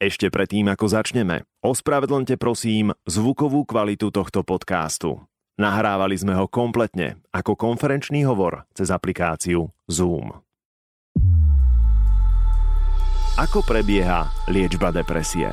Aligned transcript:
Ešte 0.00 0.32
predtým, 0.32 0.64
ako 0.72 0.88
začneme, 0.88 1.44
ospravedlňte 1.60 2.40
prosím 2.40 2.96
zvukovú 3.04 3.68
kvalitu 3.68 4.08
tohto 4.08 4.40
podcastu. 4.40 5.28
Nahrávali 5.60 6.16
sme 6.16 6.32
ho 6.40 6.48
kompletne 6.48 7.20
ako 7.36 7.52
konferenčný 7.52 8.24
hovor 8.24 8.64
cez 8.72 8.88
aplikáciu 8.88 9.68
Zoom. 9.92 10.40
Ako 13.36 13.60
prebieha 13.60 14.24
liečba 14.48 14.88
depresie? 14.88 15.52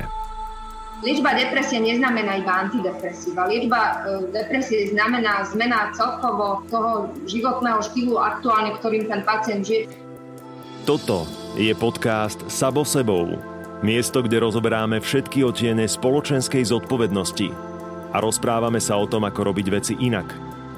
Liečba 1.04 1.36
depresie 1.36 1.84
neznamená 1.84 2.40
iba 2.40 2.64
antidepresíva. 2.64 3.44
Liečba 3.52 4.00
e, 4.08 4.32
depresie 4.32 4.88
znamená 4.88 5.44
zmena 5.44 5.92
celkovo 5.92 6.64
toho 6.72 7.12
životného 7.28 7.84
štýlu 7.84 8.16
aktuálne, 8.16 8.72
ktorým 8.80 9.12
ten 9.12 9.20
pacient 9.28 9.68
žije. 9.68 9.92
Toto 10.88 11.28
je 11.60 11.76
podcast 11.76 12.40
Sabo 12.48 12.80
sebou, 12.80 13.36
Miesto, 13.78 14.26
kde 14.26 14.42
rozoberáme 14.42 14.98
všetky 14.98 15.46
otiene 15.46 15.86
spoločenskej 15.86 16.66
zodpovednosti 16.66 17.48
a 18.10 18.18
rozprávame 18.18 18.82
sa 18.82 18.98
o 18.98 19.06
tom, 19.06 19.22
ako 19.22 19.54
robiť 19.54 19.66
veci 19.70 19.94
inak. 20.02 20.26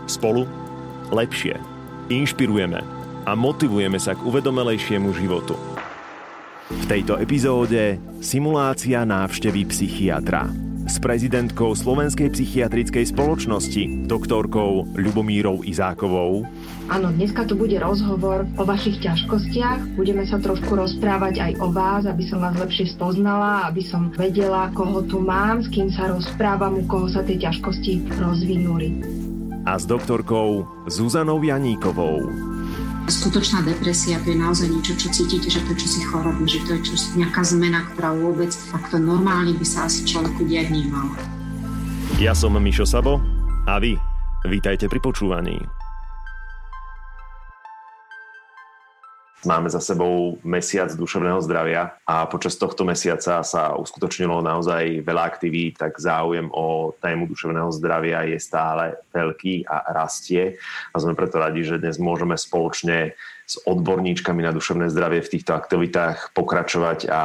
Spolu 0.04 0.44
lepšie. 1.08 1.56
Inšpirujeme 2.12 2.80
a 3.24 3.32
motivujeme 3.32 3.96
sa 3.96 4.12
k 4.12 4.20
uvedomelejšiemu 4.20 5.08
životu. 5.16 5.56
V 6.70 6.84
tejto 6.86 7.18
epizóde 7.18 7.98
simulácia 8.22 9.02
návštevy 9.02 9.66
psychiatra 9.72 10.69
s 10.90 10.98
prezidentkou 10.98 11.70
Slovenskej 11.78 12.34
psychiatrickej 12.34 13.14
spoločnosti, 13.14 14.10
doktorkou 14.10 14.90
Ľubomírou 14.98 15.62
Izákovou. 15.62 16.42
Áno, 16.90 17.14
dneska 17.14 17.46
tu 17.46 17.54
bude 17.54 17.78
rozhovor 17.78 18.42
o 18.58 18.66
vašich 18.66 18.98
ťažkostiach. 18.98 19.94
Budeme 19.94 20.26
sa 20.26 20.42
trošku 20.42 20.74
rozprávať 20.74 21.38
aj 21.38 21.52
o 21.62 21.70
vás, 21.70 22.02
aby 22.10 22.26
som 22.26 22.42
vás 22.42 22.58
lepšie 22.58 22.90
spoznala, 22.90 23.70
aby 23.70 23.86
som 23.86 24.10
vedela, 24.10 24.74
koho 24.74 25.06
tu 25.06 25.22
mám, 25.22 25.62
s 25.62 25.70
kým 25.70 25.94
sa 25.94 26.10
rozprávam, 26.10 26.82
u 26.82 26.84
koho 26.90 27.06
sa 27.06 27.22
tie 27.22 27.38
ťažkosti 27.38 28.18
rozvinuli. 28.18 28.88
A 29.70 29.78
s 29.78 29.86
doktorkou 29.86 30.66
Zuzanou 30.90 31.38
Janíkovou 31.38 32.49
skutočná 33.10 33.66
depresia 33.66 34.22
to 34.22 34.30
je 34.30 34.38
naozaj 34.38 34.70
niečo, 34.70 34.94
čo 34.94 35.10
cítite, 35.10 35.50
že 35.50 35.60
to 35.66 35.74
je 35.74 35.82
čosi 35.82 36.00
chorobné, 36.06 36.46
že 36.46 36.62
to 36.64 36.70
je 36.78 36.80
čo, 36.86 36.94
nejaká 37.18 37.42
zmena, 37.42 37.82
ktorá 37.92 38.14
vôbec 38.14 38.54
takto 38.70 39.02
normálne 39.02 39.52
by 39.58 39.66
sa 39.66 39.90
asi 39.90 40.06
človeku 40.06 40.46
diať 40.46 40.70
nemal. 40.70 41.10
Ja 42.22 42.32
som 42.32 42.54
Mišo 42.54 42.86
Sabo 42.86 43.18
a 43.66 43.82
vy 43.82 43.98
vítajte 44.46 44.86
pri 44.86 45.02
počúvaní. 45.02 45.79
Máme 49.40 49.72
za 49.72 49.80
sebou 49.80 50.36
mesiac 50.44 50.92
duševného 50.92 51.40
zdravia 51.40 51.96
a 52.04 52.28
počas 52.28 52.60
tohto 52.60 52.84
mesiaca 52.84 53.40
sa 53.40 53.72
uskutočnilo 53.72 54.44
naozaj 54.44 55.00
veľa 55.00 55.22
aktivít, 55.24 55.80
tak 55.80 55.96
záujem 55.96 56.52
o 56.52 56.92
tému 57.00 57.24
duševného 57.24 57.72
zdravia 57.72 58.28
je 58.28 58.36
stále 58.36 59.00
veľký 59.16 59.64
a 59.64 59.96
rastie. 59.96 60.60
A 60.92 60.96
sme 61.00 61.16
preto 61.16 61.40
radi, 61.40 61.64
že 61.64 61.80
dnes 61.80 61.96
môžeme 61.96 62.36
spoločne 62.36 63.16
s 63.50 63.58
odborníčkami 63.66 64.46
na 64.46 64.54
duševné 64.54 64.94
zdravie 64.94 65.26
v 65.26 65.32
týchto 65.34 65.58
aktivitách 65.58 66.30
pokračovať 66.38 67.10
a 67.10 67.22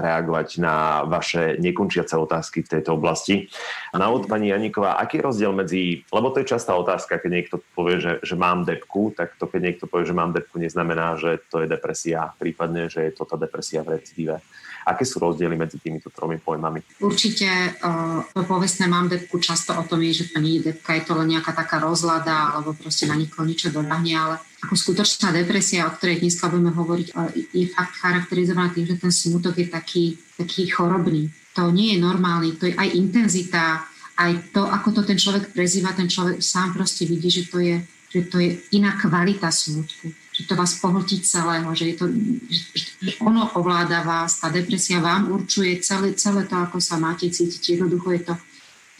reagovať 0.00 0.48
na 0.56 1.04
vaše 1.04 1.60
nekončiace 1.60 2.16
otázky 2.16 2.64
v 2.64 2.80
tejto 2.80 2.96
oblasti. 2.96 3.52
Na 3.92 4.08
úvod, 4.08 4.24
pani 4.24 4.48
Janíková, 4.48 4.96
aký 4.96 5.20
je 5.20 5.26
rozdiel 5.28 5.52
medzi, 5.52 6.00
lebo 6.08 6.32
to 6.32 6.40
je 6.40 6.48
častá 6.48 6.72
otázka, 6.72 7.20
keď 7.20 7.28
niekto 7.30 7.56
povie, 7.76 8.00
že, 8.00 8.24
že 8.24 8.40
mám 8.40 8.64
depku, 8.64 9.12
tak 9.12 9.36
to 9.36 9.44
keď 9.44 9.60
niekto 9.60 9.84
povie, 9.84 10.08
že 10.08 10.16
mám 10.16 10.32
depku, 10.32 10.56
neznamená, 10.56 11.20
že 11.20 11.44
to 11.52 11.60
je 11.60 11.68
depresia, 11.68 12.32
prípadne, 12.40 12.88
že 12.88 13.04
je 13.04 13.12
to 13.12 13.28
tá 13.28 13.36
depresia 13.36 13.84
v 13.84 14.00
recidíve. 14.00 14.40
Aké 14.86 15.02
sú 15.02 15.18
rozdiely 15.18 15.58
medzi 15.58 15.82
týmito 15.82 16.14
tromi 16.14 16.38
pojmami? 16.38 17.02
Určite 17.02 17.74
uh, 17.82 18.22
to 18.30 18.46
povestné 18.46 18.86
mám 18.86 19.10
depku 19.10 19.42
často 19.42 19.74
o 19.74 19.82
tom 19.82 19.98
je, 20.06 20.22
že 20.22 20.30
to 20.30 20.38
nie 20.38 20.62
je 20.62 20.70
depka, 20.70 20.94
je 20.94 21.04
to 21.04 21.18
len 21.18 21.34
nejaká 21.34 21.50
taká 21.50 21.82
rozlada 21.82 22.54
alebo 22.54 22.70
proste 22.70 23.10
na 23.10 23.18
nikoho 23.18 23.42
niečo 23.42 23.74
doľahne, 23.74 24.14
ale 24.14 24.36
ako 24.66 24.74
skutočná 24.74 25.30
depresia, 25.30 25.86
o 25.86 25.94
ktorej 25.94 26.18
dneska 26.18 26.50
budeme 26.50 26.74
hovoriť, 26.74 27.08
je 27.54 27.70
fakt 27.70 28.02
charakterizovaná 28.02 28.74
tým, 28.74 28.90
že 28.90 28.98
ten 28.98 29.14
smutok 29.14 29.54
je 29.62 29.70
taký, 29.70 30.04
taký 30.34 30.66
chorobný. 30.66 31.30
To 31.54 31.70
nie 31.70 31.94
je 31.94 32.02
normálny, 32.02 32.58
to 32.58 32.66
je 32.66 32.74
aj 32.74 32.90
intenzita, 32.98 33.86
aj 34.18 34.50
to, 34.50 34.66
ako 34.66 35.00
to 35.00 35.02
ten 35.06 35.16
človek 35.16 35.54
prezýva, 35.54 35.94
ten 35.94 36.10
človek 36.10 36.42
sám 36.42 36.74
proste 36.74 37.06
vidí, 37.06 37.30
že 37.30 37.46
to 37.46 37.62
je, 37.62 37.78
že 38.10 38.20
to 38.26 38.42
je 38.42 38.58
iná 38.74 38.98
kvalita 38.98 39.48
smutku 39.54 40.10
že 40.36 40.44
to 40.44 40.52
vás 40.52 40.76
pohltí 40.76 41.24
celého, 41.24 41.64
že, 41.72 41.84
je 41.88 41.96
to, 41.96 42.06
že, 42.52 43.16
ono 43.24 43.48
ovláda 43.56 44.04
vás, 44.04 44.36
tá 44.36 44.52
depresia 44.52 45.00
vám 45.00 45.32
určuje 45.32 45.80
celé, 45.80 46.12
celé 46.12 46.44
to, 46.44 46.60
ako 46.60 46.76
sa 46.76 47.00
máte 47.00 47.24
cítiť. 47.32 47.80
Jednoducho 47.80 48.12
je 48.12 48.20
to, 48.20 48.34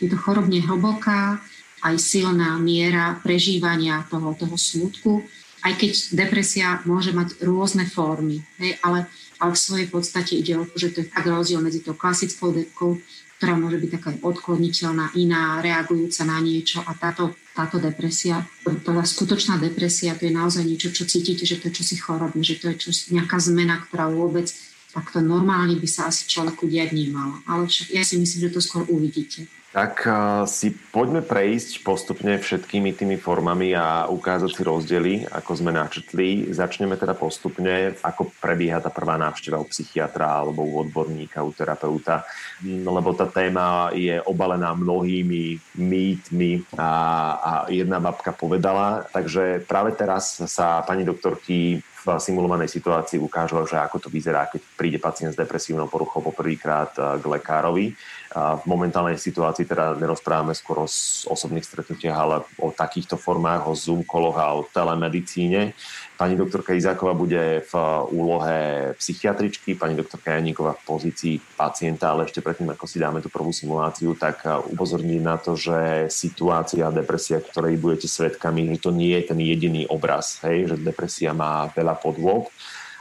je 0.00 0.08
to 0.08 0.16
chorobne 0.16 0.56
hlboká, 0.64 1.36
aj 1.84 1.94
silná 2.00 2.56
miera 2.56 3.20
prežívania 3.20 4.08
toho, 4.08 4.32
toho 4.32 4.56
smutku, 4.56 5.28
aj 5.66 5.72
keď 5.82 5.92
depresia 6.14 6.78
môže 6.86 7.10
mať 7.10 7.42
rôzne 7.42 7.82
formy, 7.90 8.46
hej, 8.62 8.78
ale, 8.86 9.10
ale 9.42 9.50
v 9.50 9.58
svojej 9.58 9.88
podstate 9.90 10.38
ide 10.38 10.54
o 10.54 10.64
to, 10.64 10.78
že 10.78 10.94
to 10.94 10.98
je 11.02 11.10
tak 11.10 11.26
rozdiel 11.26 11.58
medzi 11.58 11.82
tou 11.82 11.98
klasickou 11.98 12.54
depkou 12.54 13.02
ktorá 13.36 13.52
môže 13.52 13.76
byť 13.76 13.90
taká 14.00 14.10
odkloniteľná, 14.24 15.12
iná, 15.12 15.60
reagujúca 15.60 16.24
na 16.24 16.40
niečo 16.40 16.80
a 16.80 16.96
táto, 16.96 17.36
táto 17.52 17.76
depresia, 17.76 18.40
tá 18.64 18.92
skutočná 18.96 19.60
depresia, 19.60 20.16
to 20.16 20.24
je 20.24 20.32
naozaj 20.32 20.64
niečo, 20.64 20.88
čo 20.88 21.04
cítite, 21.04 21.44
že 21.44 21.60
to 21.60 21.68
je 21.68 21.84
čosi 21.84 22.00
chorobné, 22.00 22.40
že 22.40 22.56
to 22.56 22.72
je 22.72 22.88
čosi, 22.88 23.12
nejaká 23.12 23.36
zmena, 23.36 23.84
ktorá 23.84 24.08
vôbec 24.08 24.48
takto 24.96 25.20
normálne 25.20 25.76
by 25.76 25.84
sa 25.84 26.08
asi 26.08 26.24
človeku 26.24 26.64
diať 26.64 26.96
nemala. 26.96 27.44
Ale 27.44 27.68
však 27.68 27.92
ja 27.92 28.00
si 28.00 28.16
myslím, 28.16 28.48
že 28.48 28.54
to 28.56 28.64
skôr 28.64 28.88
uvidíte. 28.88 29.44
Tak 29.76 30.08
si 30.48 30.72
poďme 30.72 31.20
prejsť 31.20 31.84
postupne 31.84 32.40
všetkými 32.40 32.96
tými 32.96 33.20
formami 33.20 33.76
a 33.76 34.08
ukázať 34.08 34.48
si 34.56 34.62
rozdiely, 34.64 35.14
ako 35.28 35.52
sme 35.52 35.68
načetli. 35.68 36.48
Začneme 36.48 36.96
teda 36.96 37.12
postupne, 37.12 37.92
ako 38.00 38.32
prebieha 38.40 38.80
tá 38.80 38.88
prvá 38.88 39.20
návšteva 39.20 39.60
u 39.60 39.68
psychiatra 39.68 40.32
alebo 40.32 40.64
u 40.64 40.80
odborníka, 40.80 41.44
u 41.44 41.52
terapeuta, 41.52 42.24
lebo 42.64 43.12
tá 43.12 43.28
téma 43.28 43.92
je 43.92 44.16
obalená 44.24 44.72
mnohými 44.72 45.60
mýtmi 45.76 46.72
a, 46.80 46.90
a 47.36 47.50
jedna 47.68 48.00
babka 48.00 48.32
povedala, 48.32 49.04
takže 49.12 49.60
práve 49.68 49.92
teraz 49.92 50.40
sa 50.48 50.80
pani 50.88 51.04
doktorky 51.04 51.84
v 51.84 52.22
simulovanej 52.22 52.70
situácii 52.70 53.18
ukážu, 53.18 53.58
že 53.66 53.82
ako 53.82 54.06
to 54.06 54.08
vyzerá, 54.08 54.46
keď 54.46 54.62
príde 54.78 55.02
pacient 55.02 55.34
s 55.34 55.40
depresívnou 55.42 55.90
poruchou 55.90 56.22
poprvýkrát 56.22 56.94
k 56.94 57.24
lekárovi 57.26 57.98
v 58.34 58.64
momentálnej 58.66 59.16
situácii 59.16 59.64
teda 59.64 59.94
nerozprávame 59.96 60.52
skôr 60.52 60.82
o 60.82 60.88
osobných 61.30 61.62
stretnutiach, 61.62 62.18
ale 62.18 62.36
o 62.58 62.74
takýchto 62.74 63.14
formách, 63.14 63.70
o 63.70 63.74
Zoom 63.78 64.02
koloch 64.02 64.36
a 64.36 64.52
o 64.58 64.66
telemedicíne. 64.66 65.72
Pani 66.16 66.32
doktorka 66.32 66.72
Izáková 66.72 67.12
bude 67.12 67.62
v 67.68 67.72
úlohe 68.10 68.58
psychiatričky, 68.96 69.76
pani 69.76 69.94
doktorka 69.94 70.32
Janíková 70.34 70.74
v 70.80 70.84
pozícii 70.88 71.36
pacienta, 71.60 72.10
ale 72.12 72.24
ešte 72.24 72.40
predtým, 72.40 72.72
ako 72.72 72.84
si 72.88 72.96
dáme 72.98 73.20
tú 73.20 73.28
prvú 73.28 73.52
simuláciu, 73.52 74.16
tak 74.16 74.42
upozorním 74.72 75.22
na 75.22 75.36
to, 75.36 75.54
že 75.54 76.08
situácia 76.08 76.88
depresia, 76.88 77.38
ktorej 77.38 77.76
budete 77.76 78.08
svetkami, 78.08 78.74
že 78.74 78.80
to 78.80 78.90
nie 78.96 79.12
je 79.20 79.28
ten 79.28 79.38
jediný 79.38 79.84
obraz, 79.92 80.40
hej, 80.42 80.72
že 80.72 80.80
depresia 80.80 81.36
má 81.36 81.68
veľa 81.76 82.00
podôb 82.00 82.48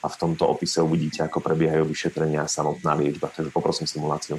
a 0.04 0.08
v 0.12 0.20
tomto 0.22 0.46
opise 0.46 0.84
uvidíte, 0.86 1.26
ako 1.26 1.42
prebiehajú 1.42 1.88
vyšetrenia 1.88 2.46
a 2.46 2.52
samotná 2.52 2.94
liečba. 2.94 3.32
Takže 3.34 3.50
poprosím 3.50 3.90
simuláciu. 3.90 4.38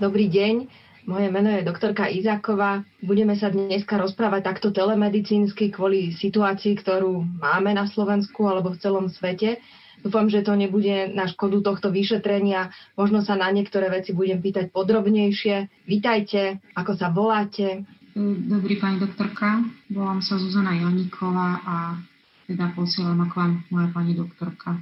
Dobrý 0.00 0.32
deň, 0.32 0.64
moje 1.04 1.28
meno 1.28 1.52
je 1.52 1.60
doktorka 1.60 2.08
Izáková. 2.08 2.88
Budeme 3.04 3.36
sa 3.36 3.52
dneska 3.52 4.00
rozprávať 4.00 4.48
takto 4.48 4.72
telemedicínsky 4.72 5.68
kvôli 5.68 6.16
situácii, 6.16 6.72
ktorú 6.80 7.20
máme 7.36 7.76
na 7.76 7.84
Slovensku 7.84 8.48
alebo 8.48 8.72
v 8.72 8.80
celom 8.80 9.12
svete. 9.12 9.60
Dúfam, 10.00 10.32
že 10.32 10.40
to 10.40 10.56
nebude 10.56 11.12
na 11.12 11.28
škodu 11.28 11.60
tohto 11.60 11.92
vyšetrenia. 11.92 12.72
Možno 12.96 13.20
sa 13.20 13.36
na 13.36 13.52
niektoré 13.52 13.92
veci 13.92 14.16
budem 14.16 14.40
pýtať 14.40 14.72
podrobnejšie. 14.72 15.84
Vítajte, 15.84 16.64
ako 16.72 16.96
sa 16.96 17.12
voláte? 17.12 17.84
Dobrý 18.48 18.80
pani 18.80 19.04
doktorka, 19.04 19.60
volám 19.92 20.24
sa 20.24 20.40
Zuzana 20.40 20.80
Janíková 20.80 21.60
a 21.60 21.76
teda 22.48 22.72
posielam 22.72 23.20
ako 23.20 23.34
vám 23.36 23.52
moja 23.68 23.88
pani 23.92 24.16
doktorka 24.16 24.80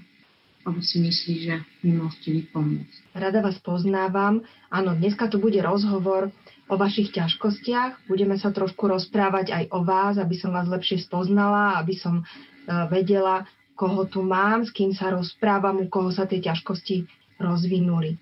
lebo 0.69 0.85
si 0.85 1.01
myslí, 1.01 1.35
že 1.49 1.55
mi 1.81 1.97
môžete 1.97 2.29
vypomôcť. 2.29 3.17
Rada 3.17 3.41
vás 3.41 3.57
poznávam. 3.65 4.45
Áno, 4.69 4.93
dneska 4.93 5.33
tu 5.33 5.41
bude 5.41 5.59
rozhovor 5.65 6.29
o 6.69 6.75
vašich 6.77 7.11
ťažkostiach. 7.17 8.07
Budeme 8.07 8.37
sa 8.37 8.53
trošku 8.53 8.85
rozprávať 8.87 9.57
aj 9.57 9.65
o 9.73 9.81
vás, 9.81 10.21
aby 10.21 10.37
som 10.37 10.53
vás 10.53 10.69
lepšie 10.69 11.01
spoznala, 11.01 11.81
aby 11.81 11.97
som 11.97 12.21
e, 12.21 12.25
vedela, 12.93 13.49
koho 13.73 14.05
tu 14.05 14.21
mám, 14.21 14.69
s 14.69 14.71
kým 14.71 14.93
sa 14.93 15.09
rozprávam, 15.09 15.81
u 15.81 15.87
koho 15.89 16.13
sa 16.13 16.29
tie 16.29 16.45
ťažkosti 16.45 17.09
rozvinuli. 17.41 18.21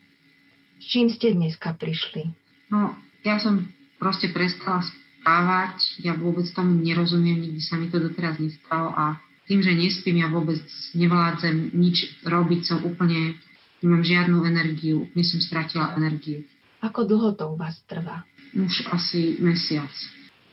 S 0.78 0.84
čím 0.93 1.10
ste 1.10 1.34
dneska 1.34 1.75
prišli? 1.75 2.31
No, 2.70 2.94
ja 3.26 3.43
som 3.43 3.66
proste 3.98 4.31
prestala 4.31 4.84
spávať, 4.84 5.82
ja 6.04 6.14
vôbec 6.14 6.46
tomu 6.54 6.78
nerozumiem, 6.78 7.43
nikdy 7.43 7.58
sa 7.58 7.75
mi 7.81 7.90
to 7.90 7.98
doteraz 7.98 8.38
nestalo 8.38 8.94
a 8.94 9.19
tým, 9.46 9.62
že 9.62 9.72
nespím, 9.72 10.22
ja 10.22 10.28
vôbec 10.28 10.58
nevládzem 10.93 11.75
nič 11.75 12.22
robiť, 12.26 12.60
som 12.66 12.78
úplne 12.82 13.38
nemám 13.81 14.02
žiadnu 14.02 14.43
energiu, 14.43 15.06
úplne 15.06 15.25
som 15.25 15.38
stratila 15.38 15.94
energiu. 15.94 16.43
Ako 16.82 17.06
dlho 17.06 17.32
to 17.38 17.50
u 17.50 17.56
vás 17.56 17.78
trvá? 17.87 18.26
Už 18.52 18.90
asi 18.93 19.38
mesiac. 19.38 19.90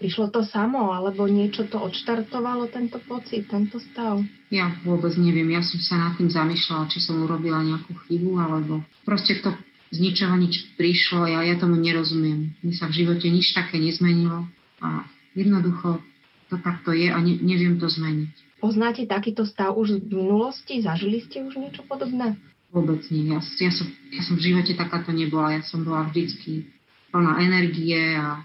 Prišlo 0.01 0.36
to 0.36 0.44
samo, 0.44 0.92
alebo 0.92 1.30
niečo 1.30 1.63
to 1.69 1.80
odštartovalo, 1.80 2.68
tento 2.68 3.00
pocit, 3.07 3.48
tento 3.48 3.80
stav? 3.80 4.19
Ja 4.51 4.74
vôbec 4.84 5.16
neviem. 5.16 5.48
Ja 5.54 5.63
som 5.63 5.80
sa 5.80 5.95
nad 5.95 6.13
tým 6.19 6.28
zamýšľala, 6.28 6.92
či 6.92 7.00
som 7.00 7.24
urobila 7.24 7.63
nejakú 7.63 7.95
chybu, 8.10 8.36
alebo 8.36 8.84
proste 9.07 9.40
to 9.40 9.54
z 9.94 9.98
ničoho 10.01 10.36
nič 10.36 10.75
prišlo. 10.75 11.30
Ja, 11.30 11.45
ja 11.45 11.56
tomu 11.56 11.78
nerozumiem. 11.78 12.51
Mne 12.66 12.74
sa 12.74 12.90
v 12.90 13.06
živote 13.06 13.30
nič 13.30 13.54
také 13.54 13.78
nezmenilo. 13.78 14.50
A 14.81 15.06
jednoducho 15.38 16.01
to 16.50 16.60
takto 16.60 16.92
je 16.92 17.13
a 17.13 17.18
ne, 17.22 17.40
neviem 17.40 17.78
to 17.78 17.88
zmeniť. 17.88 18.34
Poznáte 18.63 19.04
takýto 19.04 19.44
stav 19.44 19.75
už 19.75 20.00
z 20.00 20.07
minulosti? 20.07 20.80
Zažili 20.80 21.19
ste 21.19 21.44
už 21.44 21.60
niečo 21.60 21.83
podobné? 21.83 22.39
Vôbec 22.71 23.04
nie. 23.12 23.27
Ja, 23.27 23.44
ja, 23.60 23.71
som, 23.75 23.92
ja 24.07 24.24
som 24.24 24.39
v 24.39 24.48
živote 24.48 24.71
takáto 24.80 25.12
nebola. 25.12 25.60
Ja 25.60 25.63
som 25.68 25.83
bola 25.83 26.07
vždycky 26.07 26.71
plná 27.12 27.44
energie 27.44 28.15
a 28.15 28.39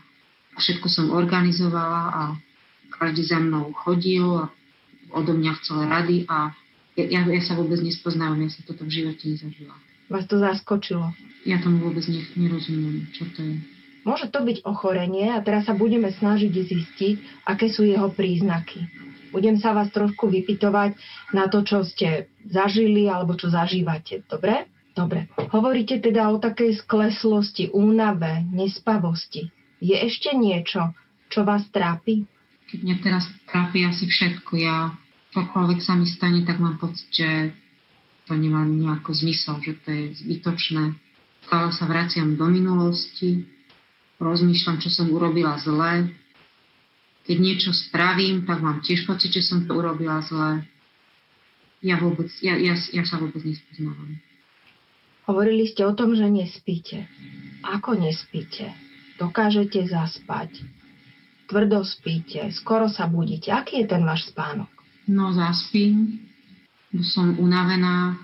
všetko 0.59 0.91
som 0.91 1.15
organizovala 1.15 2.03
a 2.11 2.23
každý 2.99 3.31
za 3.31 3.39
mnou 3.39 3.71
chodil 3.87 4.27
a 4.43 4.51
odo 5.15 5.39
mňa 5.39 5.53
chcel 5.63 5.87
rady 5.87 6.27
a 6.27 6.51
ja, 6.99 7.23
ja 7.23 7.43
sa 7.47 7.55
vôbec 7.55 7.79
nespoznávam, 7.79 8.43
ja 8.43 8.51
som 8.51 8.67
toto 8.67 8.83
v 8.83 8.91
živote 8.91 9.23
nezažila. 9.23 9.79
Vás 10.11 10.27
to 10.27 10.43
zaskočilo? 10.43 11.15
Ja 11.47 11.63
tomu 11.63 11.87
vôbec 11.87 12.03
ne, 12.11 12.27
nerozumiem, 12.35 13.07
čo 13.15 13.23
to 13.39 13.47
je. 13.47 13.63
Môže 14.03 14.27
to 14.35 14.43
byť 14.43 14.67
ochorenie 14.67 15.31
a 15.31 15.39
teraz 15.47 15.71
sa 15.71 15.79
budeme 15.79 16.11
snažiť 16.11 16.51
zistiť, 16.51 17.47
aké 17.47 17.71
sú 17.71 17.87
jeho 17.87 18.11
príznaky. 18.11 18.83
Budem 19.31 19.61
sa 19.61 19.77
vás 19.77 19.93
trošku 19.93 20.29
vypitovať 20.29 20.97
na 21.37 21.47
to, 21.47 21.65
čo 21.65 21.85
ste 21.85 22.33
zažili 22.49 23.07
alebo 23.07 23.37
čo 23.37 23.53
zažívate. 23.53 24.25
Dobre? 24.27 24.69
Dobre. 24.99 25.31
Hovoríte 25.55 26.03
teda 26.03 26.27
o 26.35 26.43
takej 26.43 26.83
skleslosti, 26.83 27.71
únave, 27.71 28.43
nespavosti. 28.51 29.47
Je 29.79 29.95
ešte 29.95 30.35
niečo, 30.35 30.91
čo 31.31 31.47
vás 31.47 31.63
trápi? 31.71 32.27
Mňa 32.75 32.97
teraz 32.99 33.25
trápi 33.47 33.87
asi 33.87 34.11
všetko. 34.11 34.59
Ja 34.59 34.91
čokoľvek 35.39 35.79
sa 35.79 35.95
mi 35.95 36.07
stane, 36.09 36.43
tak 36.43 36.59
mám 36.59 36.83
pocit, 36.83 37.07
že 37.15 37.55
to 38.27 38.35
nemá 38.35 38.67
nejaký 38.67 39.15
zmysel, 39.15 39.63
že 39.63 39.79
to 39.87 39.89
je 39.89 40.05
zbytočné. 40.19 40.99
Stále 41.49 41.73
sa 41.73 41.85
vraciam 41.89 42.37
do 42.37 42.45
minulosti, 42.51 43.47
rozmýšľam, 44.21 44.83
čo 44.83 44.91
som 44.93 45.09
urobila 45.09 45.57
zle. 45.63 46.13
Keď 47.29 47.37
niečo 47.37 47.71
spravím, 47.77 48.49
tak 48.49 48.65
mám 48.65 48.81
tiež 48.81 49.05
pocit, 49.05 49.29
že 49.37 49.45
som 49.45 49.69
to 49.69 49.77
urobila 49.77 50.25
zle. 50.25 50.65
Ja, 51.85 52.01
vôbec, 52.01 52.33
ja, 52.41 52.57
ja, 52.57 52.75
ja 52.75 53.05
sa 53.05 53.21
vôbec 53.21 53.45
nespoznávam. 53.45 54.17
Hovorili 55.29 55.69
ste 55.69 55.85
o 55.85 55.93
tom, 55.93 56.17
že 56.17 56.25
nespíte. 56.25 57.05
Ako 57.61 58.01
nespíte? 58.01 58.73
dokážete 59.19 59.83
zaspať, 59.91 60.63
tvrdo 61.51 61.83
spíte, 61.83 62.55
skoro 62.55 62.87
sa 62.87 63.11
budíte. 63.11 63.51
Aký 63.51 63.83
je 63.83 63.91
ten 63.91 64.07
váš 64.07 64.31
spánok? 64.31 64.71
No 65.11 65.35
zaspím, 65.35 66.23
som 67.03 67.35
unavená, 67.37 68.17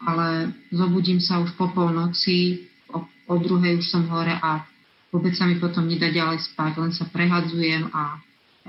ale 0.00 0.56
zobudím 0.72 1.20
sa 1.20 1.38
už 1.44 1.52
po 1.54 1.68
polnoci, 1.70 2.66
o, 2.88 3.04
o 3.04 3.34
druhej 3.36 3.78
už 3.78 3.86
som 3.86 4.08
hore 4.08 4.32
a 4.32 4.64
vôbec 5.12 5.32
sa 5.36 5.48
mi 5.48 5.56
potom 5.56 5.88
nedá 5.88 6.12
ďalej 6.12 6.52
spať, 6.52 6.72
len 6.80 6.92
sa 6.92 7.08
prehadzujem 7.08 7.88
a 7.92 8.20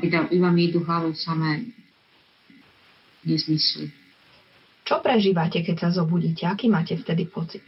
iba, 0.03 0.49
mi 0.51 0.71
idú 0.71 0.83
hlavou 0.83 1.11
samé 1.15 1.67
nezmysly. 3.27 3.91
Čo 4.87 5.03
prežívate, 5.03 5.61
keď 5.61 5.75
sa 5.77 5.89
zobudíte? 5.91 6.47
Aký 6.49 6.71
máte 6.71 6.97
vtedy 6.97 7.29
pocit? 7.29 7.61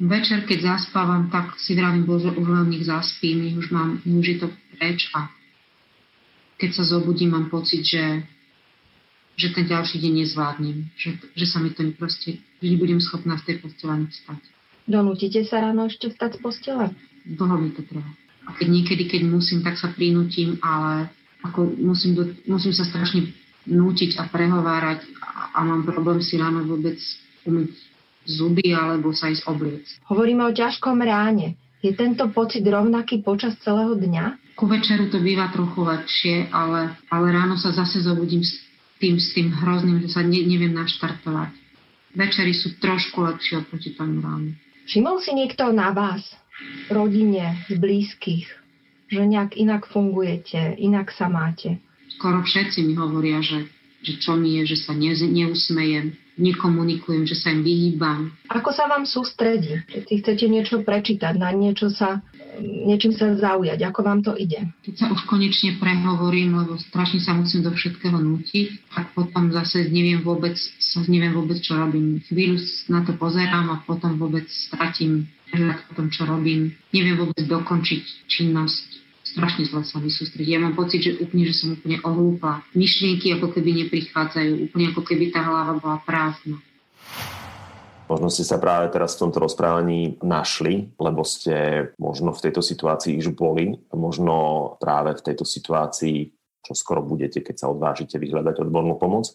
večer, 0.00 0.40
keď 0.48 0.80
zaspávam, 0.80 1.28
tak 1.28 1.60
si 1.60 1.76
vravím, 1.76 2.08
bože, 2.08 2.32
už 2.32 2.46
len 2.48 2.72
nech 2.72 2.88
zaspím, 2.88 3.60
už, 3.60 3.68
mám, 3.68 4.00
už 4.00 4.26
je 4.26 4.38
to 4.40 4.48
preč 4.80 5.12
a 5.12 5.28
keď 6.56 6.70
sa 6.76 6.84
zobudím, 6.84 7.36
mám 7.36 7.52
pocit, 7.52 7.84
že, 7.84 8.24
že 9.36 9.52
ten 9.52 9.68
ďalší 9.68 10.00
deň 10.00 10.12
nezvládnem, 10.24 10.88
že, 10.96 11.16
že 11.36 11.46
sa 11.48 11.60
mi 11.60 11.72
to 11.72 11.84
proste, 11.96 12.40
že 12.40 12.66
nebudem 12.68 13.00
schopná 13.00 13.36
z 13.40 13.44
tej 13.44 13.56
postele 13.64 14.08
vstať. 14.08 14.40
Donútite 14.88 15.40
sa 15.44 15.60
ráno 15.60 15.88
ešte 15.88 16.08
vstať 16.08 16.36
z 16.36 16.38
postele? 16.40 16.86
Dlho 17.30 17.56
mi 17.62 17.70
to 17.70 17.86
trvá. 17.86 18.10
A 18.48 18.58
keď 18.58 18.68
niekedy, 18.68 19.06
keď 19.06 19.22
musím, 19.30 19.62
tak 19.62 19.78
sa 19.78 19.94
prinútim, 19.94 20.58
ale 20.58 21.06
ako 21.46 21.70
musím, 21.78 22.18
do, 22.18 22.24
musím 22.50 22.74
sa 22.74 22.82
strašne 22.82 23.30
nútiť 23.68 24.18
a 24.18 24.26
prehovárať 24.26 25.06
a, 25.22 25.54
a 25.54 25.58
mám 25.62 25.86
problém 25.86 26.18
si 26.24 26.34
ráno 26.40 26.66
vôbec 26.66 26.98
umyť 27.46 27.70
zuby 28.26 28.74
alebo 28.74 29.14
sa 29.14 29.30
ísť 29.30 29.46
obliec. 29.48 29.84
Hovoríme 30.10 30.44
o 30.44 30.52
ťažkom 30.52 31.00
ráne. 31.00 31.56
Je 31.80 31.96
tento 31.96 32.28
pocit 32.28 32.60
rovnaký 32.60 33.24
počas 33.24 33.56
celého 33.64 33.96
dňa? 33.96 34.52
Ku 34.52 34.68
večeru 34.68 35.08
to 35.08 35.16
býva 35.16 35.48
trochu 35.48 35.80
lepšie, 35.80 36.52
ale, 36.52 36.92
ale 37.08 37.26
ráno 37.32 37.56
sa 37.56 37.72
zase 37.72 38.04
zobudím 38.04 38.44
s 38.44 38.60
tým, 39.00 39.16
s 39.16 39.32
tým 39.32 39.48
hrozným, 39.48 40.04
že 40.04 40.12
sa 40.12 40.20
ne, 40.20 40.44
neviem 40.44 40.76
naštartovať. 40.76 41.56
Večery 42.12 42.52
sú 42.52 42.76
trošku 42.76 43.24
lepšie 43.24 43.64
oproti 43.64 43.96
tomu 43.96 44.20
ránu. 44.20 44.52
Všimol 44.84 45.24
si 45.24 45.32
niekto 45.32 45.72
na 45.72 45.94
vás, 45.96 46.20
rodine, 46.90 47.58
z 47.70 47.76
blízkych, 47.78 48.46
že 49.10 49.20
nejak 49.26 49.56
inak 49.56 49.86
fungujete, 49.90 50.78
inak 50.78 51.10
sa 51.14 51.26
máte? 51.26 51.78
Skoro 52.18 52.42
všetci 52.42 52.84
mi 52.86 52.94
hovoria, 52.98 53.42
že, 53.42 53.66
že 54.02 54.18
čo 54.18 54.34
mi 54.34 54.60
je, 54.60 54.74
že 54.74 54.76
sa 54.78 54.92
ne, 54.94 55.14
neusmejem, 55.14 56.14
nekomunikujem, 56.40 57.28
že 57.28 57.36
sa 57.36 57.52
im 57.52 57.60
vyhýbam. 57.60 58.32
Ako 58.48 58.72
sa 58.72 58.88
vám 58.88 59.04
sústredí? 59.04 59.84
Keď 59.86 60.02
si 60.08 60.14
chcete 60.24 60.44
niečo 60.48 60.80
prečítať, 60.80 61.36
na 61.36 61.52
niečo 61.52 61.92
sa, 61.92 62.24
niečím 62.58 63.12
sa 63.12 63.36
zaujať, 63.36 63.78
ako 63.84 64.00
vám 64.00 64.20
to 64.24 64.32
ide? 64.34 64.64
Keď 64.82 64.94
sa 64.96 65.06
už 65.12 65.28
konečne 65.28 65.76
prehovorím, 65.76 66.56
lebo 66.56 66.80
strašne 66.80 67.20
sa 67.20 67.36
musím 67.36 67.62
do 67.62 67.70
všetkého 67.70 68.16
nútiť, 68.16 68.90
tak 68.96 69.12
potom 69.12 69.52
zase 69.52 69.86
neviem 69.92 70.24
vôbec, 70.24 70.56
sa 70.80 71.04
neviem 71.06 71.36
vôbec, 71.36 71.60
čo 71.60 71.76
robím. 71.76 72.24
Chvíľu 72.26 72.58
na 72.88 73.04
to 73.04 73.14
pozerám 73.14 73.70
a 73.70 73.84
potom 73.84 74.16
vôbec 74.16 74.48
stratím 74.48 75.28
o 75.54 75.92
tom, 75.94 76.08
čo 76.08 76.24
robím. 76.24 76.72
Neviem 76.94 77.18
vôbec 77.18 77.42
dokončiť 77.42 78.30
činnosť 78.30 78.99
strašne 79.30 79.64
zle 79.70 79.82
sa 79.86 80.02
mi 80.02 80.10
sústrediť. 80.10 80.50
Ja 80.50 80.60
mám 80.60 80.74
pocit, 80.74 81.06
že 81.06 81.18
úplne, 81.22 81.46
že 81.46 81.54
som 81.54 81.78
úplne 81.78 82.02
ohlúpla. 82.02 82.66
Myšlienky 82.74 83.30
ako 83.38 83.54
keby 83.54 83.86
neprichádzajú, 83.86 84.70
úplne 84.70 84.86
ako 84.90 85.02
keby 85.06 85.30
tá 85.30 85.46
hlava 85.46 85.78
bola 85.78 85.98
prázdna. 86.02 86.58
Možno 88.10 88.26
ste 88.26 88.42
sa 88.42 88.58
práve 88.58 88.90
teraz 88.90 89.14
v 89.14 89.22
tomto 89.22 89.38
rozprávaní 89.38 90.18
našli, 90.18 90.90
lebo 90.98 91.22
ste 91.22 91.86
možno 91.94 92.34
v 92.34 92.42
tejto 92.42 92.58
situácii 92.58 93.22
už 93.22 93.38
boli, 93.38 93.78
možno 93.94 94.74
práve 94.82 95.14
v 95.14 95.30
tejto 95.30 95.46
situácii 95.46 96.39
čo 96.60 96.72
skoro 96.76 97.00
budete, 97.00 97.40
keď 97.40 97.56
sa 97.56 97.66
odvážite 97.72 98.20
vyhľadať 98.20 98.62
odbornú 98.62 98.94
pomoc. 99.00 99.32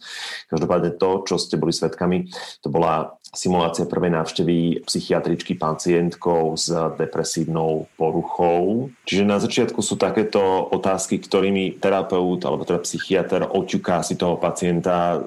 Každopádne 0.48 0.96
to, 0.96 1.26
čo 1.26 1.36
ste 1.42 1.60
boli 1.60 1.74
svetkami, 1.74 2.30
to 2.62 2.70
bola 2.70 3.18
simulácia 3.36 3.84
prvej 3.84 4.16
návštevy 4.16 4.88
psychiatričky 4.88 5.60
pacientkou 5.60 6.56
s 6.56 6.72
depresívnou 6.96 7.92
poruchou. 8.00 8.88
Čiže 9.04 9.24
na 9.28 9.38
začiatku 9.44 9.84
sú 9.84 10.00
takéto 10.00 10.40
otázky, 10.72 11.20
ktorými 11.20 11.82
terapeut 11.84 12.40
alebo 12.48 12.64
teda 12.64 12.80
psychiatr 12.88 13.44
oťuká 13.52 14.00
si 14.06 14.16
toho 14.16 14.40
pacienta, 14.40 15.20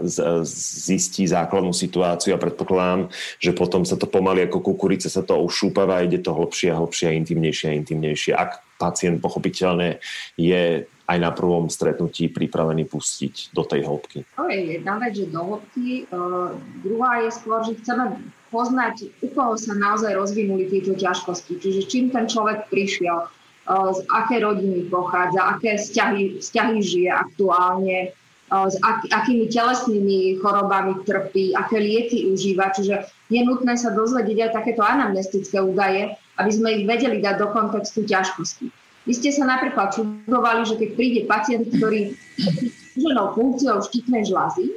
zistí 0.88 1.28
základnú 1.28 1.76
situáciu 1.76 2.32
a 2.32 2.40
predpokladám, 2.40 3.12
že 3.36 3.52
potom 3.52 3.84
sa 3.84 4.00
to 4.00 4.08
pomaly 4.08 4.48
ako 4.48 4.64
kukurice 4.72 5.12
sa 5.12 5.20
to 5.20 5.36
ušúpava 5.36 6.00
ide 6.00 6.24
to 6.24 6.32
hlbšie 6.32 6.72
a 6.72 6.80
hlbšie 6.80 7.12
a 7.12 7.16
intimnejšie 7.18 7.66
a 7.68 7.76
intimnejšie. 7.76 8.32
Ak 8.32 8.64
pacient 8.78 9.18
pochopiteľne 9.18 9.98
je 10.38 10.86
aj 11.08 11.18
na 11.18 11.32
prvom 11.32 11.72
stretnutí 11.72 12.28
pripravený 12.28 12.84
pustiť 12.84 13.56
do 13.56 13.64
tej 13.64 13.88
hĺbky? 13.88 14.28
To 14.36 14.44
je 14.52 14.76
jedna 14.76 15.00
vec, 15.00 15.16
že 15.16 15.32
do 15.32 15.40
hĺbky. 15.40 16.04
Uh, 16.12 16.52
druhá 16.84 17.24
je 17.24 17.30
skôr, 17.32 17.64
že 17.64 17.80
chceme 17.80 18.20
poznať, 18.52 19.08
u 19.24 19.32
koho 19.32 19.56
sa 19.56 19.72
naozaj 19.72 20.12
rozvinuli 20.12 20.68
tieto 20.68 20.92
ťažkosti. 20.92 21.64
Čiže 21.64 21.80
čím 21.88 22.04
ten 22.12 22.28
človek 22.28 22.68
prišiel, 22.68 23.24
uh, 23.24 23.90
z 23.96 24.04
aké 24.12 24.44
rodiny 24.44 24.92
pochádza, 24.92 25.56
aké 25.56 25.80
vzťahy, 25.80 26.44
vzťahy 26.44 26.76
žije 26.84 27.08
aktuálne, 27.08 28.12
uh, 28.52 28.68
s 28.68 28.76
ak, 28.84 29.08
akými 29.08 29.48
telesnými 29.48 30.36
chorobami 30.44 30.92
trpí, 31.08 31.56
aké 31.56 31.80
lieky 31.80 32.28
užíva. 32.28 32.68
Čiže 32.76 33.08
je 33.32 33.40
nutné 33.48 33.80
sa 33.80 33.96
dozvedieť 33.96 34.52
aj 34.52 34.60
takéto 34.60 34.84
anamnestické 34.84 35.56
údaje, 35.56 36.12
aby 36.36 36.50
sme 36.52 36.68
ich 36.76 36.84
vedeli 36.84 37.24
dať 37.24 37.40
do 37.40 37.48
kontextu 37.48 38.04
ťažkosti. 38.04 38.87
Vy 39.08 39.16
ste 39.16 39.32
sa 39.32 39.48
napríklad 39.48 39.96
čudovali, 39.96 40.68
že 40.68 40.76
keď 40.76 40.88
príde 40.92 41.20
pacient, 41.24 41.64
ktorý 41.72 42.12
ženou 42.92 43.32
funkciou 43.32 43.80
štítnej 43.80 44.28
žlazy, 44.28 44.76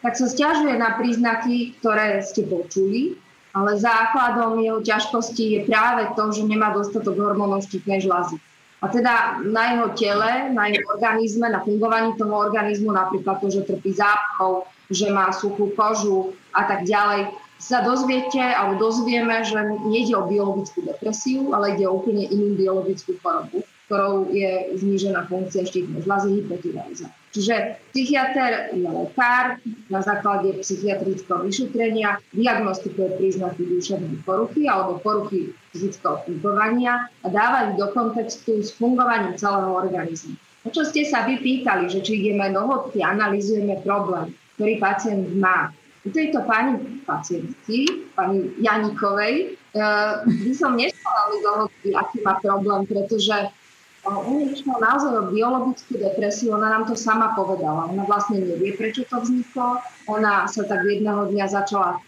tak 0.00 0.16
sa 0.16 0.24
stiažuje 0.24 0.80
na 0.80 0.96
príznaky, 0.96 1.76
ktoré 1.78 2.24
ste 2.24 2.48
počuli, 2.48 3.20
ale 3.52 3.76
základom 3.76 4.56
jeho 4.64 4.80
ťažkosti 4.80 5.44
je 5.44 5.60
práve 5.68 6.08
to, 6.16 6.32
že 6.32 6.48
nemá 6.48 6.72
dostatok 6.72 7.12
hormónov 7.20 7.68
štítnej 7.68 8.00
žlazy. 8.00 8.40
A 8.82 8.90
teda 8.90 9.44
na 9.46 9.76
jeho 9.76 9.88
tele, 9.94 10.50
na 10.50 10.66
jeho 10.72 10.82
organizme, 10.90 11.46
na 11.46 11.62
fungovaní 11.62 12.18
toho 12.18 12.34
organizmu, 12.34 12.90
napríklad 12.90 13.38
to, 13.38 13.52
že 13.52 13.68
trpí 13.68 13.94
zápchou, 13.94 14.66
že 14.90 15.06
má 15.12 15.30
suchú 15.30 15.70
kožu 15.76 16.34
a 16.50 16.66
tak 16.66 16.88
ďalej, 16.88 17.30
sa 17.62 17.86
dozviete 17.86 18.42
alebo 18.42 18.90
dozvieme, 18.90 19.46
že 19.46 19.54
nejde 19.86 20.18
o 20.18 20.26
biologickú 20.26 20.82
depresiu, 20.82 21.54
ale 21.54 21.78
ide 21.78 21.86
o 21.86 21.94
úplne 22.02 22.26
inú 22.26 22.58
biologickú 22.58 23.14
chorobu, 23.22 23.62
ktorou 23.86 24.34
je 24.34 24.74
znížená 24.82 25.30
funkcia 25.30 25.62
štítnej 25.62 26.02
žľazy 26.02 26.42
hypotyráza. 26.42 27.06
Čiže 27.32 27.80
psychiatr 27.96 28.76
je 28.76 28.84
lekár 28.84 29.56
na 29.88 30.04
základe 30.04 30.52
psychiatrického 30.60 31.48
vyšetrenia 31.48 32.20
diagnostikuje 32.36 33.16
príznaky 33.16 33.62
duševnej 33.62 34.20
poruchy 34.26 34.68
alebo 34.68 35.00
poruchy 35.00 35.56
fyzického 35.72 36.20
fungovania 36.28 37.08
a 37.24 37.26
dáva 37.32 37.72
ich 37.72 37.80
do 37.80 37.88
kontextu 37.94 38.60
s 38.60 38.74
fungovaním 38.76 39.38
celého 39.40 39.72
organizmu. 39.72 40.36
O 40.62 40.68
čo 40.68 40.84
ste 40.84 41.08
sa 41.08 41.24
vy 41.24 41.40
pýtali, 41.40 41.88
že 41.88 42.04
či 42.04 42.20
ideme 42.20 42.52
do 42.52 42.62
hĺbky, 42.68 43.00
analizujeme 43.00 43.80
problém, 43.80 44.36
ktorý 44.60 44.76
pacient 44.76 45.26
má. 45.40 45.72
Tejto 46.02 46.42
pani 46.42 47.02
pacientky, 47.06 48.10
pani 48.18 48.50
Janikovej, 48.58 49.54
uh, 49.78 50.26
by 50.26 50.52
som 50.52 50.74
nešla 50.74 51.12
do 51.46 51.50
hĺbky, 51.62 51.94
aký 51.94 52.18
má 52.26 52.42
problém, 52.42 52.82
pretože 52.90 53.54
u 54.02 54.30
nej 54.34 54.50
išlo 54.50 54.82
naozaj 54.82 55.14
o 55.14 55.30
biologickú 55.30 55.94
depresiu, 55.94 56.58
ona 56.58 56.74
nám 56.74 56.90
to 56.90 56.98
sama 56.98 57.38
povedala. 57.38 57.86
Ona 57.86 58.02
vlastne 58.02 58.42
nevie, 58.42 58.74
prečo 58.74 59.06
to 59.06 59.22
vzniklo. 59.22 59.78
Ona 60.10 60.50
sa 60.50 60.66
tak 60.66 60.82
jedného 60.82 61.30
dňa 61.30 61.46
začala 61.46 62.02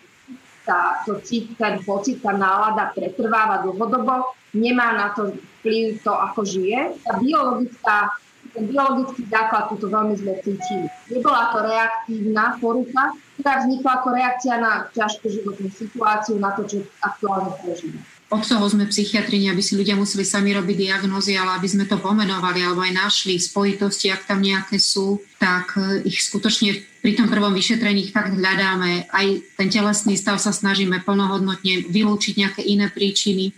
tá, 0.66 1.04
to 1.06 1.20
cít, 1.22 1.54
ten 1.54 1.78
pocit, 1.86 2.18
tá 2.18 2.32
nálada 2.34 2.90
pretrváva 2.96 3.62
dlhodobo, 3.62 4.32
nemá 4.56 4.96
na 4.96 5.06
to 5.12 5.36
vplyv 5.60 6.00
to, 6.02 6.10
ako 6.10 6.40
žije. 6.42 6.98
Tá 7.04 7.20
biologická, 7.20 8.10
ten 8.54 8.70
biologický 8.70 9.26
základ 9.26 9.66
túto 9.74 9.90
veľmi 9.90 10.14
zle 10.14 10.34
cíti. 10.46 10.86
Nebola 11.10 11.50
to 11.50 11.58
reaktívna 11.66 12.54
porucha, 12.62 13.04
ktorá 13.42 13.54
vznikla 13.66 13.90
ako 13.98 14.08
reakcia 14.14 14.54
na 14.62 14.72
ťažkú 14.94 15.26
životnú 15.26 15.68
situáciu, 15.74 16.38
na 16.38 16.54
to, 16.54 16.62
čo 16.64 16.76
aktuálne 17.02 17.50
prežíva 17.60 17.98
od 18.34 18.42
toho 18.42 18.66
sme 18.66 18.90
psychiatrini, 18.90 19.46
aby 19.52 19.62
si 19.62 19.78
ľudia 19.78 19.94
museli 19.94 20.26
sami 20.26 20.50
robiť 20.58 20.76
diagnózy, 20.90 21.38
ale 21.38 21.54
aby 21.54 21.68
sme 21.70 21.84
to 21.86 22.02
pomenovali 22.02 22.66
alebo 22.66 22.82
aj 22.82 22.92
našli 22.96 23.38
spojitosti, 23.38 24.10
ak 24.10 24.26
tam 24.26 24.42
nejaké 24.42 24.82
sú, 24.82 25.22
tak 25.38 25.78
e, 25.78 26.02
ich 26.08 26.18
skutočne 26.18 26.82
pri 26.98 27.14
tom 27.14 27.30
prvom 27.30 27.54
vyšetrení 27.54 28.10
ich 28.10 28.14
fakt 28.16 28.34
hľadáme. 28.34 29.06
Aj 29.12 29.26
ten 29.60 29.68
telesný 29.70 30.18
stav 30.18 30.42
sa 30.42 30.50
snažíme 30.50 31.04
plnohodnotne 31.06 31.86
vylúčiť 31.86 32.34
nejaké 32.34 32.60
iné 32.66 32.90
príčiny. 32.90 33.54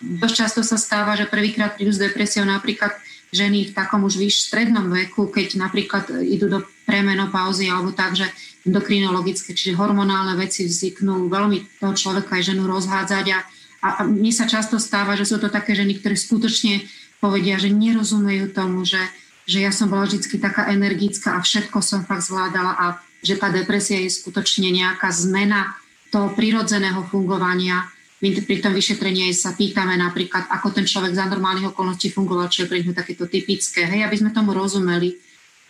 Dosť 0.00 0.34
často 0.36 0.60
sa 0.66 0.76
stáva, 0.76 1.16
že 1.16 1.30
prvýkrát 1.30 1.76
prídu 1.78 1.94
s 1.94 2.00
depresiou 2.00 2.44
napríklad 2.44 2.92
ženy 3.30 3.70
v 3.70 3.74
takom 3.74 4.02
už 4.06 4.18
vyš 4.18 4.50
strednom 4.50 4.90
veku, 4.90 5.30
keď 5.30 5.58
napríklad 5.58 6.10
idú 6.22 6.50
do 6.50 6.60
premenopauzy 6.84 7.70
alebo 7.70 7.94
tak, 7.94 8.18
že 8.18 8.26
endokrinologické, 8.66 9.56
čiže 9.56 9.78
hormonálne 9.78 10.36
veci 10.36 10.66
vzniknú, 10.66 11.30
veľmi 11.30 11.80
toho 11.80 11.94
človeka 11.96 12.36
aj 12.36 12.52
ženu 12.52 12.68
rozhádzať 12.68 13.26
a 13.32 13.40
a, 13.80 13.88
a 14.00 14.00
mne 14.04 14.32
sa 14.32 14.44
často 14.44 14.76
stáva, 14.76 15.16
že 15.16 15.24
sú 15.24 15.40
to 15.40 15.48
také 15.48 15.72
ženy, 15.72 15.96
ktoré 15.96 16.12
skutočne 16.12 16.84
povedia, 17.20 17.56
že 17.56 17.72
nerozumejú 17.72 18.52
tomu, 18.52 18.84
že, 18.84 19.00
že 19.48 19.64
ja 19.64 19.72
som 19.72 19.88
bola 19.88 20.04
vždy 20.04 20.36
taká 20.36 20.68
energická 20.68 21.36
a 21.36 21.44
všetko 21.44 21.80
som 21.80 22.04
fakt 22.04 22.28
zvládala 22.28 22.76
a 22.76 22.86
že 23.20 23.36
tá 23.36 23.52
depresia 23.52 24.00
je 24.04 24.12
skutočne 24.12 24.72
nejaká 24.72 25.12
zmena 25.12 25.76
toho 26.12 26.32
prirodzeného 26.32 27.04
fungovania. 27.08 27.88
My 28.20 28.28
pri 28.36 28.60
tom 28.60 28.76
vyšetrení 28.76 29.32
sa 29.32 29.56
pýtame 29.56 29.96
napríklad, 29.96 30.44
ako 30.52 30.76
ten 30.76 30.84
človek 30.84 31.16
za 31.16 31.24
normálnych 31.24 31.72
okolností 31.72 32.12
fungoval, 32.12 32.52
čo 32.52 32.64
je 32.64 32.70
pre 32.70 32.84
ňu 32.84 32.92
takéto 32.92 33.24
typické, 33.24 33.88
hej, 33.88 34.04
aby 34.04 34.16
sme 34.20 34.30
tomu 34.36 34.52
rozumeli 34.52 35.16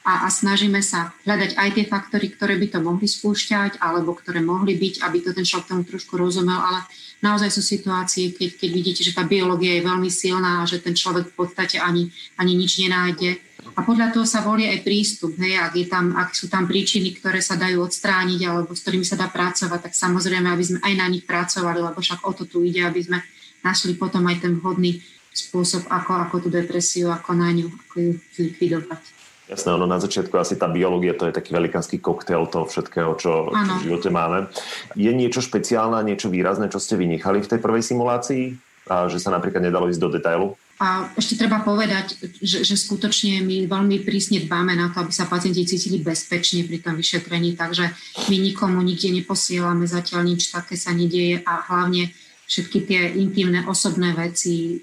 a, 0.03 0.25
a 0.25 0.29
snažíme 0.33 0.81
sa 0.81 1.13
hľadať 1.29 1.61
aj 1.61 1.69
tie 1.77 1.85
faktory, 1.85 2.33
ktoré 2.33 2.57
by 2.57 2.67
to 2.73 2.79
mohli 2.81 3.05
spúšťať, 3.05 3.85
alebo 3.85 4.17
ktoré 4.17 4.41
mohli 4.41 4.75
byť, 4.81 5.05
aby 5.05 5.19
to 5.21 5.31
ten 5.37 5.45
človek 5.45 5.69
tomu 5.69 5.85
trošku 5.85 6.17
rozumel, 6.17 6.57
ale 6.57 6.81
naozaj 7.21 7.53
sú 7.53 7.63
situácie, 7.63 8.33
keď, 8.33 8.57
keď 8.57 8.71
vidíte, 8.73 9.03
že 9.05 9.13
tá 9.13 9.29
biológia 9.29 9.77
je 9.77 9.85
veľmi 9.85 10.09
silná 10.09 10.65
a 10.65 10.69
že 10.69 10.81
ten 10.81 10.97
človek 10.97 11.29
v 11.31 11.37
podstate 11.37 11.77
ani, 11.77 12.09
ani 12.41 12.57
nič 12.57 12.81
nenájde. 12.81 13.39
A 13.81 13.89
podľa 13.89 14.13
toho 14.13 14.29
sa 14.29 14.45
volí 14.45 14.69
aj 14.69 14.85
prístup. 14.85 15.33
Hej, 15.41 15.57
ak, 15.57 15.73
je 15.73 15.89
tam, 15.89 16.13
ak 16.13 16.37
sú 16.37 16.53
tam 16.53 16.69
príčiny, 16.69 17.17
ktoré 17.17 17.41
sa 17.41 17.57
dajú 17.57 17.81
odstrániť 17.81 18.41
alebo 18.45 18.77
s 18.77 18.85
ktorými 18.85 19.09
sa 19.09 19.17
dá 19.17 19.33
pracovať, 19.33 19.89
tak 19.89 19.97
samozrejme, 19.97 20.53
aby 20.53 20.61
sme 20.61 20.79
aj 20.85 20.95
na 21.01 21.09
nich 21.09 21.25
pracovali, 21.25 21.81
lebo 21.81 21.97
však 21.97 22.21
o 22.29 22.37
to 22.37 22.45
tu 22.45 22.61
ide, 22.61 22.85
aby 22.85 23.01
sme 23.01 23.25
našli 23.65 23.97
potom 23.97 24.29
aj 24.29 24.45
ten 24.45 24.61
vhodný 24.61 25.01
spôsob, 25.33 25.89
ako, 25.89 26.13
ako 26.29 26.35
tú 26.45 26.49
depresiu, 26.53 27.09
ako 27.09 27.33
na 27.33 27.57
ňu, 27.57 27.73
ako 27.73 27.95
ju 27.97 28.13
likvidovať. 28.37 29.01
Jasné, 29.49 29.73
ono 29.73 29.89
na 29.89 29.97
začiatku 29.99 30.37
asi 30.37 30.61
tá 30.61 30.69
biológia, 30.69 31.17
to 31.17 31.27
je 31.27 31.35
taký 31.35 31.57
velikánsky 31.57 31.99
koktail 31.99 32.47
toho 32.53 32.69
všetkého, 32.69 33.17
čo, 33.17 33.49
čo 33.49 33.75
v 33.81 33.85
živote 33.89 34.13
máme. 34.13 34.47
Je 34.93 35.11
niečo 35.11 35.41
špeciálne, 35.41 36.05
niečo 36.05 36.29
výrazné, 36.29 36.69
čo 36.69 36.79
ste 36.79 37.01
vynechali 37.01 37.41
v 37.41 37.51
tej 37.51 37.59
prvej 37.65 37.83
simulácii? 37.83 38.55
A 38.93 39.09
že 39.09 39.19
sa 39.19 39.35
napríklad 39.35 39.65
nedalo 39.65 39.89
ísť 39.89 40.03
do 40.03 40.11
detailu? 40.13 40.49
A 40.81 41.13
ešte 41.13 41.37
treba 41.37 41.61
povedať, 41.61 42.17
že, 42.41 42.65
že 42.65 42.73
skutočne 42.73 43.45
my 43.45 43.69
veľmi 43.69 44.01
prísne 44.01 44.41
dbáme 44.41 44.73
na 44.73 44.89
to, 44.89 45.05
aby 45.05 45.13
sa 45.13 45.29
pacienti 45.29 45.69
cítili 45.69 46.01
bezpečne 46.01 46.65
pri 46.65 46.81
tom 46.81 46.97
vyšetrení, 46.97 47.53
takže 47.53 47.93
my 48.33 48.37
nikomu 48.41 48.81
nikde 48.81 49.13
neposielame, 49.13 49.85
zatiaľ 49.85 50.25
nič 50.25 50.49
také 50.49 50.81
sa 50.81 50.97
nedieje 50.97 51.45
a 51.45 51.69
hlavne 51.69 52.09
všetky 52.49 52.89
tie 52.89 53.13
intimné 53.13 53.69
osobné 53.69 54.17
veci 54.17 54.81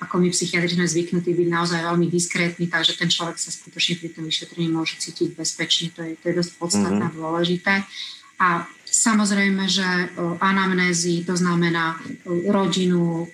ako 0.00 0.16
my 0.16 0.32
psychiatri 0.32 0.72
sme 0.72 0.88
zvyknutí 0.88 1.36
byť 1.36 1.48
naozaj 1.52 1.80
veľmi 1.84 2.08
diskrétni, 2.08 2.72
takže 2.72 2.96
ten 2.96 3.12
človek 3.12 3.36
sa 3.36 3.52
skutočne 3.52 4.00
pri 4.00 4.08
tom 4.16 4.24
vyšetrení 4.24 4.72
môže 4.72 4.96
cítiť 4.96 5.36
bezpečne, 5.36 5.92
to 5.92 6.00
je, 6.00 6.16
to 6.16 6.32
je 6.32 6.38
dosť 6.40 6.52
podstatné 6.56 7.04
mm-hmm. 7.04 7.20
dôležité. 7.20 7.84
A 8.40 8.64
samozrejme, 8.88 9.68
že 9.68 9.84
anamnézy, 10.40 11.20
to 11.28 11.36
znamená 11.36 12.00
rodinu, 12.24 13.28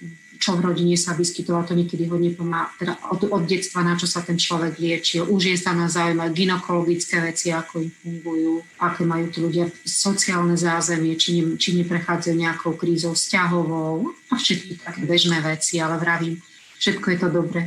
čo 0.46 0.54
v 0.54 0.70
rodine 0.70 0.94
sa 0.94 1.10
vyskytovalo, 1.18 1.66
to 1.66 1.74
niekedy 1.74 2.06
hodne 2.06 2.30
pomáha, 2.30 2.70
teda 2.78 2.94
od, 3.10 3.26
od 3.34 3.42
detstva, 3.50 3.82
na 3.82 3.98
čo 3.98 4.06
sa 4.06 4.22
ten 4.22 4.38
človek 4.38 4.78
liečil. 4.78 5.26
Už 5.26 5.50
je 5.50 5.58
sa 5.58 5.74
na 5.74 5.90
zaujímať 5.90 6.30
ginekologické 6.30 7.18
veci, 7.18 7.50
ako 7.50 7.82
im 7.82 7.90
fungujú, 7.90 8.62
aké 8.78 9.02
majú 9.02 9.26
tí 9.26 9.42
ľudia 9.42 9.66
sociálne 9.82 10.54
zázemie, 10.54 11.18
či, 11.18 11.42
ne, 11.42 11.58
či 11.58 11.74
neprechádzajú 11.82 12.38
nejakou 12.38 12.78
krízou 12.78 13.18
vzťahovou 13.18 14.06
a 14.30 14.34
všetky 14.38 14.78
také 14.86 15.02
bežné 15.02 15.42
veci, 15.42 15.82
ale 15.82 15.98
vravím, 15.98 16.38
všetko 16.78 17.06
je 17.10 17.18
to 17.18 17.28
dobre 17.34 17.60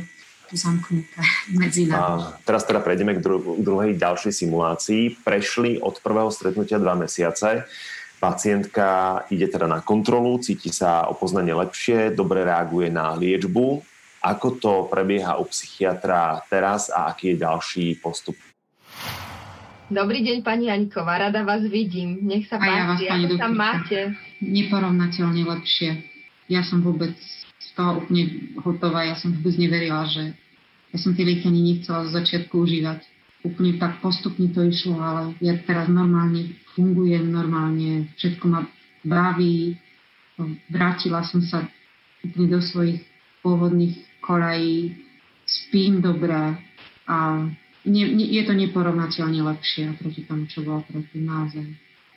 zamknuté 0.48 1.20
medzi 1.60 1.84
nami. 1.84 2.32
A 2.32 2.40
teraz 2.48 2.64
teda 2.64 2.80
prejdeme 2.80 3.12
k 3.12 3.20
dru- 3.20 3.60
druhej 3.60 3.92
ďalšej 4.00 4.32
simulácii. 4.40 5.20
Prešli 5.20 5.84
od 5.84 6.00
prvého 6.00 6.32
stretnutia 6.32 6.80
dva 6.80 6.96
mesiace. 6.96 7.68
Pacientka 8.20 9.24
ide 9.32 9.48
teda 9.48 9.64
na 9.64 9.80
kontrolu, 9.80 10.36
cíti 10.44 10.68
sa 10.68 11.08
o 11.08 11.16
poznanie 11.16 11.56
lepšie, 11.56 12.12
dobre 12.12 12.44
reaguje 12.44 12.92
na 12.92 13.16
liečbu. 13.16 13.80
Ako 14.20 14.60
to 14.60 14.72
prebieha 14.92 15.40
u 15.40 15.48
psychiatra 15.48 16.44
teraz 16.52 16.92
a 16.92 17.08
aký 17.08 17.32
je 17.32 17.36
ďalší 17.40 17.86
postup? 18.04 18.36
Dobrý 19.88 20.20
deň, 20.20 20.44
pani 20.44 20.68
Jaňková, 20.68 21.32
rada 21.32 21.40
vás 21.48 21.64
vidím. 21.64 22.20
Nech 22.28 22.44
sa 22.46 22.60
páči, 22.60 23.08
ja 23.08 23.16
ako 23.16 23.40
sa 23.40 23.48
máte? 23.48 24.12
Neporovnateľne 24.44 25.42
lepšie. 25.56 26.04
Ja 26.52 26.60
som 26.60 26.84
vôbec 26.84 27.16
toho 27.72 28.04
úplne 28.04 28.52
hotová. 28.60 29.08
Ja 29.08 29.16
som 29.16 29.32
vôbec 29.32 29.56
neverila, 29.56 30.04
že 30.12 30.36
ja 30.92 30.98
som 31.00 31.16
tie 31.16 31.24
lieky 31.24 31.48
ani 31.48 31.62
nechcela 31.64 32.04
zo 32.04 32.12
začiatku 32.12 32.52
užívať. 32.52 33.00
Úplne 33.48 33.80
tak 33.80 34.04
postupne 34.04 34.52
to 34.52 34.60
išlo, 34.68 35.00
ale 35.00 35.32
ja 35.40 35.56
teraz 35.64 35.88
normálne 35.88 36.59
fungujem, 36.74 37.30
normálne 37.30 38.10
všetko 38.18 38.44
ma 38.48 38.66
baví. 39.04 39.76
Vrátila 40.72 41.20
som 41.26 41.44
sa 41.44 41.68
úplne 42.24 42.48
do 42.56 42.60
svojich 42.60 43.04
pôvodných 43.44 43.96
kolají, 44.24 44.96
spím 45.44 46.00
dobre 46.04 46.56
a 47.08 47.16
nie, 47.84 48.04
nie, 48.12 48.28
je 48.36 48.44
to 48.44 48.52
neporovnateľne 48.52 49.40
lepšie 49.40 49.96
proti 49.96 50.28
tomu, 50.28 50.44
čo 50.48 50.60
bolo 50.60 50.84
predtým 50.84 51.24
naozaj. 51.24 51.64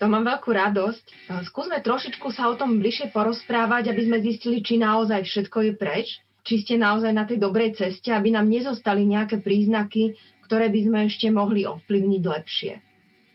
To 0.03 0.11
mám 0.11 0.27
veľkú 0.27 0.51
radosť. 0.51 1.31
Skúsme 1.47 1.79
trošičku 1.79 2.27
sa 2.35 2.51
o 2.51 2.59
tom 2.59 2.83
bližšie 2.83 3.15
porozprávať, 3.15 3.87
aby 3.87 4.01
sme 4.03 4.17
zistili, 4.19 4.59
či 4.59 4.75
naozaj 4.75 5.23
všetko 5.23 5.57
je 5.63 5.73
preč, 5.79 6.07
či 6.43 6.59
ste 6.59 6.75
naozaj 6.75 7.15
na 7.15 7.23
tej 7.23 7.39
dobrej 7.39 7.79
ceste, 7.79 8.11
aby 8.11 8.35
nám 8.35 8.51
nezostali 8.51 9.07
nejaké 9.07 9.39
príznaky, 9.39 10.19
ktoré 10.43 10.67
by 10.67 10.79
sme 10.83 10.99
ešte 11.07 11.31
mohli 11.31 11.63
ovplyvniť 11.63 12.23
lepšie. 12.27 12.73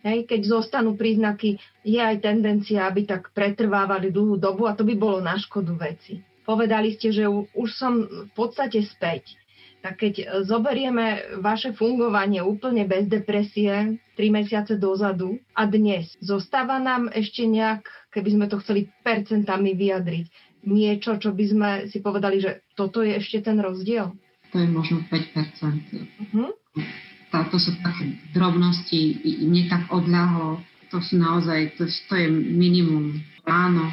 Hej, 0.06 0.30
keď 0.30 0.40
zostanú 0.46 0.94
príznaky, 0.94 1.58
je 1.82 1.98
aj 1.98 2.22
tendencia, 2.22 2.86
aby 2.86 3.02
tak 3.02 3.34
pretrvávali 3.34 4.14
dlhú 4.14 4.38
dobu 4.38 4.70
a 4.70 4.76
to 4.78 4.86
by 4.86 4.94
bolo 4.94 5.18
na 5.18 5.34
škodu 5.34 5.74
veci. 5.74 6.22
Povedali 6.46 6.94
ste, 6.94 7.10
že 7.10 7.26
už 7.28 7.68
som 7.74 8.06
v 8.06 8.32
podstate 8.32 8.80
späť. 8.86 9.36
Tak 9.78 10.00
keď 10.00 10.14
e, 10.18 10.24
zoberieme 10.42 11.38
vaše 11.38 11.70
fungovanie 11.70 12.42
úplne 12.42 12.82
bez 12.86 13.06
depresie, 13.06 13.98
3 14.18 14.34
mesiace 14.34 14.74
dozadu 14.74 15.38
a 15.54 15.66
dnes, 15.70 16.18
zostáva 16.18 16.82
nám 16.82 17.10
ešte 17.14 17.46
nejak, 17.46 17.86
keby 18.10 18.28
sme 18.34 18.46
to 18.50 18.58
chceli 18.58 18.90
percentami 19.06 19.78
vyjadriť, 19.78 20.26
niečo, 20.66 21.18
čo 21.22 21.30
by 21.30 21.44
sme 21.46 21.70
si 21.86 22.02
povedali, 22.02 22.42
že 22.42 22.66
toto 22.74 23.06
je 23.06 23.18
ešte 23.18 23.44
ten 23.46 23.58
rozdiel? 23.62 24.10
To 24.50 24.56
je 24.58 24.68
možno 24.68 25.04
5%. 25.06 26.32
Uh-huh. 26.32 26.50
Táto 27.28 27.60
sú 27.60 27.76
také 27.84 28.16
drobnosti, 28.32 29.20
nie 29.44 29.68
tak 29.68 29.88
odľahlo 29.92 30.64
to 30.88 30.98
sú 31.04 31.20
naozaj, 31.20 31.76
to, 31.76 31.84
to 31.88 32.14
je 32.16 32.28
minimum. 32.32 33.20
Áno, 33.44 33.92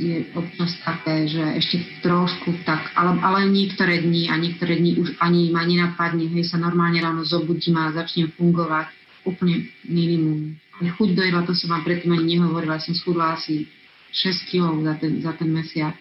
je 0.00 0.24
občas 0.32 0.72
také, 0.80 1.28
že 1.28 1.40
ešte 1.60 1.76
trošku 2.00 2.64
tak, 2.64 2.92
ale, 2.96 3.20
ale 3.20 3.52
niektoré 3.52 4.00
dni 4.00 4.32
a 4.32 4.40
niektoré 4.40 4.80
dni 4.80 4.96
už 5.00 5.20
ani 5.20 5.52
ma 5.52 5.68
nenapadne, 5.68 6.32
hej, 6.32 6.48
sa 6.48 6.56
normálne 6.56 7.00
ráno 7.00 7.24
zobudím 7.28 7.76
a 7.76 7.92
začnem 7.92 8.32
fungovať. 8.36 8.88
Úplne 9.22 9.70
minimum. 9.86 10.58
Chuť 10.82 11.14
do 11.14 11.22
jedla, 11.22 11.46
to 11.46 11.54
som 11.54 11.70
vám 11.70 11.86
predtým 11.86 12.10
ani 12.10 12.34
nehovorila, 12.40 12.82
som 12.82 12.96
schudla 12.96 13.38
asi 13.38 13.70
6 14.10 14.50
kg 14.50 14.82
za 14.82 14.94
ten, 14.98 15.12
za 15.22 15.32
ten 15.38 15.48
mesiac. 15.52 15.94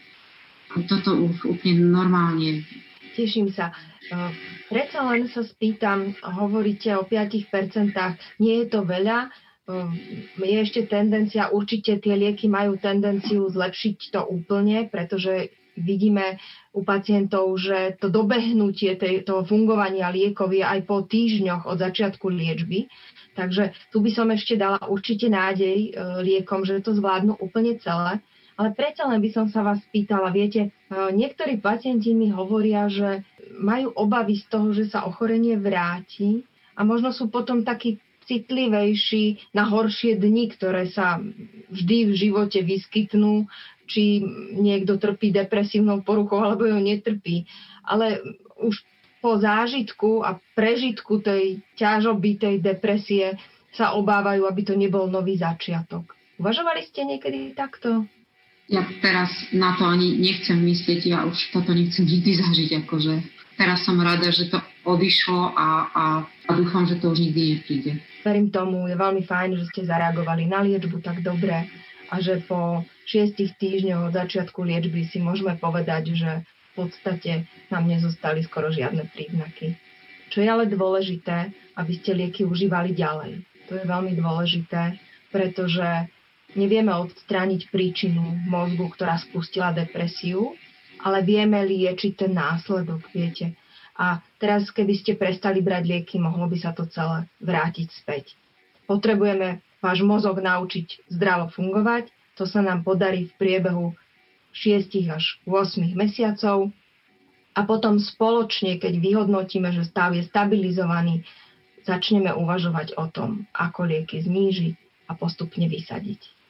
Toto 0.89 1.19
už 1.21 1.45
úplne 1.45 1.91
normálne. 1.91 2.65
Teším 3.13 3.51
sa. 3.51 3.75
Predsa 4.71 5.03
len 5.07 5.27
sa 5.31 5.43
spýtam, 5.43 6.15
hovoríte 6.19 6.95
o 6.95 7.03
5%, 7.07 7.91
nie 8.39 8.55
je 8.63 8.67
to 8.67 8.83
veľa, 8.83 9.31
Ehm, 9.71 9.93
je 10.41 10.57
ešte 10.57 10.81
tendencia, 10.89 11.53
určite 11.53 12.01
tie 12.01 12.17
lieky 12.17 12.49
majú 12.49 12.75
tendenciu 12.81 13.45
zlepšiť 13.47 14.11
to 14.11 14.21
úplne, 14.25 14.89
pretože 14.89 15.53
vidíme 15.77 16.41
u 16.75 16.83
pacientov, 16.83 17.55
že 17.55 17.95
to 18.01 18.11
dobehnutie 18.11 18.99
tej, 18.99 19.23
toho 19.23 19.47
fungovania 19.47 20.11
liekov 20.11 20.51
je 20.51 20.65
aj 20.65 20.83
po 20.83 21.07
týždňoch 21.07 21.63
od 21.69 21.77
začiatku 21.79 22.27
liečby. 22.27 22.91
Takže 23.37 23.71
tu 23.95 24.03
by 24.03 24.11
som 24.11 24.27
ešte 24.33 24.59
dala 24.59 24.83
určite 24.91 25.31
nádej 25.31 25.77
e, 25.87 25.89
liekom, 26.25 26.67
že 26.67 26.83
to 26.83 26.91
zvládnu 26.91 27.39
úplne 27.39 27.79
celé. 27.79 28.19
Ale 28.59 28.75
predsa 28.75 29.07
len 29.07 29.23
by 29.23 29.29
som 29.31 29.47
sa 29.47 29.63
vás 29.63 29.79
pýtala, 29.89 30.33
viete, 30.33 30.67
e, 30.67 30.69
niektorí 30.91 31.59
pacienti 31.59 32.11
mi 32.11 32.31
hovoria, 32.31 32.91
že 32.91 33.23
majú 33.59 33.91
obavy 33.95 34.39
z 34.39 34.45
toho, 34.51 34.67
že 34.75 34.91
sa 34.91 35.07
ochorenie 35.07 35.55
vráti 35.59 36.43
a 36.75 36.83
možno 36.83 37.11
sú 37.11 37.27
potom 37.31 37.63
takí 37.63 37.99
citlivejší 38.25 39.51
na 39.51 39.67
horšie 39.67 40.15
dni, 40.15 40.53
ktoré 40.55 40.87
sa 40.87 41.19
vždy 41.73 41.97
v 42.07 42.13
živote 42.13 42.59
vyskytnú, 42.63 43.49
či 43.91 44.23
niekto 44.55 44.95
trpí 44.95 45.35
depresívnou 45.35 45.99
poruchou 46.05 46.39
alebo 46.39 46.63
ju 46.63 46.79
netrpí. 46.79 47.43
Ale 47.83 48.23
už 48.61 48.87
po 49.19 49.35
zážitku 49.37 50.23
a 50.23 50.39
prežitku 50.55 51.19
tej 51.19 51.59
ťažoby, 51.75 52.39
tej 52.39 52.55
depresie 52.63 53.35
sa 53.75 53.93
obávajú, 53.95 54.47
aby 54.47 54.61
to 54.63 54.73
nebol 54.79 55.11
nový 55.11 55.37
začiatok. 55.37 56.15
Uvažovali 56.41 56.81
ste 56.87 57.05
niekedy 57.05 57.53
takto? 57.53 58.07
Ja 58.71 58.87
teraz 59.03 59.29
na 59.51 59.75
to 59.75 59.83
ani 59.83 60.15
nechcem 60.15 60.55
myslieť, 60.55 61.01
ja 61.11 61.27
už 61.27 61.51
toto 61.51 61.75
nechcem 61.75 62.07
nikdy 62.07 62.39
zažiť. 62.39 62.69
Akože. 62.87 63.19
Teraz 63.59 63.83
som 63.83 63.99
rada, 63.99 64.31
že 64.31 64.47
to 64.47 64.63
odišlo 64.87 65.51
a, 65.53 65.67
a, 65.91 66.05
a 66.23 66.51
dúfam, 66.55 66.87
že 66.87 66.97
to 66.97 67.11
už 67.11 67.19
nikdy 67.19 67.59
nepríde 67.59 67.93
verím 68.21 68.53
tomu, 68.53 68.85
je 68.87 68.95
veľmi 68.95 69.25
fajn, 69.25 69.49
že 69.57 69.67
ste 69.73 69.89
zareagovali 69.89 70.45
na 70.45 70.61
liečbu 70.61 71.01
tak 71.01 71.25
dobre 71.25 71.67
a 72.13 72.15
že 72.21 72.41
po 72.45 72.85
šiestich 73.09 73.57
týždňoch 73.57 74.13
od 74.13 74.15
začiatku 74.15 74.61
liečby 74.61 75.09
si 75.09 75.19
môžeme 75.19 75.57
povedať, 75.57 76.13
že 76.13 76.31
v 76.71 76.87
podstate 76.87 77.49
nám 77.73 77.89
nezostali 77.89 78.45
skoro 78.45 78.71
žiadne 78.71 79.03
príznaky. 79.11 79.75
Čo 80.31 80.39
je 80.39 80.47
ale 80.47 80.69
dôležité, 80.69 81.51
aby 81.75 81.91
ste 81.99 82.15
lieky 82.15 82.47
užívali 82.47 82.95
ďalej. 82.95 83.43
To 83.67 83.75
je 83.75 83.83
veľmi 83.83 84.15
dôležité, 84.15 84.95
pretože 85.33 86.07
nevieme 86.55 86.91
odstrániť 86.91 87.71
príčinu 87.71 88.21
mozgu, 88.47 88.91
ktorá 88.91 89.19
spustila 89.19 89.71
depresiu, 89.71 90.55
ale 91.01 91.25
vieme 91.25 91.61
liečiť 91.65 92.25
ten 92.25 92.31
následok, 92.35 93.01
viete. 93.15 93.57
A 93.97 94.23
teraz, 94.41 94.69
keby 94.71 94.93
ste 94.97 95.19
prestali 95.19 95.61
brať 95.61 95.83
lieky, 95.85 96.15
mohlo 96.17 96.47
by 96.47 96.57
sa 96.57 96.71
to 96.73 96.87
celé 96.89 97.27
vrátiť 97.41 97.87
späť. 97.91 98.33
Potrebujeme 98.89 99.61
váš 99.81 100.01
mozog 100.01 100.41
naučiť 100.41 101.09
zdravo 101.09 101.49
fungovať. 101.53 102.09
To 102.39 102.47
sa 102.47 102.63
nám 102.63 102.81
podarí 102.81 103.29
v 103.29 103.33
priebehu 103.37 103.85
6 104.53 105.11
až 105.11 105.37
8 105.45 105.93
mesiacov. 105.93 106.71
A 107.51 107.67
potom 107.67 107.99
spoločne, 107.99 108.79
keď 108.79 108.95
vyhodnotíme, 108.95 109.75
že 109.75 109.83
stav 109.83 110.15
je 110.15 110.23
stabilizovaný, 110.23 111.27
začneme 111.83 112.31
uvažovať 112.31 112.95
o 112.95 113.11
tom, 113.11 113.43
ako 113.51 113.91
lieky 113.91 114.23
znížiť 114.23 114.73
a 115.11 115.19
postupne 115.19 115.67
vysadiť. 115.67 116.40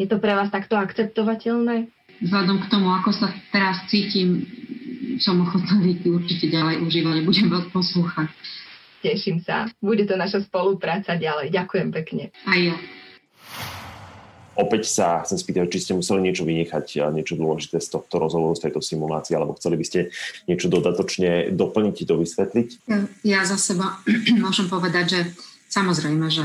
Je 0.00 0.08
to 0.08 0.16
pre 0.16 0.32
vás 0.32 0.48
takto 0.48 0.80
akceptovateľné? 0.80 1.92
Vzhľadom 2.24 2.64
k 2.64 2.66
tomu, 2.72 2.88
ako 2.88 3.12
sa 3.12 3.28
teraz 3.52 3.84
cítim, 3.92 4.48
som 5.20 5.36
ochotná 5.44 5.76
určite 6.08 6.48
ďalej 6.48 6.80
užívať, 6.80 7.20
budem 7.20 7.52
vás 7.52 7.68
poslúchať. 7.68 8.32
Teším 9.04 9.44
sa. 9.44 9.68
Bude 9.76 10.08
to 10.08 10.16
naša 10.16 10.40
spolupráca 10.48 11.20
ďalej. 11.20 11.52
Ďakujem 11.52 11.88
pekne. 11.92 12.32
Aj 12.48 12.56
ja. 12.56 12.76
Opäť 14.56 14.88
sa 14.88 15.20
chcem 15.24 15.36
spýtať, 15.36 15.68
či 15.68 15.84
ste 15.84 15.92
museli 15.92 16.24
niečo 16.24 16.48
vynechať, 16.48 17.12
niečo 17.12 17.36
dôležité 17.36 17.80
z 17.80 17.92
tohto 17.92 18.20
rozhovoru, 18.20 18.56
z 18.56 18.68
tejto 18.68 18.80
simulácie, 18.80 19.36
alebo 19.36 19.56
chceli 19.60 19.76
by 19.80 19.84
ste 19.84 20.00
niečo 20.48 20.72
dodatočne 20.72 21.52
doplniť, 21.52 21.96
to 22.08 22.16
vysvetliť? 22.16 22.68
Ja, 22.88 22.98
ja 23.24 23.40
za 23.44 23.60
seba 23.60 24.00
môžem 24.44 24.68
povedať, 24.68 25.04
že 25.12 25.20
samozrejme, 25.70 26.26
že 26.26 26.42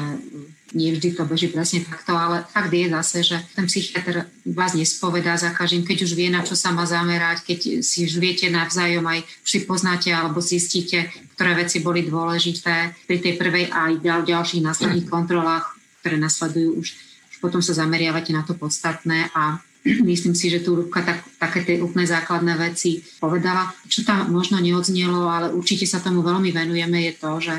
nie 0.78 0.94
vždy 0.94 1.18
to 1.18 1.24
beží 1.26 1.50
presne 1.50 1.82
takto, 1.82 2.14
ale 2.14 2.46
fakt 2.46 2.70
je 2.70 2.88
zase, 2.92 3.18
že 3.26 3.38
ten 3.58 3.66
psychiatr 3.66 4.30
vás 4.46 4.78
nespovedá 4.78 5.34
za 5.40 5.50
každým, 5.50 5.82
keď 5.88 5.98
už 6.06 6.12
vie, 6.14 6.30
na 6.30 6.46
čo 6.46 6.54
sa 6.54 6.70
má 6.76 6.86
zamerať, 6.86 7.42
keď 7.48 7.60
si 7.82 8.06
už 8.06 8.22
viete 8.22 8.46
navzájom 8.54 9.08
aj 9.08 9.26
už 9.26 9.50
si 9.50 9.60
poznáte 9.66 10.14
alebo 10.14 10.44
zistíte, 10.44 11.10
ktoré 11.34 11.58
veci 11.58 11.82
boli 11.82 12.06
dôležité 12.06 12.94
pri 13.10 13.18
tej 13.18 13.34
prvej 13.40 13.74
aj 13.74 13.92
ďal, 14.04 14.22
ďalších 14.28 14.62
následných 14.62 15.10
kontrolách, 15.10 15.74
ktoré 16.04 16.22
nasledujú 16.22 16.78
už, 16.78 16.88
už 17.34 17.36
potom 17.42 17.64
sa 17.66 17.74
zameriavate 17.74 18.30
na 18.36 18.46
to 18.46 18.54
podstatné 18.54 19.32
a 19.34 19.58
myslím 20.12 20.36
si, 20.36 20.52
že 20.52 20.60
tu 20.60 20.76
Rúbka 20.76 21.02
tak, 21.02 21.24
také 21.40 21.64
tie 21.64 21.76
úplne 21.80 22.04
základné 22.04 22.58
veci 22.58 23.06
povedala. 23.22 23.72
Čo 23.88 24.04
tam 24.04 24.28
možno 24.34 24.58
neodznelo, 24.60 25.30
ale 25.30 25.54
určite 25.54 25.88
sa 25.88 26.04
tomu 26.04 26.26
veľmi 26.26 26.52
venujeme, 26.52 27.06
je 27.10 27.14
to, 27.16 27.32
že 27.40 27.56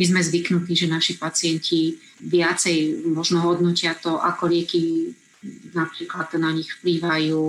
my 0.00 0.04
sme 0.08 0.20
zvyknutí, 0.24 0.72
že 0.72 0.88
naši 0.88 1.20
pacienti 1.20 2.00
viacej 2.24 3.04
možno 3.12 3.44
hodnotia 3.44 3.92
to, 3.92 4.16
ako 4.16 4.48
lieky 4.48 5.12
napríklad 5.72 6.36
na 6.36 6.52
nich 6.52 6.68
vplývajú, 6.68 7.40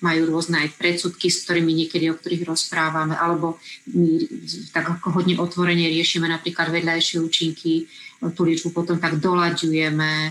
majú 0.00 0.22
rôzne 0.28 0.64
aj 0.64 0.80
predsudky, 0.80 1.28
s 1.28 1.44
ktorými 1.44 1.76
niekedy, 1.76 2.08
o 2.08 2.16
ktorých 2.16 2.48
rozprávame, 2.48 3.16
alebo 3.16 3.60
my 3.92 4.24
tak 4.72 5.00
ako 5.00 5.20
hodne 5.20 5.36
otvorene 5.36 5.84
riešime 5.92 6.24
napríklad 6.24 6.72
vedľajšie 6.72 7.20
účinky 7.20 7.88
tú 8.32 8.48
liečbu 8.48 8.72
potom 8.72 8.96
tak 8.96 9.20
doľaďujeme, 9.20 10.10
e, 10.24 10.30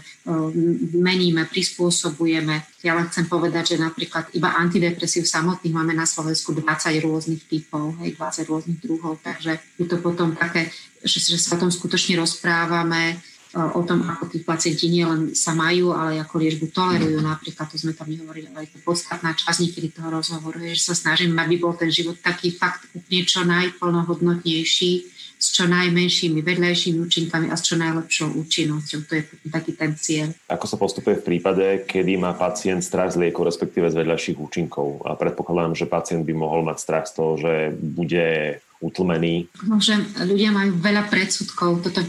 meníme, 0.98 1.46
prispôsobujeme. 1.46 2.82
Ja 2.82 2.98
len 2.98 3.12
chcem 3.12 3.30
povedať, 3.30 3.76
že 3.76 3.84
napríklad 3.84 4.34
iba 4.34 4.58
antidepresív 4.58 5.30
samotných 5.30 5.76
máme 5.76 5.94
na 5.94 6.10
Slovensku 6.10 6.58
20 6.58 6.98
rôznych 7.04 7.46
typov, 7.46 7.94
hej, 8.02 8.18
20 8.18 8.50
rôznych 8.50 8.80
druhov, 8.82 9.22
takže 9.22 9.62
je 9.78 9.86
to 9.86 10.02
potom 10.02 10.34
také, 10.34 10.74
že, 11.06 11.22
že 11.22 11.38
sa 11.38 11.54
o 11.54 11.62
tom 11.62 11.70
skutočne 11.70 12.18
rozprávame, 12.18 13.14
e, 13.14 13.60
o 13.60 13.82
tom, 13.86 14.02
ako 14.10 14.32
tí 14.34 14.42
pacienti 14.42 14.90
nielen 14.90 15.38
sa 15.38 15.54
majú, 15.54 15.94
ale 15.94 16.18
ako 16.18 16.42
liečbu 16.42 16.74
tolerujú. 16.74 17.22
Napríklad, 17.22 17.70
to 17.70 17.78
sme 17.78 17.94
tam 17.94 18.10
nehovorili, 18.10 18.50
ale 18.50 18.66
je 18.66 18.74
to 18.74 18.80
podstatná 18.82 19.38
časť 19.38 19.70
niekedy 19.70 19.94
toho 19.94 20.10
rozhovoru, 20.10 20.58
je, 20.66 20.74
že 20.74 20.90
sa 20.90 20.96
snažíme, 20.98 21.38
aby 21.38 21.62
bol 21.62 21.78
ten 21.78 21.94
život 21.94 22.18
taký 22.24 22.50
fakt 22.50 22.90
úplne 22.98 23.22
čo 23.28 23.46
najplnohodnotnejší, 23.46 25.13
s 25.44 25.52
čo 25.52 25.68
najmenšími 25.68 26.40
vedľajšími 26.40 27.04
účinkami 27.04 27.52
a 27.52 27.60
s 27.60 27.68
čo 27.68 27.76
najlepšou 27.76 28.32
účinnosťou. 28.40 29.00
To 29.12 29.14
je 29.20 29.24
taký 29.52 29.76
ten 29.76 29.92
cieľ. 30.00 30.32
Ako 30.48 30.72
sa 30.72 30.80
postupuje 30.80 31.20
v 31.20 31.36
prípade, 31.36 31.84
kedy 31.84 32.16
má 32.16 32.32
pacient 32.32 32.80
strach 32.80 33.12
z 33.12 33.28
liekov, 33.28 33.52
respektíve 33.52 33.92
z 33.92 34.00
vedľajších 34.00 34.40
účinkov? 34.40 35.04
A 35.04 35.20
predpokladám, 35.20 35.76
že 35.76 35.92
pacient 35.92 36.24
by 36.24 36.32
mohol 36.32 36.64
mať 36.64 36.80
strach 36.80 37.12
z 37.12 37.20
toho, 37.20 37.36
že 37.36 37.76
bude 37.76 38.64
utlmený. 38.80 39.52
Môže, 39.68 40.00
ľudia 40.24 40.56
majú 40.56 40.80
veľa 40.80 41.12
predsudkov. 41.12 41.84
Toto 41.84 42.00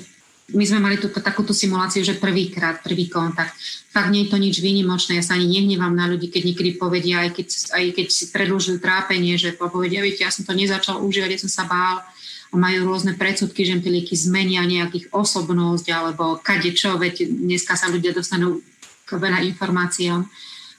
my 0.52 0.64
sme 0.68 0.78
mali 0.78 1.00
túto, 1.00 1.24
takúto 1.24 1.56
simuláciu, 1.56 2.04
že 2.04 2.20
prvýkrát, 2.20 2.84
prvý 2.84 3.08
kontakt. 3.08 3.56
Fakt 3.90 4.12
nie 4.12 4.28
je 4.28 4.30
to 4.30 4.36
nič 4.36 4.60
výnimočné, 4.60 5.16
ja 5.16 5.24
sa 5.24 5.40
ani 5.40 5.48
nehnevám 5.48 5.96
na 5.96 6.04
ľudí, 6.04 6.28
keď 6.28 6.52
niekedy 6.52 6.70
povedia, 6.76 7.24
aj 7.24 7.30
keď, 7.32 7.48
aj 7.72 7.84
keď 7.96 8.06
si 8.12 8.24
predlžujú 8.28 8.76
trápenie, 8.76 9.40
že 9.40 9.56
povedia, 9.56 10.04
viete, 10.04 10.20
ja 10.20 10.28
som 10.28 10.44
to 10.44 10.52
nezačal 10.52 11.00
užívať, 11.00 11.30
ja 11.32 11.40
som 11.40 11.48
sa 11.48 11.64
bál, 11.64 12.04
majú 12.56 12.88
rôzne 12.88 13.18
predsudky, 13.18 13.66
že 13.66 13.82
lieky 13.82 14.14
zmenia 14.14 14.64
nejakých 14.64 15.10
osobnosť 15.10 15.86
alebo 15.90 16.38
kade 16.40 16.72
čo, 16.72 16.96
veď 16.96 17.28
dneska 17.28 17.74
sa 17.76 17.90
ľudia 17.90 18.14
dostanú 18.14 18.62
k 19.04 19.10
veľa 19.14 19.44
informáciám. 19.54 20.24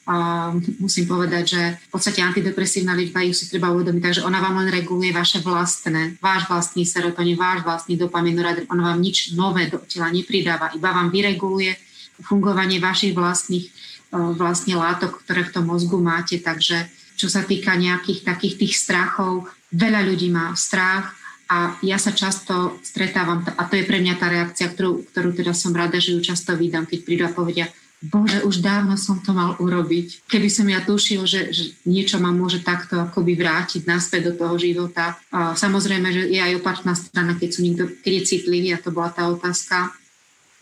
A 0.05 0.53
musím 0.77 1.09
povedať, 1.09 1.43
že 1.57 1.61
v 1.81 1.87
podstate 1.89 2.21
antidepresívna 2.21 2.93
liečba 2.93 3.25
ju 3.25 3.33
si 3.33 3.49
treba 3.49 3.73
uvedomiť, 3.73 4.01
takže 4.05 4.21
ona 4.21 4.37
vám 4.37 4.61
len 4.61 4.69
reguluje 4.69 5.09
vaše 5.09 5.41
vlastné, 5.41 6.21
váš 6.21 6.45
vlastný 6.45 6.85
serotonín, 6.85 7.33
váš 7.33 7.65
vlastný 7.65 7.97
dopaminurát, 7.97 8.69
ona 8.69 8.93
vám 8.93 9.01
nič 9.01 9.33
nové 9.33 9.65
do 9.65 9.81
tela 9.81 10.13
nepridáva, 10.13 10.77
iba 10.77 10.93
vám 10.93 11.09
vyreguluje 11.09 11.73
fungovanie 12.21 12.77
vašich 12.77 13.17
vlastných 13.17 13.65
vlastne 14.13 14.77
látok, 14.77 15.25
ktoré 15.25 15.41
v 15.49 15.53
tom 15.57 15.73
mozgu 15.73 15.97
máte. 15.97 16.37
Takže 16.37 16.85
čo 17.17 17.25
sa 17.25 17.41
týka 17.41 17.73
nejakých 17.73 18.29
takých 18.29 18.61
tých 18.61 18.73
strachov, 18.77 19.49
veľa 19.73 20.05
ľudí 20.05 20.29
má 20.29 20.53
strach, 20.53 21.17
A 21.51 21.77
ja 21.85 22.01
sa 22.01 22.09
často 22.09 22.81
stretávam, 22.81 23.45
a 23.45 23.63
to 23.69 23.77
je 23.77 23.85
pre 23.85 24.01
mňa 24.01 24.15
tá 24.17 24.27
reakcia, 24.29 24.71
ktorú, 24.73 25.05
ktorú 25.13 25.29
teda 25.37 25.53
som 25.53 25.75
rada, 25.75 26.01
že 26.01 26.17
ju 26.17 26.19
často 26.21 26.57
vydám, 26.57 26.89
keď 26.89 26.99
prídu 27.05 27.23
a 27.25 27.33
povedia, 27.33 27.69
Bože, 28.05 28.45
už 28.45 28.61
dávno 28.61 28.99
som 29.01 29.17
to 29.23 29.33
mal 29.33 29.57
urobiť. 29.57 30.29
Keby 30.29 30.49
som 30.51 30.67
ja 30.69 30.83
tušil, 30.83 31.25
že, 31.25 31.49
že 31.49 31.73
niečo 31.89 32.21
ma 32.21 32.29
môže 32.29 32.61
takto 32.61 33.01
akoby 33.01 33.33
vrátiť 33.33 33.89
naspäť 33.89 34.29
do 34.29 34.33
toho 34.45 34.55
života. 34.61 35.17
A 35.33 35.57
samozrejme, 35.57 36.13
že 36.13 36.21
je 36.29 36.37
aj 36.37 36.59
opačná 36.61 36.93
strana, 36.93 37.33
keď, 37.33 37.49
sú 37.49 37.59
niekto, 37.65 37.89
keď 38.05 38.11
je 38.21 38.27
citlivý, 38.29 38.75
a 38.75 38.83
to 38.83 38.93
bola 38.93 39.09
tá 39.09 39.25
otázka, 39.25 39.95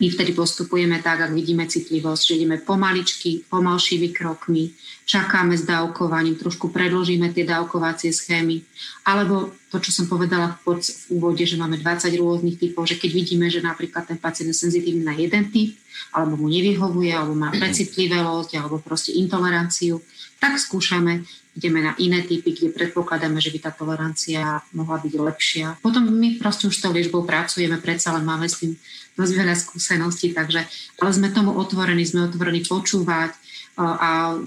my 0.04 0.12
vtedy 0.12 0.36
postupujeme 0.36 1.00
tak, 1.00 1.24
ak 1.24 1.32
vidíme 1.32 1.64
citlivosť, 1.64 2.22
že 2.28 2.36
ideme 2.36 2.60
pomaličky, 2.60 3.48
pomalšími 3.48 4.12
krokmi, 4.12 4.76
čakáme 5.08 5.56
s 5.56 5.64
dávkovaním, 5.64 6.36
trošku 6.36 6.68
predložíme 6.68 7.32
tie 7.32 7.48
dávkovacie 7.48 8.12
schémy. 8.12 8.60
Alebo 9.08 9.56
to, 9.72 9.80
čo 9.80 9.96
som 9.96 10.04
povedala 10.04 10.60
v, 10.60 10.76
úvode, 11.08 11.48
že 11.48 11.56
máme 11.56 11.80
20 11.80 12.12
rôznych 12.20 12.60
typov, 12.60 12.84
že 12.84 13.00
keď 13.00 13.10
vidíme, 13.16 13.48
že 13.48 13.64
napríklad 13.64 14.04
ten 14.04 14.20
pacient 14.20 14.52
je 14.52 14.60
senzitívny 14.68 15.08
na 15.08 15.16
jeden 15.16 15.48
typ, 15.48 15.72
alebo 16.14 16.40
mu 16.40 16.48
nevyhovuje, 16.50 17.10
alebo 17.10 17.34
má 17.34 17.50
precitlivosť, 17.54 18.58
alebo 18.58 18.78
proste 18.82 19.14
intoleranciu, 19.14 20.02
tak 20.38 20.60
skúšame, 20.60 21.24
ideme 21.54 21.80
na 21.80 21.94
iné 22.02 22.26
typy, 22.26 22.52
kde 22.52 22.74
predpokladáme, 22.74 23.38
že 23.38 23.54
by 23.54 23.58
tá 23.62 23.70
tolerancia 23.70 24.60
mohla 24.74 24.98
byť 24.98 25.14
lepšia. 25.14 25.66
Potom 25.80 26.10
my 26.10 26.36
proste 26.36 26.66
už 26.66 26.74
s 26.74 26.82
tou 26.82 26.90
liečbou 26.90 27.22
pracujeme, 27.22 27.78
predsa 27.78 28.10
len 28.12 28.26
máme 28.26 28.50
s 28.50 28.58
tým 28.60 28.74
dosť 29.14 29.32
veľa 29.38 29.54
skúseností, 29.54 30.34
takže 30.34 30.66
ale 30.98 31.10
sme 31.14 31.30
tomu 31.30 31.54
otvorení, 31.54 32.02
sme 32.02 32.26
otvorení 32.26 32.66
počúvať, 32.66 33.30
a 33.74 34.38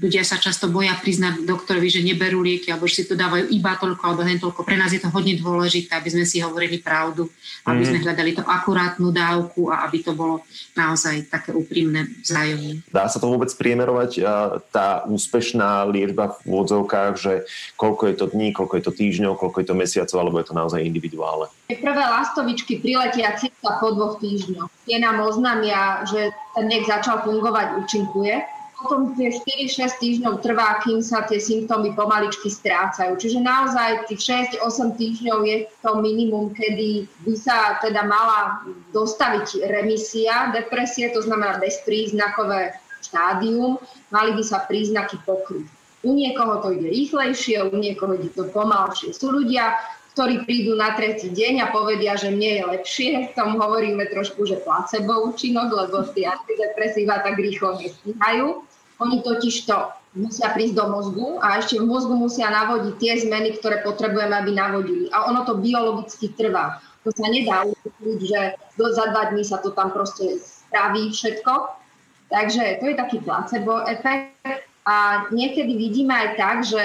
ľudia 0.00 0.24
sa 0.24 0.40
často 0.40 0.72
boja 0.72 0.96
priznať 0.96 1.44
doktorovi, 1.44 1.92
že 1.92 2.00
neberú 2.00 2.40
lieky 2.40 2.72
alebo 2.72 2.88
že 2.88 3.04
si 3.04 3.04
to 3.04 3.12
dávajú 3.12 3.52
iba 3.52 3.76
toľko 3.76 4.00
alebo 4.00 4.24
hen 4.24 4.40
toľko. 4.40 4.64
Pre 4.64 4.76
nás 4.80 4.96
je 4.96 5.00
to 5.04 5.12
hodne 5.12 5.36
dôležité, 5.36 5.92
aby 5.92 6.08
sme 6.08 6.24
si 6.24 6.40
hovorili 6.40 6.80
pravdu, 6.80 7.28
aby 7.68 7.84
sme 7.84 8.00
mhm. 8.00 8.04
hľadali 8.08 8.30
to 8.32 8.42
akurátnu 8.42 9.12
dávku 9.12 9.68
a 9.68 9.84
aby 9.84 10.00
to 10.00 10.16
bolo 10.16 10.40
naozaj 10.72 11.28
také 11.28 11.52
úprimné 11.52 12.08
vzájomne. 12.24 12.80
Dá 12.88 13.04
sa 13.12 13.20
to 13.20 13.28
vôbec 13.28 13.52
priemerovať 13.52 14.24
tá 14.72 15.04
úspešná 15.04 15.84
liečba 15.92 16.32
v 16.40 16.56
úvodzovkách, 16.56 17.12
že 17.20 17.44
koľko 17.76 18.02
je 18.08 18.14
to 18.16 18.26
dní, 18.32 18.56
koľko 18.56 18.80
je 18.80 18.84
to 18.88 18.92
týždňov, 18.96 19.36
koľko 19.36 19.56
je 19.60 19.66
to 19.68 19.76
mesiacov, 19.76 20.16
alebo 20.16 20.40
je 20.40 20.48
to 20.48 20.56
naozaj 20.56 20.80
individuálne? 20.80 21.52
Prvé 21.78 22.02
lastovičky 22.02 22.82
priletia 22.82 23.38
cirka 23.38 23.78
po 23.78 23.94
dvoch 23.94 24.18
týždňoch. 24.18 24.66
Tie 24.90 24.98
nám 24.98 25.22
oznamia, 25.22 26.02
že 26.10 26.34
ten 26.58 26.66
liek 26.66 26.88
začal 26.88 27.22
fungovať, 27.22 27.78
účinkuje. 27.84 28.42
Potom 28.80 29.12
tie 29.12 29.28
4-6 29.28 30.00
týždňov 30.00 30.40
trvá, 30.40 30.80
kým 30.80 31.04
sa 31.04 31.28
tie 31.28 31.36
symptómy 31.36 31.92
pomaličky 31.92 32.48
strácajú. 32.48 33.12
Čiže 33.20 33.44
naozaj 33.44 34.08
tých 34.08 34.56
6-8 34.56 34.96
týždňov 34.96 35.38
je 35.44 35.56
to 35.84 36.00
minimum, 36.00 36.56
kedy 36.56 37.04
by 37.28 37.34
sa 37.36 37.76
teda 37.84 38.08
mala 38.08 38.64
dostaviť 38.96 39.68
remisia 39.68 40.48
depresie, 40.56 41.12
to 41.12 41.20
znamená 41.20 41.60
bezpríznakové 41.60 42.72
štádium, 43.04 43.76
mali 44.08 44.32
by 44.32 44.42
sa 44.48 44.64
príznaky 44.64 45.20
pokryť. 45.28 45.68
U 46.00 46.16
niekoho 46.16 46.64
to 46.64 46.72
ide 46.72 46.88
rýchlejšie, 46.88 47.60
u 47.60 47.76
niekoho 47.76 48.16
ide 48.16 48.32
to 48.32 48.48
pomalšie. 48.48 49.12
Sú 49.12 49.28
ľudia, 49.28 49.76
ktorí 50.20 50.44
prídu 50.44 50.76
na 50.76 50.92
tretí 50.92 51.32
deň 51.32 51.64
a 51.64 51.72
povedia, 51.72 52.12
že 52.12 52.28
mne 52.28 52.60
je 52.60 52.64
lepšie. 52.76 53.32
V 53.32 53.40
tom 53.40 53.56
hovoríme 53.56 54.04
trošku, 54.12 54.44
že 54.44 54.60
placebo 54.60 55.32
účinok, 55.32 55.72
lebo 55.72 56.04
tie 56.12 56.28
antidepresíva 56.28 57.24
tak 57.24 57.40
rýchlo 57.40 57.80
nestíhajú. 57.80 58.60
Oni 59.00 59.24
totiž 59.24 59.64
to 59.64 59.88
musia 60.12 60.52
prísť 60.52 60.76
do 60.76 60.92
mozgu 60.92 61.40
a 61.40 61.56
ešte 61.56 61.80
v 61.80 61.88
mozgu 61.88 62.20
musia 62.20 62.52
navodiť 62.52 62.94
tie 63.00 63.12
zmeny, 63.24 63.56
ktoré 63.64 63.80
potrebujeme, 63.80 64.36
aby 64.36 64.52
navodili. 64.52 65.08
A 65.08 65.24
ono 65.24 65.40
to 65.48 65.56
biologicky 65.56 66.36
trvá. 66.36 66.84
To 67.08 67.16
sa 67.16 67.24
nedá 67.32 67.64
učiť, 67.64 68.18
že 68.20 68.60
za 68.76 69.04
dva 69.16 69.32
dní 69.32 69.40
sa 69.40 69.56
to 69.64 69.72
tam 69.72 69.88
proste 69.88 70.36
spraví 70.36 71.16
všetko. 71.16 71.80
Takže 72.28 72.76
to 72.76 72.92
je 72.92 72.94
taký 73.00 73.24
placebo 73.24 73.88
efekt. 73.88 74.36
A 74.84 75.24
niekedy 75.32 75.80
vidíme 75.80 76.12
aj 76.12 76.28
tak, 76.36 76.56
že 76.68 76.84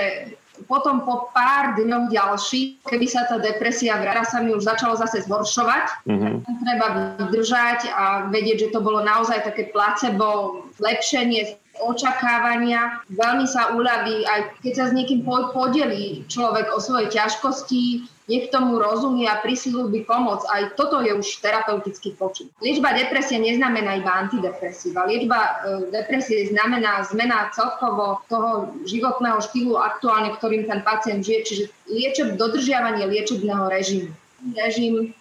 potom 0.64 1.04
po 1.04 1.30
pár 1.36 1.76
dňoch 1.76 2.08
ďalší, 2.08 2.80
keby 2.88 3.06
sa 3.06 3.28
tá 3.28 3.38
depresia 3.38 4.00
vrara 4.00 4.24
sa 4.24 4.40
mi 4.40 4.56
už 4.56 4.64
začalo 4.64 4.96
zase 4.96 5.28
zhoršovať, 5.28 6.08
mm-hmm. 6.08 6.34
treba 6.64 6.88
vydržať 7.20 7.92
a 7.92 8.04
vedieť, 8.32 8.68
že 8.68 8.72
to 8.72 8.80
bolo 8.80 9.04
naozaj 9.04 9.44
také 9.44 9.70
placebo, 9.76 10.64
zlepšenie 10.80 11.60
očakávania. 11.84 13.04
Veľmi 13.12 13.44
sa 13.44 13.76
uľaví, 13.76 14.24
aj 14.24 14.64
keď 14.64 14.74
sa 14.74 14.86
s 14.88 14.96
niekým 14.96 15.28
podelí 15.28 16.24
človek 16.32 16.72
o 16.72 16.80
svoje 16.80 17.12
ťažkosti, 17.12 18.15
nech 18.26 18.50
tomu 18.50 18.82
rozumie 18.82 19.30
a 19.30 19.38
by 19.42 20.00
pomoc. 20.10 20.42
Aj 20.50 20.74
toto 20.74 21.02
je 21.02 21.14
už 21.14 21.46
terapeutický 21.46 22.18
počin. 22.18 22.50
Liečba 22.58 22.98
depresie 22.98 23.38
neznamená 23.38 24.02
iba 24.02 24.12
antidepresíva. 24.26 25.06
Liečba 25.06 25.40
e, 25.40 25.52
depresie 25.94 26.50
znamená 26.50 27.06
zmena 27.06 27.54
celkovo 27.54 28.26
toho 28.26 28.74
životného 28.90 29.38
štýlu 29.46 29.78
aktuálne, 29.78 30.34
ktorým 30.42 30.66
ten 30.66 30.82
pacient 30.82 31.22
žije, 31.22 31.40
čiže 31.46 31.64
liečeb, 31.86 32.28
dodržiavanie 32.42 33.06
liečebného 33.06 33.70
režimu. 33.70 34.10
Režim 34.58 35.14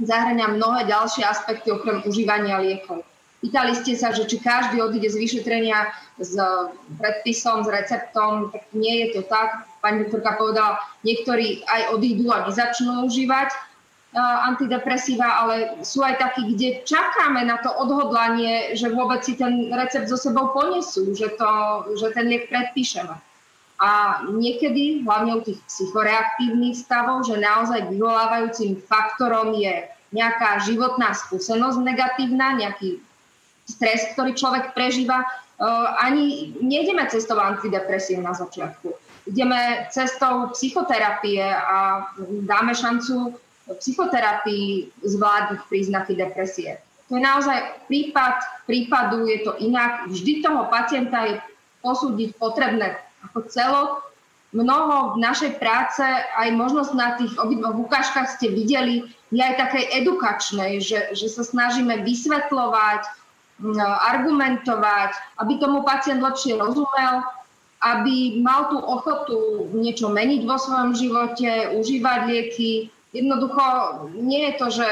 zahrania 0.00 0.52
mnohé 0.52 0.84
ďalšie 0.88 1.24
aspekty 1.24 1.72
okrem 1.72 2.04
užívania 2.04 2.60
liekov. 2.60 3.04
Pýtali 3.42 3.74
ste 3.74 3.98
sa, 3.98 4.14
že 4.14 4.30
či 4.30 4.38
každý 4.38 4.78
odíde 4.78 5.10
z 5.10 5.18
vyšetrenia 5.18 5.90
s 6.14 6.38
predpisom, 6.94 7.66
s 7.66 7.68
receptom, 7.74 8.54
tak 8.54 8.70
nie 8.70 9.02
je 9.02 9.18
to 9.18 9.20
tak. 9.26 9.66
Pani 9.82 10.06
doktorka 10.06 10.38
povedala, 10.38 10.78
niektorí 11.02 11.66
aj 11.66 11.98
odídu 11.98 12.30
a 12.30 12.46
nezačnú 12.46 13.02
užívať 13.02 13.50
antidepresíva, 14.12 15.24
ale 15.24 15.56
sú 15.80 16.04
aj 16.04 16.20
takí, 16.20 16.52
kde 16.52 16.84
čakáme 16.84 17.48
na 17.48 17.56
to 17.64 17.72
odhodlanie, 17.72 18.76
že 18.76 18.92
vôbec 18.92 19.24
si 19.24 19.40
ten 19.40 19.72
recept 19.72 20.12
so 20.12 20.20
sebou 20.20 20.52
ponesú, 20.52 21.16
že, 21.16 21.32
to, 21.40 21.50
že 21.96 22.12
ten 22.12 22.28
liek 22.28 22.52
predpíšeme. 22.52 23.16
A 23.82 23.90
niekedy, 24.28 25.02
hlavne 25.02 25.40
u 25.40 25.42
tých 25.42 25.58
psychoreaktívnych 25.64 26.76
stavov, 26.76 27.24
že 27.24 27.40
naozaj 27.40 27.88
vyvolávajúcim 27.88 28.78
faktorom 28.84 29.56
je 29.56 29.88
nejaká 30.12 30.60
životná 30.60 31.16
skúsenosť 31.16 31.80
negatívna, 31.80 32.60
nejaký 32.60 33.00
stres, 33.64 34.12
ktorý 34.12 34.36
človek 34.36 34.76
prežíva, 34.76 35.24
uh, 35.24 35.96
ani 36.04 36.52
nejdeme 36.60 37.08
cestou 37.08 37.40
antidepresív 37.40 38.20
na 38.20 38.36
začiatku. 38.36 38.92
Ideme 39.22 39.86
cestou 39.94 40.50
psychoterapie 40.50 41.42
a 41.46 42.10
dáme 42.42 42.74
šancu 42.74 43.38
psychoterapii 43.78 44.90
zvládnuť 45.06 45.60
príznaky 45.70 46.18
depresie. 46.18 46.82
To 47.06 47.20
je 47.20 47.22
naozaj 47.22 47.86
prípad 47.86 48.66
prípadu, 48.66 49.28
je 49.28 49.44
to 49.46 49.52
inak. 49.62 50.10
Vždy 50.10 50.42
toho 50.42 50.66
pacienta 50.72 51.28
je 51.28 51.34
posúdiť 51.84 52.34
potrebné 52.40 52.98
ako 53.30 53.38
celok. 53.46 53.90
Mnoho 54.52 55.16
v 55.16 55.24
našej 55.24 55.56
práce, 55.56 56.04
aj 56.36 56.48
možnosť 56.52 56.92
na 56.92 57.16
tých 57.16 57.32
obidvoch 57.40 57.88
ukážkach 57.88 58.36
ste 58.36 58.52
videli, 58.52 59.08
je 59.32 59.40
aj 59.40 59.56
takej 59.56 60.04
edukačnej, 60.04 60.76
že, 60.84 61.16
že 61.16 61.32
sa 61.32 61.40
snažíme 61.40 62.04
vysvetľovať, 62.04 63.02
argumentovať, 64.12 65.12
aby 65.40 65.52
tomu 65.56 65.80
pacient 65.86 66.20
lepšie 66.20 66.60
rozumel, 66.60 67.24
aby 67.82 68.38
mal 68.38 68.70
tú 68.70 68.78
ochotu 68.78 69.66
niečo 69.74 70.06
meniť 70.06 70.46
vo 70.46 70.54
svojom 70.54 70.94
živote, 70.94 71.74
užívať 71.74 72.20
lieky. 72.30 72.94
Jednoducho 73.12 73.64
nie 74.16 74.48
je 74.48 74.52
to, 74.56 74.66
že 74.72 74.88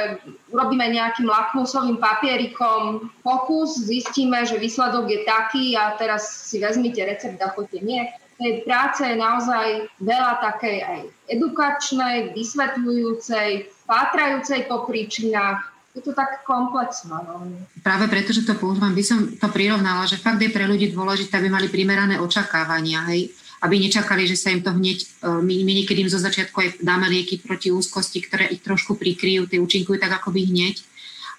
urobíme 0.52 0.84
nejakým 0.92 1.24
lakmusovým 1.24 1.96
papierikom 2.02 3.08
pokus, 3.24 3.80
zistíme, 3.80 4.44
že 4.44 4.60
výsledok 4.60 5.08
je 5.08 5.20
taký 5.24 5.78
a 5.78 5.96
teraz 5.96 6.50
si 6.50 6.60
vezmite 6.60 7.00
recept 7.00 7.40
a 7.40 7.48
choďte. 7.54 7.80
Nie. 7.80 8.12
Tej 8.40 8.64
práce 8.64 9.04
je 9.04 9.20
naozaj 9.20 9.88
veľa 10.00 10.40
takej 10.40 10.76
aj 10.80 11.00
edukačnej, 11.28 12.32
vysvetľujúcej, 12.32 13.68
pátrajúcej 13.84 14.64
po 14.64 14.88
príčinách, 14.88 15.69
je 15.90 16.02
to 16.06 16.14
tak 16.14 16.46
komplexné. 16.46 17.18
No. 17.26 17.50
Práve 17.82 18.06
preto, 18.06 18.30
že 18.30 18.46
to 18.46 18.54
používam, 18.54 18.94
by 18.94 19.02
som 19.02 19.26
to 19.34 19.48
prirovnala, 19.50 20.06
že 20.06 20.22
fakt 20.22 20.38
je 20.38 20.50
pre 20.52 20.62
ľudí 20.62 20.94
dôležité, 20.94 21.42
aby 21.42 21.50
mali 21.50 21.66
primerané 21.66 22.22
očakávania, 22.22 23.02
hej? 23.10 23.34
aby 23.60 23.76
nečakali, 23.76 24.24
že 24.24 24.40
sa 24.40 24.48
im 24.54 24.64
to 24.64 24.72
hneď, 24.72 25.04
e, 25.04 25.06
my, 25.44 25.54
my 25.66 25.72
niekedy 25.82 26.06
im 26.06 26.08
zo 26.08 26.16
začiatku 26.16 26.56
aj 26.56 26.68
dáme 26.80 27.10
lieky 27.12 27.42
proti 27.44 27.68
úzkosti, 27.68 28.24
ktoré 28.24 28.48
ich 28.48 28.64
trošku 28.64 28.96
prikryjú, 28.96 29.50
tie 29.50 29.60
účinkujú 29.60 30.00
tak 30.00 30.16
akoby 30.16 30.48
hneď. 30.48 30.80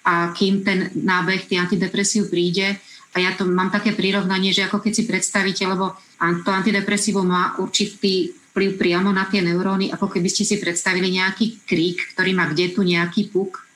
A 0.06 0.30
kým 0.30 0.62
ten 0.62 0.90
nábeh, 0.94 1.48
tie 1.50 1.58
antidepresív 1.58 2.30
príde, 2.30 2.78
a 3.12 3.16
ja 3.20 3.36
to 3.36 3.44
mám 3.44 3.68
také 3.68 3.92
prirovnanie, 3.92 4.56
že 4.56 4.64
ako 4.64 4.80
keď 4.80 4.92
si 4.96 5.04
predstavíte, 5.04 5.68
lebo 5.68 5.92
to 6.16 6.48
antidepresívo 6.48 7.20
má 7.20 7.60
určitý 7.60 8.32
vplyv 8.52 8.80
priamo 8.80 9.12
na 9.12 9.28
tie 9.28 9.44
neuróny, 9.44 9.92
ako 9.92 10.08
keby 10.08 10.28
ste 10.32 10.48
si 10.48 10.56
predstavili 10.56 11.12
nejaký 11.12 11.64
krík, 11.68 12.16
ktorý 12.16 12.32
má 12.32 12.48
kde 12.48 12.72
tu 12.72 12.80
nejaký 12.80 13.28
puk 13.28 13.71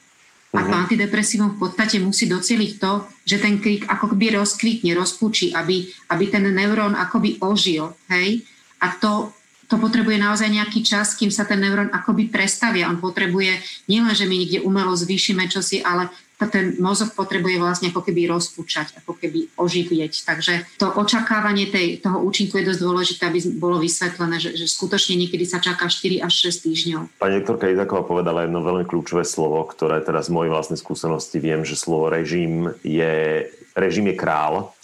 a 0.56 0.60
to 0.64 0.72
mhm. 0.72 0.80
antidepresívum 0.88 1.50
v 1.54 1.68
podstate 1.68 2.00
musí 2.00 2.24
doceliť 2.24 2.70
to, 2.80 2.92
že 3.28 3.36
ten 3.36 3.60
krik 3.60 3.84
ako 3.84 4.16
by 4.16 4.40
rozkvitne, 4.40 4.96
rozpučí, 4.96 5.52
aby, 5.52 5.84
aby 6.10 6.24
ten 6.32 6.48
neurón 6.48 6.96
akoby 6.96 7.36
ožil. 7.44 7.92
Hej? 8.08 8.40
A 8.80 8.96
to 8.96 9.36
to 9.66 9.76
potrebuje 9.82 10.16
naozaj 10.18 10.46
nejaký 10.46 10.86
čas, 10.86 11.18
kým 11.18 11.30
sa 11.30 11.42
ten 11.42 11.58
neurón 11.58 11.90
akoby 11.90 12.30
prestavia. 12.30 12.86
On 12.86 13.02
potrebuje 13.02 13.58
nielen, 13.90 14.14
že 14.14 14.30
my 14.30 14.34
niekde 14.34 14.62
umelo 14.62 14.94
zvýšime 14.94 15.50
čosi, 15.50 15.82
ale 15.82 16.10
ten 16.44 16.76
mozog 16.76 17.16
potrebuje 17.16 17.56
vlastne 17.56 17.88
ako 17.88 18.04
keby 18.04 18.28
rozpúčať, 18.28 19.00
ako 19.00 19.16
keby 19.16 19.56
oživieť. 19.56 20.12
Takže 20.28 20.76
to 20.76 20.92
očakávanie 20.92 21.72
tej, 21.72 22.04
toho 22.04 22.20
účinku 22.20 22.60
je 22.60 22.68
dosť 22.68 22.80
dôležité, 22.84 23.22
aby 23.24 23.40
bolo 23.56 23.80
vysvetlené, 23.80 24.36
že, 24.36 24.52
že 24.52 24.68
skutočne 24.68 25.16
niekedy 25.16 25.48
sa 25.48 25.64
čaká 25.64 25.88
4 25.88 26.20
až 26.20 26.52
6 26.52 26.66
týždňov. 26.68 27.02
Pani 27.16 27.40
doktorka 27.40 27.72
Izaková 27.72 28.04
povedala 28.04 28.44
jedno 28.44 28.60
veľmi 28.60 28.84
kľúčové 28.84 29.24
slovo, 29.24 29.64
ktoré 29.64 30.04
teraz 30.04 30.28
z 30.28 30.36
mojej 30.36 30.52
vlastnej 30.52 30.76
skúsenosti 30.76 31.40
viem, 31.40 31.64
že 31.64 31.72
slovo 31.72 32.12
režim 32.12 32.68
je, 32.84 33.48
režim 33.72 34.04
je 34.12 34.16
král. 34.20 34.76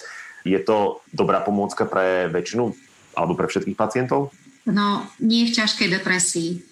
Je 0.48 0.56
to 0.56 1.04
dobrá 1.12 1.44
pomôcka 1.44 1.84
pre 1.84 2.32
väčšinu 2.32 2.72
alebo 3.12 3.36
pre 3.36 3.44
všetkých 3.44 3.76
pacientov? 3.76 4.32
No, 4.66 5.06
nie 5.18 5.50
v 5.50 5.54
ťažkej 5.58 5.88
depresii. 5.90 6.62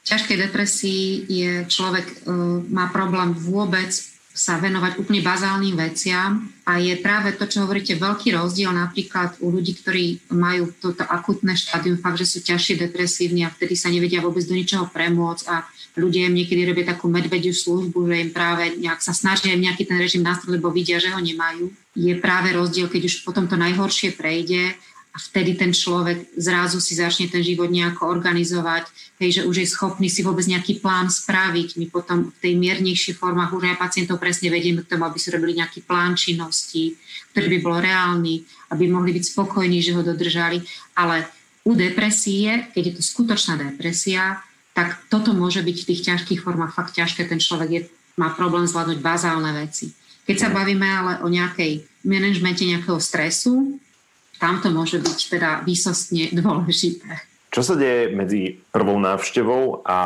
V 0.00 0.06
ťažkej 0.06 0.36
depresii 0.48 1.04
je 1.26 1.52
človek, 1.66 2.06
uh, 2.24 2.62
má 2.70 2.88
problém 2.94 3.34
vôbec 3.34 3.90
sa 4.30 4.62
venovať 4.62 5.02
úplne 5.02 5.20
bazálnym 5.20 5.74
veciam 5.74 6.46
a 6.62 6.78
je 6.78 6.94
práve 7.02 7.34
to, 7.34 7.50
čo 7.50 7.66
hovoríte, 7.66 7.98
veľký 7.98 8.30
rozdiel 8.30 8.70
napríklad 8.70 9.36
u 9.42 9.50
ľudí, 9.50 9.74
ktorí 9.82 10.32
majú 10.32 10.70
toto 10.78 11.02
akutné 11.02 11.58
štádium, 11.58 11.98
fakt, 11.98 12.22
že 12.22 12.30
sú 12.30 12.38
ťažšie 12.46 12.88
depresívni 12.88 13.42
a 13.42 13.50
vtedy 13.50 13.74
sa 13.74 13.90
nevedia 13.90 14.22
vôbec 14.22 14.46
do 14.46 14.54
ničoho 14.54 14.86
premôcť 14.86 15.44
a 15.50 15.66
ľudia 15.98 16.30
im 16.30 16.38
niekedy 16.38 16.62
robia 16.62 16.94
takú 16.94 17.10
medvediu 17.10 17.50
službu, 17.50 18.06
že 18.06 18.16
im 18.22 18.30
práve 18.30 18.78
nejak 18.78 19.02
sa 19.02 19.10
snažia 19.10 19.52
im 19.52 19.66
nejaký 19.66 19.84
ten 19.84 19.98
režim 19.98 20.22
nastaviť, 20.22 20.56
lebo 20.56 20.70
vidia, 20.70 21.02
že 21.02 21.10
ho 21.10 21.18
nemajú. 21.18 21.68
Je 21.98 22.14
práve 22.16 22.54
rozdiel, 22.54 22.86
keď 22.86 23.10
už 23.10 23.26
potom 23.26 23.50
to 23.50 23.58
najhoršie 23.58 24.14
prejde 24.14 24.78
vtedy 25.28 25.58
ten 25.58 25.76
človek 25.76 26.32
zrazu 26.40 26.80
si 26.80 26.96
začne 26.96 27.28
ten 27.28 27.44
život 27.44 27.68
nejako 27.68 28.08
organizovať, 28.08 28.88
hej, 29.20 29.40
že 29.40 29.42
už 29.44 29.56
je 29.60 29.68
schopný 29.68 30.08
si 30.08 30.24
vôbec 30.24 30.48
nejaký 30.48 30.80
plán 30.80 31.12
spraviť. 31.12 31.76
My 31.76 31.86
potom 31.92 32.32
v 32.32 32.38
tej 32.40 32.54
miernejších 32.56 33.20
formách 33.20 33.52
už 33.52 33.74
aj 33.74 33.76
pacientov 33.76 34.16
presne 34.16 34.48
vedieme 34.48 34.80
k 34.80 34.96
tomu, 34.96 35.04
aby 35.04 35.18
si 35.20 35.28
robili 35.28 35.60
nejaký 35.60 35.84
plán 35.84 36.16
činnosti, 36.16 36.96
ktorý 37.36 37.46
by 37.52 37.58
bol 37.60 37.76
reálny, 37.76 38.42
aby 38.72 38.84
mohli 38.88 39.12
byť 39.12 39.24
spokojní, 39.36 39.84
že 39.84 39.92
ho 39.92 40.00
dodržali. 40.00 40.64
Ale 40.96 41.28
u 41.68 41.76
depresie, 41.76 42.72
keď 42.72 42.82
je 42.82 42.94
to 42.96 43.02
skutočná 43.04 43.60
depresia, 43.60 44.40
tak 44.72 44.96
toto 45.12 45.36
môže 45.36 45.60
byť 45.60 45.76
v 45.76 45.88
tých 45.92 46.00
ťažkých 46.08 46.40
formách 46.40 46.72
fakt 46.72 46.96
ťažké. 46.96 47.28
Ten 47.28 47.42
človek 47.42 47.68
je, 47.68 47.80
má 48.16 48.32
problém 48.32 48.64
zvládnuť 48.64 48.98
bazálne 49.04 49.52
veci. 49.52 49.92
Keď 50.24 50.36
sa 50.38 50.48
bavíme 50.48 50.86
ale 50.86 51.12
o 51.20 51.28
nejakej 51.28 51.84
manažmente 52.06 52.62
nejakého 52.62 53.02
stresu, 53.02 53.76
tam 54.40 54.64
to 54.64 54.72
môže 54.72 54.98
byť 54.98 55.18
teda 55.28 55.50
výsostne 55.68 56.32
dôležité. 56.32 57.28
Čo 57.50 57.66
sa 57.66 57.74
deje 57.74 58.14
medzi 58.14 58.62
prvou 58.70 58.94
návštevou 59.02 59.82
a 59.82 59.98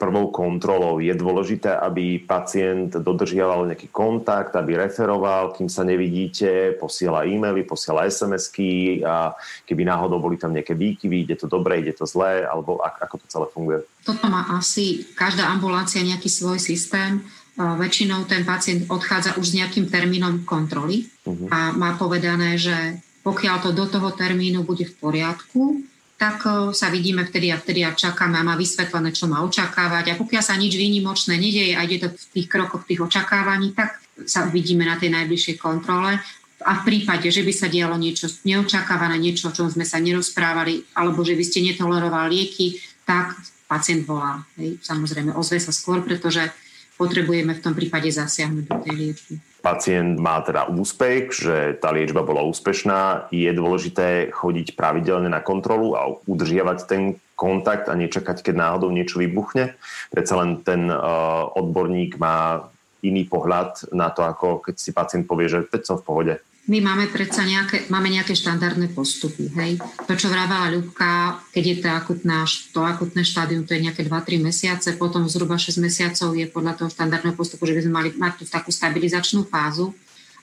prvou 0.00 0.32
kontrolou? 0.32 0.96
Je 0.96 1.12
dôležité, 1.12 1.68
aby 1.76 2.16
pacient 2.24 2.88
dodržiaval 2.88 3.68
nejaký 3.68 3.92
kontakt, 3.92 4.56
aby 4.56 4.80
referoval, 4.80 5.52
kým 5.52 5.68
sa 5.68 5.84
nevidíte, 5.84 6.72
posiela 6.80 7.28
e-maily, 7.28 7.68
posiela 7.68 8.08
SMS-ky 8.08 9.04
a 9.04 9.36
keby 9.68 9.84
náhodou 9.84 10.24
boli 10.24 10.40
tam 10.40 10.56
nejaké 10.56 10.72
výkyvy, 10.72 11.28
ide 11.28 11.36
to 11.36 11.44
dobre, 11.44 11.84
ide 11.84 11.92
to 11.92 12.08
zlé, 12.08 12.48
alebo 12.48 12.80
ako 12.80 13.20
to 13.20 13.26
celé 13.28 13.46
funguje? 13.52 13.84
Toto 14.00 14.24
má 14.32 14.48
asi 14.56 15.04
každá 15.20 15.52
ambulácia 15.52 16.00
nejaký 16.00 16.32
svoj 16.32 16.56
systém. 16.56 17.20
Väčšinou 17.60 18.24
ten 18.24 18.40
pacient 18.48 18.88
odchádza 18.88 19.36
už 19.36 19.52
s 19.52 19.56
nejakým 19.56 19.92
termínom 19.92 20.48
kontroly 20.48 21.12
uh-huh. 21.28 21.52
a 21.52 21.76
má 21.76 21.92
povedané, 22.00 22.56
že 22.56 23.04
pokiaľ 23.26 23.56
to 23.58 23.70
do 23.74 23.90
toho 23.90 24.14
termínu 24.14 24.62
bude 24.62 24.86
v 24.86 24.94
poriadku, 25.02 25.82
tak 26.14 26.46
e, 26.46 26.70
sa 26.70 26.86
vidíme 26.94 27.26
vtedy 27.26 27.50
a 27.50 27.58
vtedy 27.58 27.82
a 27.82 27.90
čakáme 27.90 28.38
a 28.38 28.46
má 28.46 28.54
vysvetlené, 28.54 29.10
čo 29.10 29.26
má 29.26 29.42
očakávať. 29.42 30.14
A 30.14 30.18
pokiaľ 30.18 30.42
sa 30.46 30.54
nič 30.54 30.78
výnimočné 30.78 31.34
nedieje 31.34 31.74
a 31.74 31.82
ide 31.82 32.06
to 32.06 32.08
v 32.14 32.26
tých 32.38 32.46
krokoch 32.46 32.86
tých 32.86 33.02
očakávaní, 33.02 33.74
tak 33.74 33.98
sa 34.30 34.46
vidíme 34.46 34.86
na 34.86 34.94
tej 34.94 35.10
najbližšej 35.10 35.58
kontrole. 35.58 36.22
A 36.64 36.72
v 36.80 36.82
prípade, 36.88 37.28
že 37.28 37.44
by 37.44 37.52
sa 37.52 37.68
dialo 37.68 38.00
niečo 38.00 38.32
neočakávané, 38.46 39.20
niečo, 39.20 39.52
o 39.52 39.54
čom 39.54 39.68
sme 39.68 39.84
sa 39.84 40.00
nerozprávali, 40.00 40.88
alebo 40.96 41.20
že 41.20 41.36
by 41.36 41.44
ste 41.44 41.66
netolerovali 41.66 42.32
lieky, 42.32 42.80
tak 43.04 43.36
pacient 43.68 44.08
volá. 44.08 44.40
Hej. 44.56 44.80
Samozrejme, 44.80 45.36
ozve 45.36 45.60
sa 45.60 45.74
skôr, 45.74 46.00
pretože 46.00 46.48
potrebujeme 46.96 47.52
v 47.52 47.62
tom 47.62 47.76
prípade 47.76 48.08
zasiahnuť 48.08 48.64
do 48.66 48.76
tej 48.82 48.94
liečby. 48.96 49.34
Pacient 49.60 50.16
má 50.16 50.40
teda 50.40 50.70
úspech, 50.70 51.34
že 51.34 51.56
tá 51.82 51.90
liečba 51.92 52.22
bola 52.24 52.42
úspešná, 52.46 53.28
je 53.34 53.50
dôležité 53.52 54.30
chodiť 54.32 54.78
pravidelne 54.78 55.28
na 55.28 55.44
kontrolu 55.44 55.98
a 55.98 56.06
udržiavať 56.24 56.78
ten 56.88 57.02
kontakt 57.36 57.92
a 57.92 57.98
nečakať, 57.98 58.40
keď 58.40 58.54
náhodou 58.56 58.88
niečo 58.88 59.20
vybuchne. 59.20 59.76
Predsa 60.08 60.34
len 60.40 60.62
ten 60.64 60.88
uh, 60.88 61.50
odborník 61.52 62.16
má 62.16 62.70
iný 63.04 63.28
pohľad 63.28 63.92
na 63.92 64.08
to, 64.08 64.24
ako 64.24 64.64
keď 64.64 64.74
si 64.80 64.90
pacient 64.94 65.28
povie, 65.28 65.52
že 65.52 65.68
teď 65.68 65.82
som 65.84 65.96
v 66.00 66.06
pohode 66.06 66.34
my 66.66 66.82
máme 66.82 67.06
predsa 67.14 67.46
nejaké, 67.46 67.86
máme 67.94 68.10
nejaké 68.10 68.34
štandardné 68.34 68.90
postupy. 68.90 69.46
Hej? 69.54 69.78
To, 69.78 70.12
čo 70.18 70.26
vravala 70.26 70.74
Ľubka, 70.74 71.38
keď 71.54 71.64
je 71.64 71.76
to, 71.78 71.88
akutná, 71.94 72.42
to 72.74 72.82
akutné 72.82 73.22
štádium, 73.22 73.62
to 73.62 73.78
je 73.78 73.86
nejaké 73.86 74.02
2-3 74.02 74.42
mesiace, 74.42 74.98
potom 74.98 75.30
zhruba 75.30 75.62
6 75.62 75.78
mesiacov 75.78 76.34
je 76.34 76.46
podľa 76.50 76.74
toho 76.74 76.90
štandardného 76.90 77.38
postupu, 77.38 77.70
že 77.70 77.74
by 77.78 77.80
sme 77.86 77.94
mali 77.94 78.08
mať 78.18 78.32
tú 78.42 78.44
takú 78.50 78.74
stabilizačnú 78.74 79.46
fázu. 79.46 79.94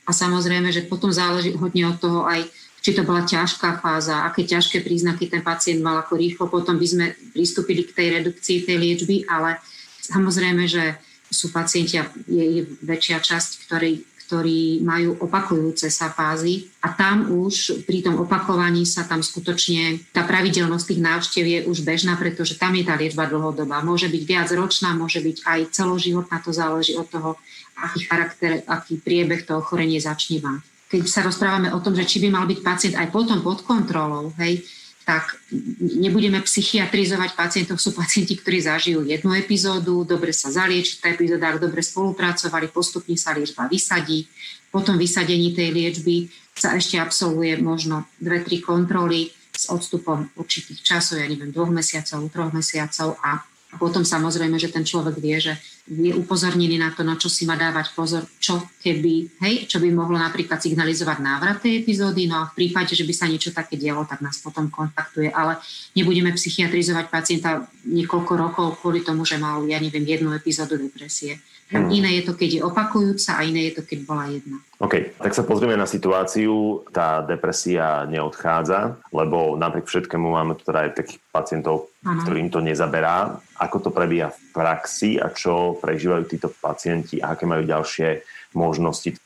A 0.08 0.16
samozrejme, 0.16 0.72
že 0.72 0.88
potom 0.88 1.12
záleží 1.12 1.56
hodne 1.60 1.92
od 1.92 2.00
toho 2.00 2.24
aj, 2.24 2.48
či 2.80 2.96
to 2.96 3.04
bola 3.04 3.28
ťažká 3.28 3.84
fáza, 3.84 4.24
aké 4.24 4.48
ťažké 4.48 4.80
príznaky 4.80 5.28
ten 5.28 5.44
pacient 5.44 5.84
mal, 5.84 6.04
ako 6.04 6.20
rýchlo 6.20 6.48
potom 6.48 6.80
by 6.80 6.88
sme 6.88 7.06
pristúpili 7.36 7.84
k 7.84 7.96
tej 7.96 8.08
redukcii 8.20 8.68
tej 8.68 8.80
liečby, 8.80 9.28
ale 9.28 9.60
samozrejme, 10.04 10.68
že 10.68 10.96
sú 11.34 11.50
pacienti, 11.50 11.98
je, 11.98 12.44
je 12.44 12.62
väčšia 12.86 13.20
časť, 13.20 13.68
ktorí 13.68 14.13
ktorí 14.26 14.82
majú 14.82 15.20
opakujúce 15.20 15.92
sa 15.92 16.10
fázy 16.10 16.72
a 16.80 16.96
tam 16.96 17.28
už 17.30 17.84
pri 17.84 18.02
tom 18.04 18.20
opakovaní 18.24 18.88
sa 18.88 19.04
tam 19.04 19.20
skutočne 19.20 20.00
tá 20.16 20.24
pravidelnosť 20.24 20.86
tých 20.90 21.02
návštev 21.04 21.44
je 21.46 21.60
už 21.68 21.84
bežná, 21.84 22.16
pretože 22.16 22.56
tam 22.56 22.74
je 22.74 22.88
tá 22.88 22.96
liečba 22.96 23.28
dlhodobá. 23.28 23.84
Môže 23.84 24.08
byť 24.08 24.24
viac 24.24 24.50
ročná, 24.56 24.96
môže 24.96 25.20
byť 25.20 25.38
aj 25.44 25.60
celoživotná, 25.76 26.40
to 26.40 26.52
záleží 26.56 26.96
od 26.96 27.08
toho, 27.12 27.36
aký 27.78 28.08
charakter, 28.08 28.64
aký 28.66 29.02
priebeh 29.02 29.44
to 29.44 29.60
ochorenie 29.60 30.00
začne 30.00 30.40
mať. 30.40 30.62
Keď 30.94 31.04
sa 31.10 31.26
rozprávame 31.26 31.74
o 31.74 31.82
tom, 31.82 31.98
že 31.98 32.06
či 32.06 32.22
by 32.22 32.30
mal 32.30 32.46
byť 32.46 32.60
pacient 32.62 32.96
aj 32.96 33.10
potom 33.10 33.42
pod 33.42 33.66
kontrolou, 33.66 34.30
hej, 34.38 34.62
tak 35.04 35.36
nebudeme 35.80 36.40
psychiatrizovať 36.40 37.36
pacientov. 37.36 37.80
Sú 37.80 37.92
pacienti, 37.92 38.40
ktorí 38.40 38.64
zažijú 38.64 39.04
jednu 39.04 39.36
epizódu, 39.36 40.08
dobre 40.08 40.32
sa 40.32 40.48
zalieči 40.48 41.04
tá 41.04 41.12
epizóda, 41.12 41.52
ak 41.52 41.60
dobre 41.60 41.84
spolupracovali, 41.84 42.72
postupne 42.72 43.20
sa 43.20 43.36
liečba 43.36 43.68
vysadí. 43.68 44.28
Po 44.72 44.80
tom 44.80 44.96
vysadení 44.96 45.52
tej 45.52 45.76
liečby 45.76 46.32
sa 46.56 46.74
ešte 46.80 46.98
absolvuje 46.98 47.60
možno 47.60 48.08
dve, 48.18 48.42
tri 48.42 48.64
kontroly 48.64 49.30
s 49.54 49.70
odstupom 49.70 50.34
určitých 50.40 50.82
časov, 50.82 51.22
ja 51.22 51.28
neviem, 51.30 51.54
dvoch 51.54 51.70
mesiacov, 51.70 52.26
troch 52.34 52.52
mesiacov 52.56 53.20
a 53.22 53.44
potom 53.78 54.06
samozrejme, 54.06 54.58
že 54.62 54.70
ten 54.70 54.86
človek 54.86 55.18
vie, 55.18 55.38
že 55.42 55.54
je 55.84 56.16
upozornený 56.16 56.80
na 56.80 56.96
to, 56.96 57.04
na 57.04 57.20
čo 57.20 57.28
si 57.28 57.44
má 57.44 57.60
dávať 57.60 57.92
pozor, 57.92 58.24
čo 58.40 58.64
keby, 58.80 59.44
hej, 59.44 59.68
čo 59.68 59.84
by 59.84 59.92
mohlo 59.92 60.16
napríklad 60.16 60.64
signalizovať 60.64 61.20
návrat 61.20 61.60
tej 61.60 61.84
epizódy, 61.84 62.24
no 62.24 62.40
a 62.40 62.48
v 62.48 62.56
prípade, 62.56 62.96
že 62.96 63.04
by 63.04 63.12
sa 63.12 63.28
niečo 63.28 63.52
také 63.52 63.76
dialo, 63.76 64.08
tak 64.08 64.24
nás 64.24 64.40
potom 64.40 64.72
kontaktuje, 64.72 65.28
ale 65.28 65.60
nebudeme 65.92 66.32
psychiatrizovať 66.32 67.12
pacienta 67.12 67.68
niekoľko 67.84 68.34
rokov 68.40 68.68
kvôli 68.80 69.04
tomu, 69.04 69.28
že 69.28 69.36
mal, 69.36 69.60
ja 69.68 69.76
neviem, 69.76 70.08
jednu 70.08 70.32
epizódu 70.32 70.80
depresie. 70.80 71.44
Hmm. 71.74 71.90
Iné 71.90 72.22
je 72.22 72.30
to, 72.30 72.34
keď 72.38 72.50
je 72.60 72.62
opakujúca 72.62 73.40
a 73.40 73.42
iné 73.42 73.72
je 73.72 73.82
to, 73.82 73.84
keď 73.88 74.00
bola 74.06 74.30
jedna. 74.30 74.62
OK, 74.78 75.16
tak 75.18 75.32
sa 75.34 75.48
pozrieme 75.48 75.74
na 75.74 75.90
situáciu. 75.90 76.86
Tá 76.94 77.26
depresia 77.26 78.06
neodchádza, 78.06 79.00
lebo 79.10 79.58
napriek 79.58 79.88
všetkému 79.90 80.28
máme 80.28 80.54
tu 80.60 80.70
teda 80.70 80.86
aj 80.86 81.02
takých 81.02 81.20
pacientov, 81.34 81.90
ano. 82.06 82.22
ktorým 82.22 82.54
to 82.54 82.62
nezaberá. 82.62 83.42
Ako 83.58 83.80
to 83.80 83.90
prebieha 83.90 84.30
v 84.30 84.43
praxi 84.54 85.18
a 85.18 85.34
čo 85.34 85.82
prežívajú 85.82 86.30
títo 86.30 86.54
pacienti 86.54 87.18
a 87.18 87.34
aké 87.34 87.50
majú 87.50 87.66
ďalšie 87.66 88.22
možnosti? 88.54 89.18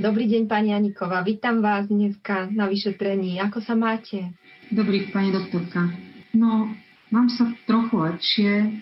Dobrý 0.00 0.24
deň, 0.32 0.48
pani 0.48 0.72
Aniková. 0.72 1.20
Vítam 1.20 1.60
vás 1.60 1.84
dneska 1.92 2.48
na 2.48 2.64
vyšetrení. 2.64 3.36
Ako 3.44 3.60
sa 3.60 3.76
máte? 3.76 4.32
Dobrý, 4.72 5.12
pani 5.12 5.28
doktorka. 5.28 5.92
No, 6.32 6.72
mám 7.12 7.28
sa 7.28 7.52
trochu 7.68 8.00
lepšie 8.00 8.80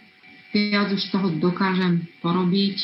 viac 0.54 0.94
už 0.94 1.02
toho 1.10 1.34
dokážem 1.42 2.06
porobiť, 2.22 2.76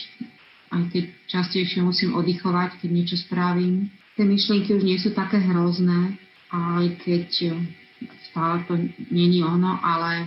aj 0.75 0.83
keď 0.91 1.05
častejšie 1.31 1.81
musím 1.87 2.19
oddychovať, 2.19 2.83
keď 2.83 2.91
niečo 2.91 3.17
spravím. 3.23 3.95
Tie 4.19 4.27
myšlienky 4.27 4.75
už 4.75 4.83
nie 4.83 4.99
sú 4.99 5.15
také 5.15 5.39
hrozné, 5.39 6.19
aj 6.51 6.85
keď 7.07 7.55
stále 8.31 8.67
to 8.67 8.75
není 9.15 9.47
ono, 9.47 9.79
ale 9.79 10.27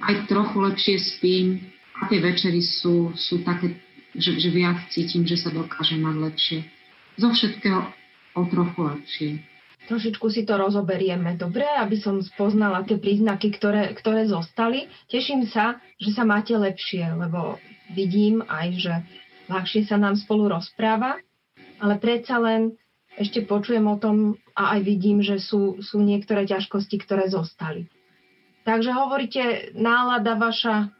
aj 0.00 0.14
trochu 0.28 0.56
lepšie 0.58 0.96
spím 0.98 1.60
a 2.00 2.08
tie 2.08 2.18
večery 2.18 2.60
sú, 2.64 3.12
sú 3.14 3.44
také, 3.44 3.76
že, 4.16 4.40
že 4.40 4.48
viac 4.50 4.88
cítim, 4.88 5.22
že 5.28 5.36
sa 5.36 5.52
dokážem 5.52 6.00
mať 6.00 6.16
lepšie. 6.18 6.58
Zo 7.20 7.28
všetkého 7.30 7.80
o 8.32 8.42
trochu 8.48 8.80
lepšie. 8.80 9.30
trošičku 9.92 10.26
si 10.32 10.48
to 10.48 10.56
rozoberieme, 10.56 11.36
dobre, 11.36 11.68
aby 11.68 12.00
som 12.00 12.22
spoznala 12.24 12.86
tie 12.88 12.96
príznaky, 12.96 13.52
ktoré, 13.52 13.92
ktoré 13.92 14.24
zostali. 14.24 14.88
Teším 15.12 15.44
sa, 15.50 15.76
že 16.00 16.16
sa 16.16 16.24
máte 16.24 16.56
lepšie, 16.56 17.12
lebo 17.12 17.60
vidím 17.92 18.40
aj, 18.48 18.68
že 18.80 18.94
ľahšie 19.52 19.84
sa 19.84 20.00
nám 20.00 20.16
spolu 20.16 20.48
rozpráva, 20.48 21.20
ale 21.82 21.94
predsa 22.00 22.40
len 22.40 22.72
ešte 23.20 23.44
počujem 23.44 23.84
o 23.84 24.00
tom 24.00 24.40
a 24.56 24.78
aj 24.78 24.80
vidím, 24.88 25.20
že 25.20 25.36
sú, 25.36 25.84
sú 25.84 26.00
niektoré 26.00 26.48
ťažkosti, 26.48 26.96
ktoré 27.04 27.28
zostali. 27.28 27.90
Takže 28.62 28.90
hovoríte, 28.94 29.74
nálada 29.74 30.38
vaša 30.38 30.90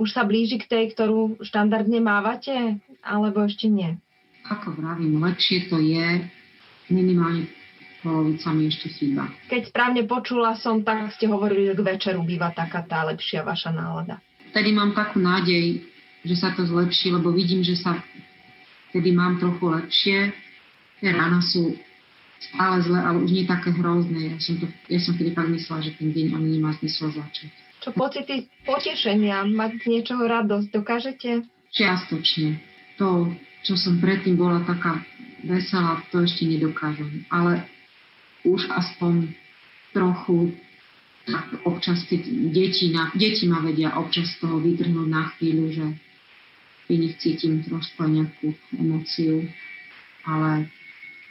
už 0.00 0.08
sa 0.08 0.24
blíži 0.24 0.56
k 0.56 0.68
tej, 0.68 0.84
ktorú 0.96 1.44
štandardne 1.44 2.00
mávate, 2.00 2.80
alebo 3.04 3.44
ešte 3.44 3.68
nie? 3.68 4.00
Ako 4.48 4.74
vravím, 4.74 5.20
lepšie 5.20 5.68
to 5.68 5.78
je, 5.78 6.26
minimálne 6.88 7.46
polovica 8.02 8.50
mi 8.50 8.66
ešte 8.66 8.90
chýba. 8.90 9.30
Keď 9.46 9.70
správne 9.70 10.02
počula 10.08 10.58
som, 10.58 10.82
tak 10.82 11.14
ste 11.14 11.30
hovorili, 11.30 11.70
že 11.70 11.78
k 11.78 11.86
večeru 11.86 12.20
býva 12.26 12.50
taká 12.50 12.82
tá 12.82 13.06
lepšia 13.06 13.46
vaša 13.46 13.70
nálada. 13.70 14.18
Tedy 14.50 14.74
mám 14.74 14.96
takú 14.96 15.22
nádej, 15.22 15.86
že 16.26 16.34
sa 16.34 16.50
to 16.56 16.66
zlepší, 16.66 17.14
lebo 17.14 17.30
vidím, 17.30 17.62
že 17.62 17.78
sa 17.78 18.00
tedy 18.90 19.14
mám 19.14 19.38
trochu 19.38 19.64
lepšie. 19.70 20.18
Tie 20.98 21.10
rána 21.14 21.40
sú 21.40 21.78
stále 22.50 22.82
zle, 22.82 22.98
ale 22.98 23.18
už 23.22 23.30
nie 23.30 23.44
také 23.46 23.70
hrozné. 23.70 24.34
Ja 24.34 24.38
som, 24.42 24.54
to, 24.58 24.66
ja 24.90 25.00
som 25.02 25.14
tedy 25.14 25.30
fakt 25.36 25.50
myslela, 25.52 25.80
že 25.84 25.92
ten 25.98 26.10
deň 26.10 26.26
ani 26.34 26.48
nemá 26.58 26.70
zmysel 26.80 27.14
začať. 27.14 27.50
Čo 27.82 27.90
pocity 27.94 28.46
potešenia, 28.62 29.42
mať 29.46 29.82
z 29.82 29.84
niečoho 29.90 30.22
radosť, 30.26 30.68
dokážete? 30.70 31.30
Čiastočne. 31.74 32.62
To, 33.02 33.26
čo 33.66 33.74
som 33.74 33.98
predtým 33.98 34.38
bola 34.38 34.62
taká 34.62 35.02
veselá, 35.42 35.98
to 36.14 36.22
ešte 36.22 36.46
nedokážem. 36.46 37.26
Ale 37.30 37.66
už 38.46 38.70
aspoň 38.70 39.34
trochu 39.90 40.54
občas 41.62 42.02
keď 42.10 42.22
deti, 42.50 42.90
na, 42.90 43.14
deti 43.14 43.46
ma 43.46 43.62
vedia 43.62 43.94
občas 43.94 44.34
z 44.34 44.42
toho 44.42 44.58
vytrhnúť 44.58 45.08
na 45.08 45.30
chvíľu, 45.34 45.70
že 45.70 45.86
v 46.90 46.98
nich 46.98 47.14
cítim 47.22 47.62
trošku 47.62 48.02
nejakú 48.04 48.52
emóciu, 48.74 49.46
ale 50.26 50.66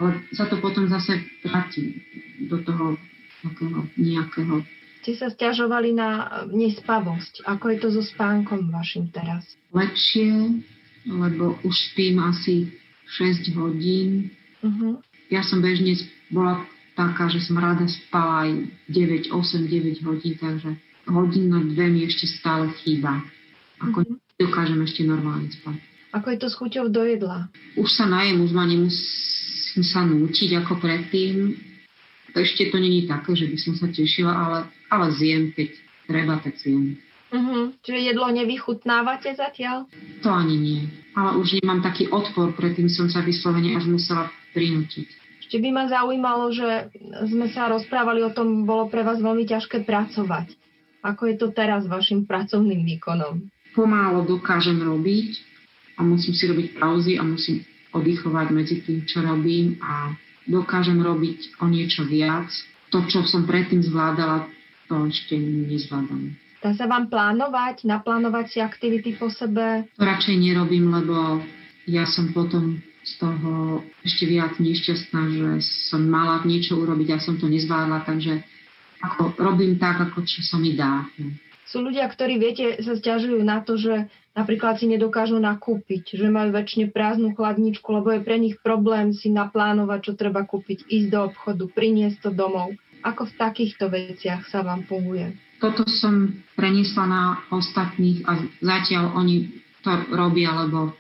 ale 0.02 0.26
sa 0.34 0.50
to 0.50 0.58
potom 0.58 0.90
zase 0.90 1.22
vráti 1.46 2.02
do 2.50 2.58
toho 2.66 2.98
takého 3.46 3.86
nejakého. 3.98 4.66
Ste 5.06 5.14
sa 5.18 5.30
stiažovali 5.30 5.94
na 5.94 6.42
nespavosť. 6.50 7.46
Ako 7.46 7.74
je 7.74 7.78
to 7.82 7.88
so 7.94 8.04
spánkom 8.06 8.70
vašim 8.74 9.10
teraz? 9.14 9.46
Lepšie, 9.74 10.62
lebo 11.06 11.58
už 11.62 11.76
spím 11.94 12.22
asi 12.22 12.70
6 13.18 13.54
hodín. 13.58 14.34
Uh-huh. 14.62 15.02
Ja 15.34 15.42
som 15.42 15.62
bežne 15.62 15.98
bola 16.30 16.66
taká, 16.94 17.30
že 17.34 17.42
som 17.42 17.58
rada 17.58 17.86
spala 17.90 18.46
aj 18.46 18.52
9, 18.90 19.34
8, 19.34 19.70
9 19.70 20.06
hodín, 20.06 20.34
takže 20.38 20.78
hodina, 21.10 21.66
dve 21.66 21.86
mi 21.90 22.06
ešte 22.06 22.30
stále 22.30 22.70
chýba. 22.86 23.26
Ako 23.82 24.06
uh-huh. 24.06 24.18
dokážem 24.38 24.82
ešte 24.86 25.02
normálne 25.02 25.50
spať. 25.50 25.82
Ako 26.14 26.28
je 26.30 26.38
to 26.38 26.48
s 26.52 26.56
chuťou 26.60 26.86
do 26.94 27.02
jedla? 27.08 27.50
Už 27.74 27.90
sa 27.90 28.06
najem, 28.06 28.44
už 28.44 28.52
ma 28.54 28.70
musím 28.70 28.92
sa 29.80 30.04
núčiť 30.04 30.60
ako 30.60 30.84
predtým. 30.84 31.56
Ešte 32.36 32.68
to 32.72 32.80
není 32.80 33.08
také, 33.08 33.32
že 33.36 33.48
by 33.48 33.58
som 33.60 33.74
sa 33.80 33.88
tešila, 33.88 34.32
ale, 34.32 34.60
ale 34.92 35.16
zjem, 35.16 35.56
keď 35.56 35.70
treba, 36.08 36.36
tak 36.44 36.60
zjem. 36.60 37.00
Uh-huh. 37.32 37.72
Čiže 37.80 38.12
jedlo 38.12 38.28
nevychutnávate 38.28 39.32
zatiaľ? 39.32 39.88
To 40.20 40.30
ani 40.36 40.56
nie. 40.60 40.82
Ale 41.16 41.40
už 41.40 41.64
nemám 41.64 41.80
taký 41.80 42.12
odpor, 42.12 42.52
predtým 42.56 42.92
som 42.92 43.08
sa 43.08 43.24
vyslovene 43.24 43.76
až 43.80 43.88
musela 43.88 44.28
prinútiť. 44.52 45.08
Ešte 45.40 45.58
by 45.60 45.70
ma 45.72 45.88
zaujímalo, 45.88 46.52
že 46.52 46.92
sme 47.28 47.52
sa 47.52 47.72
rozprávali 47.72 48.24
o 48.24 48.32
tom, 48.32 48.68
bolo 48.68 48.88
pre 48.92 49.04
vás 49.04 49.20
veľmi 49.20 49.48
ťažké 49.48 49.84
pracovať. 49.88 50.56
Ako 51.04 51.28
je 51.32 51.36
to 51.40 51.52
teraz 51.52 51.88
s 51.88 51.92
vašim 51.92 52.28
pracovným 52.28 52.84
výkonom? 52.96 53.48
Pomálo 53.76 54.28
dokážem 54.28 54.80
robiť 54.80 55.40
a 56.00 56.04
musím 56.04 56.36
si 56.36 56.44
robiť 56.48 56.68
pauzy 56.80 57.16
a 57.16 57.24
musím 57.24 57.64
oddychovať 57.92 58.48
medzi 58.52 58.84
tým, 58.84 59.04
čo 59.08 59.24
robím 59.24 59.80
a 59.84 60.16
dokážem 60.48 61.00
robiť 61.00 61.62
o 61.62 61.70
niečo 61.70 62.08
viac. 62.08 62.48
To, 62.92 63.04
čo 63.08 63.24
som 63.24 63.48
predtým 63.48 63.80
zvládala, 63.84 64.52
to 64.92 65.08
ešte 65.08 65.40
nezvládam. 65.40 66.36
Dá 66.62 66.78
sa 66.78 66.86
vám 66.86 67.10
plánovať, 67.10 67.88
naplánovať 67.88 68.46
si 68.54 68.60
aktivity 68.62 69.16
po 69.16 69.32
sebe? 69.32 69.88
To 69.98 70.04
radšej 70.04 70.36
nerobím, 70.38 70.94
lebo 70.94 71.42
ja 71.90 72.06
som 72.06 72.30
potom 72.36 72.84
z 73.02 73.18
toho 73.18 73.82
ešte 74.06 74.30
viac 74.30 74.62
nešťastná, 74.62 75.22
že 75.34 75.48
som 75.90 76.06
mala 76.06 76.46
niečo 76.46 76.78
urobiť 76.78 77.18
a 77.18 77.24
som 77.24 77.40
to 77.42 77.50
nezvládla, 77.50 78.06
takže 78.06 78.46
ako, 79.02 79.34
robím 79.42 79.82
tak, 79.82 79.98
ako 79.98 80.22
čo 80.22 80.46
sa 80.46 80.62
mi 80.62 80.78
dá. 80.78 81.10
Sú 81.66 81.82
ľudia, 81.82 82.06
ktorí, 82.06 82.38
viete, 82.38 82.78
sa 82.86 82.94
stiažujú 82.94 83.42
na 83.42 83.66
to, 83.66 83.82
že 83.82 84.06
napríklad 84.36 84.80
si 84.80 84.88
nedokážu 84.88 85.38
nakúpiť, 85.38 86.16
že 86.16 86.28
majú 86.32 86.56
väčšine 86.56 86.92
prázdnu 86.92 87.36
chladničku, 87.36 87.88
lebo 87.92 88.16
je 88.16 88.22
pre 88.24 88.38
nich 88.40 88.56
problém 88.64 89.12
si 89.12 89.28
naplánovať, 89.28 90.12
čo 90.12 90.14
treba 90.16 90.48
kúpiť, 90.48 90.88
ísť 90.88 91.08
do 91.12 91.20
obchodu, 91.32 91.64
priniesť 91.72 92.28
to 92.28 92.30
domov. 92.32 92.72
Ako 93.02 93.26
v 93.26 93.38
takýchto 93.38 93.90
veciach 93.90 94.46
sa 94.48 94.62
vám 94.62 94.86
funguje? 94.86 95.34
Toto 95.58 95.86
som 95.90 96.42
preniesla 96.58 97.06
na 97.06 97.22
ostatných 97.50 98.26
a 98.26 98.38
zatiaľ 98.62 99.14
oni 99.18 99.62
to 99.82 99.90
robia, 100.14 100.54
lebo 100.54 100.94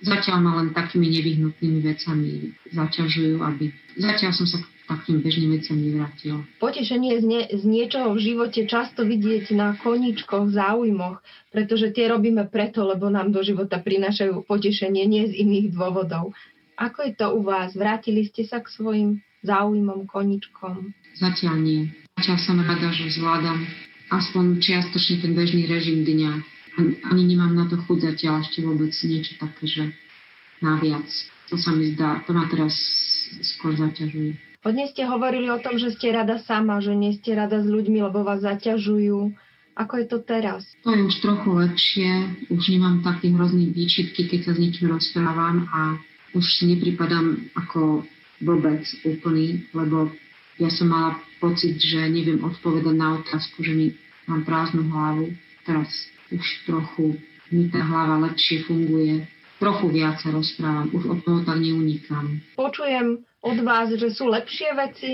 zatiaľ 0.00 0.38
ma 0.40 0.52
len 0.60 0.72
takými 0.72 1.08
nevyhnutnými 1.12 1.80
vecami 1.84 2.56
zaťažujú, 2.72 3.40
aby... 3.44 3.72
Zatiaľ 4.00 4.32
som 4.32 4.48
sa 4.48 4.58
takým 4.88 5.22
bežným 5.22 5.56
veciam 5.56 5.78
nevrátila. 5.78 6.42
Potešenie 6.58 7.18
z, 7.20 7.24
nie, 7.24 7.42
z 7.46 7.62
niečoho 7.62 8.14
v 8.14 8.20
živote 8.20 8.66
často 8.66 9.06
vidieť 9.06 9.54
na 9.54 9.78
koničkoch, 9.78 10.50
záujmoch, 10.50 11.22
pretože 11.54 11.94
tie 11.94 12.10
robíme 12.10 12.46
preto, 12.50 12.82
lebo 12.82 13.08
nám 13.08 13.30
do 13.30 13.40
života 13.42 13.78
prinášajú 13.78 14.42
potešenie, 14.46 15.06
nie 15.06 15.30
z 15.30 15.34
iných 15.38 15.66
dôvodov. 15.74 16.34
Ako 16.76 17.06
je 17.06 17.12
to 17.14 17.26
u 17.36 17.40
vás? 17.46 17.76
Vrátili 17.78 18.26
ste 18.26 18.42
sa 18.42 18.58
k 18.58 18.72
svojim 18.72 19.10
záujmom, 19.46 20.08
koničkom? 20.10 20.90
Zatiaľ 21.18 21.56
nie. 21.62 21.82
Zatiaľ 22.18 22.38
som 22.42 22.58
rada, 22.58 22.88
že 22.90 23.12
zvládam 23.12 23.62
aspoň 24.12 24.60
čiastočne 24.60 25.24
ten 25.24 25.32
bežný 25.32 25.64
režim 25.64 26.04
dňa. 26.04 26.32
Ani 27.12 27.22
nemám 27.28 27.52
na 27.52 27.64
to 27.68 27.76
chuť 27.76 28.12
zatiaľ 28.12 28.40
ešte 28.44 28.64
vôbec 28.64 28.92
niečo 28.92 29.36
také, 29.36 29.64
že 29.68 29.82
naviac. 30.64 31.08
To 31.52 31.60
sa 31.60 31.76
mi 31.76 31.92
zdá, 31.92 32.24
to 32.24 32.32
ma 32.32 32.48
teraz 32.48 32.72
skôr 33.44 33.76
zaťažuje. 33.76 34.51
Hodne 34.62 34.86
ste 34.86 35.02
hovorili 35.02 35.50
o 35.50 35.58
tom, 35.58 35.74
že 35.74 35.90
ste 35.90 36.14
rada 36.14 36.38
sama, 36.38 36.78
že 36.78 36.94
nie 36.94 37.18
ste 37.18 37.34
rada 37.34 37.58
s 37.58 37.66
ľuďmi, 37.66 37.98
lebo 37.98 38.22
vás 38.22 38.46
zaťažujú. 38.46 39.34
Ako 39.74 39.94
je 39.98 40.06
to 40.06 40.22
teraz? 40.22 40.62
To 40.86 40.94
je 40.94 41.02
už 41.02 41.18
trochu 41.18 41.50
lepšie. 41.50 42.10
Už 42.46 42.62
nemám 42.70 43.02
také 43.02 43.34
hrozný 43.34 43.74
výčitky, 43.74 44.30
keď 44.30 44.40
sa 44.46 44.52
s 44.54 44.62
niekým 44.62 44.94
rozprávam 44.94 45.66
a 45.66 45.98
už 46.38 46.46
si 46.46 46.70
nepripadám 46.70 47.42
ako 47.58 48.06
vôbec 48.38 48.86
úplný, 49.02 49.66
lebo 49.74 50.14
ja 50.62 50.70
som 50.70 50.94
mala 50.94 51.18
pocit, 51.42 51.82
že 51.82 51.98
neviem 52.06 52.38
odpovedať 52.38 52.94
na 52.94 53.18
otázku, 53.18 53.66
že 53.66 53.74
mi 53.74 53.86
mám 54.30 54.46
prázdnu 54.46 54.86
hlavu. 54.94 55.34
Teraz 55.66 55.90
už 56.30 56.70
trochu 56.70 57.18
mi 57.50 57.66
tá 57.66 57.82
hlava 57.82 58.30
lepšie 58.30 58.62
funguje. 58.70 59.26
Trochu 59.58 59.90
viac 59.90 60.22
sa 60.22 60.30
rozprávam, 60.30 60.86
už 60.94 61.18
od 61.18 61.18
toho 61.26 61.40
tak 61.42 61.58
neunikám. 61.58 62.38
Počujem 62.54 63.26
od 63.42 63.58
vás, 63.66 63.90
že 63.90 64.08
sú 64.14 64.30
lepšie 64.30 64.70
veci, 64.78 65.12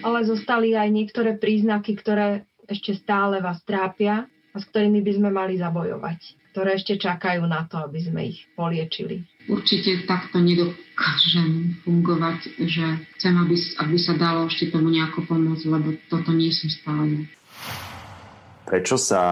ale 0.00 0.24
zostali 0.24 0.72
aj 0.72 0.88
niektoré 0.88 1.36
príznaky, 1.36 1.92
ktoré 2.00 2.48
ešte 2.64 2.96
stále 2.96 3.44
vás 3.44 3.60
trápia 3.68 4.24
a 4.50 4.56
s 4.56 4.64
ktorými 4.72 5.04
by 5.04 5.12
sme 5.20 5.30
mali 5.30 5.60
zabojovať, 5.60 6.50
ktoré 6.56 6.80
ešte 6.80 6.96
čakajú 6.96 7.44
na 7.44 7.68
to, 7.68 7.76
aby 7.84 8.00
sme 8.00 8.20
ich 8.32 8.48
poliečili. 8.56 9.22
Určite 9.46 10.08
takto 10.08 10.40
nedokážem 10.40 11.76
fungovať, 11.84 12.56
že 12.64 12.84
chcem, 13.20 13.34
aby, 13.36 13.54
aby 13.56 13.96
sa 14.00 14.14
dalo 14.16 14.48
ešte 14.48 14.72
tomu 14.72 14.88
nejako 14.88 15.28
pomôcť, 15.28 15.64
lebo 15.68 15.88
toto 16.08 16.32
nie 16.32 16.50
som 16.50 16.70
stále 16.72 17.28
Prečo 18.70 18.94
sa 18.94 19.24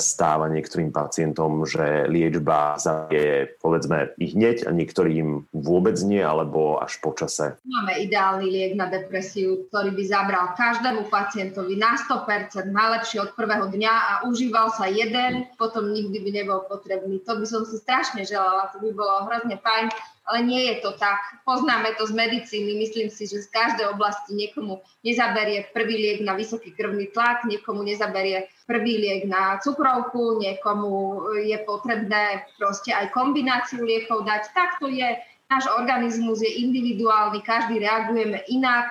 stáva 0.00 0.48
niektorým 0.48 0.88
pacientom, 0.88 1.68
že 1.68 2.08
liečba 2.08 2.80
je 3.12 3.44
povedzme 3.60 4.16
ich 4.16 4.32
hneď 4.32 4.64
a 4.64 4.72
niektorým 4.72 5.52
vôbec 5.52 6.00
nie, 6.00 6.24
alebo 6.24 6.80
až 6.80 6.96
po 7.04 7.12
čase? 7.12 7.60
Máme 7.60 8.00
ideálny 8.00 8.48
liek 8.48 8.72
na 8.80 8.88
depresiu, 8.88 9.68
ktorý 9.68 9.92
by 9.92 10.04
zabral 10.08 10.56
každému 10.56 11.12
pacientovi 11.12 11.76
na 11.76 12.00
100%, 12.00 12.72
najlepšie 12.72 13.20
od 13.20 13.36
prvého 13.36 13.68
dňa 13.68 13.92
a 13.92 14.12
užíval 14.24 14.72
sa 14.72 14.88
jeden, 14.88 15.44
potom 15.60 15.92
nikdy 15.92 16.16
by 16.24 16.30
nebol 16.40 16.64
potrebný. 16.64 17.20
To 17.28 17.36
by 17.36 17.44
som 17.44 17.68
si 17.68 17.76
strašne 17.76 18.24
želala, 18.24 18.72
to 18.72 18.80
by 18.80 18.96
bolo 18.96 19.28
hrozne 19.28 19.60
fajn 19.60 19.92
ale 20.30 20.46
nie 20.46 20.62
je 20.70 20.86
to 20.86 20.94
tak. 20.94 21.18
Poznáme 21.42 21.98
to 21.98 22.06
z 22.06 22.14
medicíny, 22.14 22.78
myslím 22.78 23.10
si, 23.10 23.26
že 23.26 23.42
z 23.42 23.50
každej 23.50 23.90
oblasti 23.90 24.38
niekomu 24.38 24.78
nezaberie 25.02 25.66
prvý 25.74 25.98
liek 25.98 26.20
na 26.22 26.38
vysoký 26.38 26.70
krvný 26.70 27.10
tlak, 27.10 27.42
niekomu 27.50 27.82
nezaberie 27.82 28.46
prvý 28.70 29.02
liek 29.02 29.26
na 29.26 29.58
cukrovku, 29.58 30.38
niekomu 30.38 31.26
je 31.42 31.58
potrebné 31.66 32.46
proste 32.54 32.94
aj 32.94 33.10
kombináciu 33.10 33.82
liekov 33.82 34.22
dať. 34.22 34.54
Tak 34.54 34.78
to 34.78 34.86
je, 34.86 35.18
náš 35.50 35.66
organizmus 35.74 36.38
je 36.38 36.62
individuálny, 36.62 37.42
každý 37.42 37.82
reagujeme 37.82 38.46
inak 38.46 38.86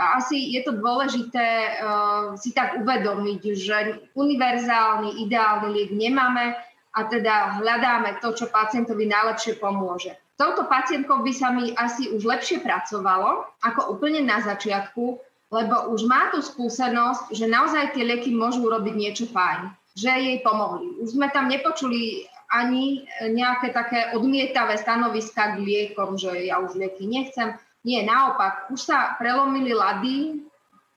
asi 0.00 0.56
je 0.56 0.64
to 0.64 0.80
dôležité 0.80 1.76
uh, 1.76 2.32
si 2.38 2.56
tak 2.56 2.78
uvedomiť, 2.80 3.42
že 3.52 3.76
univerzálny, 4.16 5.28
ideálny 5.28 5.68
liek 5.68 5.90
nemáme 5.92 6.56
a 6.96 7.00
teda 7.06 7.62
hľadáme 7.62 8.18
to, 8.18 8.34
čo 8.34 8.50
pacientovi 8.50 9.06
najlepšie 9.06 9.60
pomôže. 9.62 10.16
Touto 10.40 10.64
pacientkou 10.64 11.20
by 11.20 11.32
sa 11.36 11.52
mi 11.52 11.76
asi 11.76 12.08
už 12.16 12.24
lepšie 12.24 12.64
pracovalo 12.64 13.44
ako 13.60 13.92
úplne 13.92 14.24
na 14.24 14.40
začiatku, 14.40 15.20
lebo 15.52 15.92
už 15.92 16.08
má 16.08 16.32
tú 16.32 16.40
skúsenosť, 16.40 17.36
že 17.36 17.44
naozaj 17.44 17.92
tie 17.92 18.08
lieky 18.08 18.32
môžu 18.32 18.64
urobiť 18.64 18.94
niečo 18.96 19.28
fajn, 19.28 19.68
že 19.92 20.08
jej 20.08 20.40
pomohli. 20.40 20.96
Už 21.04 21.12
sme 21.12 21.28
tam 21.28 21.52
nepočuli 21.52 22.24
ani 22.48 23.04
nejaké 23.20 23.76
také 23.76 24.16
odmietavé 24.16 24.80
stanoviska 24.80 25.60
k 25.60 25.62
liekom, 25.62 26.16
že 26.16 26.48
ja 26.48 26.56
už 26.56 26.72
lieky 26.72 27.04
nechcem. 27.04 27.60
Nie, 27.84 28.08
naopak, 28.08 28.72
už 28.72 28.80
sa 28.80 29.20
prelomili 29.20 29.76
lady, 29.76 30.40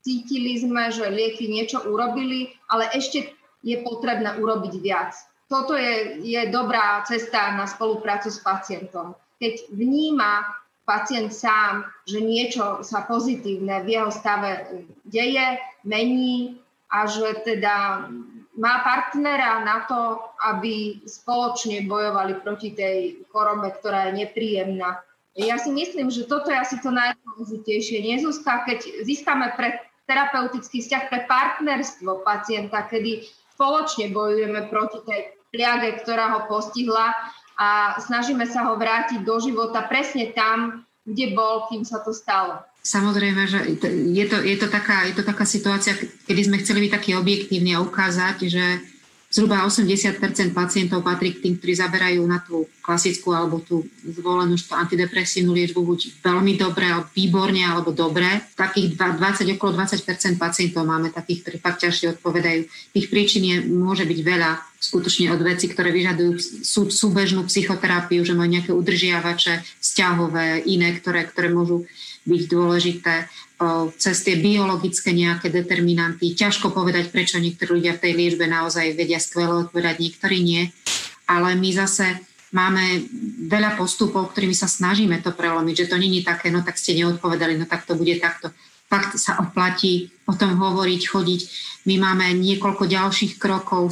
cítili 0.00 0.56
sme, 0.56 0.88
že 0.88 1.04
lieky 1.12 1.52
niečo 1.52 1.84
urobili, 1.84 2.48
ale 2.72 2.88
ešte 2.96 3.36
je 3.60 3.76
potrebné 3.84 4.40
urobiť 4.40 4.72
viac. 4.80 5.12
Toto 5.52 5.76
je, 5.76 6.24
je 6.24 6.48
dobrá 6.48 7.04
cesta 7.04 7.52
na 7.52 7.68
spoluprácu 7.68 8.32
s 8.32 8.40
pacientom. 8.40 9.12
Keď 9.44 9.76
vníma 9.76 10.48
pacient 10.88 11.36
sám, 11.36 11.84
že 12.08 12.24
niečo 12.24 12.80
sa 12.80 13.04
pozitívne 13.04 13.84
v 13.84 14.00
jeho 14.00 14.08
stave 14.08 14.64
deje, 15.04 15.60
mení 15.84 16.56
a 16.88 17.04
že 17.04 17.44
teda 17.44 18.08
má 18.56 18.74
partnera 18.80 19.60
na 19.60 19.84
to, 19.84 20.16
aby 20.48 21.04
spoločne 21.04 21.84
bojovali 21.84 22.40
proti 22.40 22.72
tej 22.72 23.20
chorobe, 23.28 23.68
ktorá 23.76 24.08
je 24.08 24.24
nepríjemná 24.24 25.04
ja 25.34 25.58
si 25.58 25.74
myslím, 25.74 26.14
že 26.14 26.30
toto 26.30 26.46
je 26.46 26.58
asi 26.58 26.78
to 26.78 26.94
najdôležitejšie. 26.94 28.06
Nezúska, 28.06 28.62
keď 28.62 29.02
získame 29.02 29.50
pre 29.58 29.82
terapeutický 30.06 30.78
vzťah, 30.78 31.02
pre 31.10 31.20
partnerstvo 31.26 32.22
pacienta, 32.22 32.86
kedy 32.86 33.26
spoločne 33.58 34.14
bojujeme 34.14 34.70
proti 34.70 35.02
tej 35.02 35.34
pliage, 35.50 35.98
ktorá 36.06 36.38
ho 36.38 36.40
postihla 36.46 37.14
a 37.54 37.98
snažíme 38.02 38.46
sa 38.46 38.66
ho 38.70 38.74
vrátiť 38.74 39.22
do 39.22 39.38
života 39.38 39.86
presne 39.86 40.34
tam, 40.34 40.82
kde 41.04 41.36
bol, 41.36 41.68
kým 41.68 41.84
sa 41.84 42.00
to 42.00 42.10
stalo. 42.10 42.64
Samozrejme, 42.84 43.42
že 43.48 43.58
je 44.12 44.24
to, 44.28 44.44
je 44.44 44.56
to, 44.60 44.68
taká, 44.68 45.08
je 45.08 45.14
to 45.16 45.24
taká 45.24 45.44
situácia, 45.48 45.96
kedy 46.28 46.40
sme 46.44 46.60
chceli 46.60 46.88
byť 46.88 46.92
taký 46.92 47.10
objektívni 47.16 47.76
a 47.76 47.84
ukázať, 47.84 48.36
že 48.44 48.64
Zhruba 49.34 49.66
80% 49.66 50.22
pacientov 50.54 51.02
patrí 51.02 51.34
k 51.34 51.42
tým, 51.42 51.58
ktorí 51.58 51.74
zaberajú 51.74 52.22
na 52.22 52.38
tú 52.38 52.70
klasickú 52.78 53.34
alebo 53.34 53.58
tú 53.58 53.82
zvolenú 54.06 54.54
antidepresívnu 54.54 55.50
liečbu 55.50 55.82
buď 55.82 56.22
veľmi 56.22 56.54
dobre, 56.54 56.86
alebo 56.86 57.10
výborne 57.10 57.66
alebo 57.66 57.90
dobre. 57.90 58.46
Takých 58.54 58.94
20, 58.94 59.58
okolo 59.58 59.74
20% 59.74 60.38
pacientov 60.38 60.86
máme 60.86 61.10
takých, 61.10 61.42
ktorí 61.42 61.56
fakt 61.58 61.82
ťažšie 61.82 62.14
odpovedajú. 62.14 62.62
Tých 62.94 63.06
príčin 63.10 63.42
je, 63.42 63.56
môže 63.66 64.06
byť 64.06 64.20
veľa 64.22 64.50
skutočne 64.78 65.34
od 65.34 65.42
veci, 65.42 65.66
ktoré 65.66 65.90
vyžadujú 65.90 66.32
sú, 66.62 66.86
súbežnú 66.94 67.42
psychoterapiu, 67.50 68.22
že 68.22 68.38
majú 68.38 68.54
nejaké 68.54 68.70
udržiavače, 68.70 69.66
vzťahové, 69.82 70.62
iné, 70.70 70.94
ktoré, 70.94 71.26
ktoré 71.26 71.50
môžu 71.50 71.90
byť 72.22 72.42
dôležité 72.46 73.26
cez 73.96 74.26
tie 74.26 74.36
biologické 74.38 75.14
nejaké 75.14 75.48
determinanty. 75.48 76.34
Ťažko 76.34 76.74
povedať, 76.74 77.14
prečo 77.14 77.38
niektorí 77.38 77.78
ľudia 77.78 77.94
v 77.96 78.02
tej 78.02 78.12
liečbe 78.18 78.44
naozaj 78.50 78.98
vedia 78.98 79.22
skvelo 79.22 79.68
odpovedať, 79.68 79.96
niektorí 80.02 80.42
nie. 80.42 80.62
Ale 81.30 81.54
my 81.54 81.70
zase 81.72 82.18
máme 82.54 83.06
veľa 83.50 83.78
postupov, 83.78 84.30
ktorými 84.30 84.54
sa 84.54 84.70
snažíme 84.70 85.18
to 85.22 85.34
prelomiť, 85.34 85.86
že 85.86 85.90
to 85.90 85.96
není 85.98 86.22
také, 86.22 86.50
no 86.50 86.62
tak 86.62 86.78
ste 86.78 86.94
neodpovedali, 86.98 87.58
no 87.58 87.66
tak 87.66 87.86
to 87.86 87.94
bude 87.98 88.18
takto 88.18 88.54
fakt 88.94 89.18
sa 89.18 89.42
oplatí 89.42 90.14
o 90.30 90.38
tom 90.38 90.54
hovoriť, 90.54 91.02
chodiť. 91.10 91.40
My 91.90 91.98
máme 91.98 92.30
niekoľko 92.38 92.86
ďalších 92.86 93.42
krokov, 93.42 93.90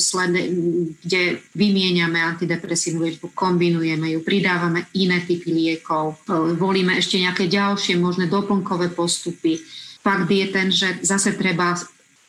kde 1.03 1.43
vymieňame 1.59 2.23
antidepresívnu 2.23 3.05
liečbu, 3.05 3.35
kombinujeme 3.35 4.15
ju, 4.15 4.23
pridávame 4.23 4.87
iné 4.95 5.21
typy 5.27 5.51
liekov, 5.51 6.23
volíme 6.57 6.95
ešte 6.97 7.19
nejaké 7.19 7.51
ďalšie 7.51 7.99
možné 7.99 8.31
doplnkové 8.31 8.95
postupy. 8.95 9.59
Fakt 10.01 10.31
je 10.31 10.47
ten, 10.49 10.71
že 10.71 11.03
zase 11.03 11.35
treba 11.35 11.75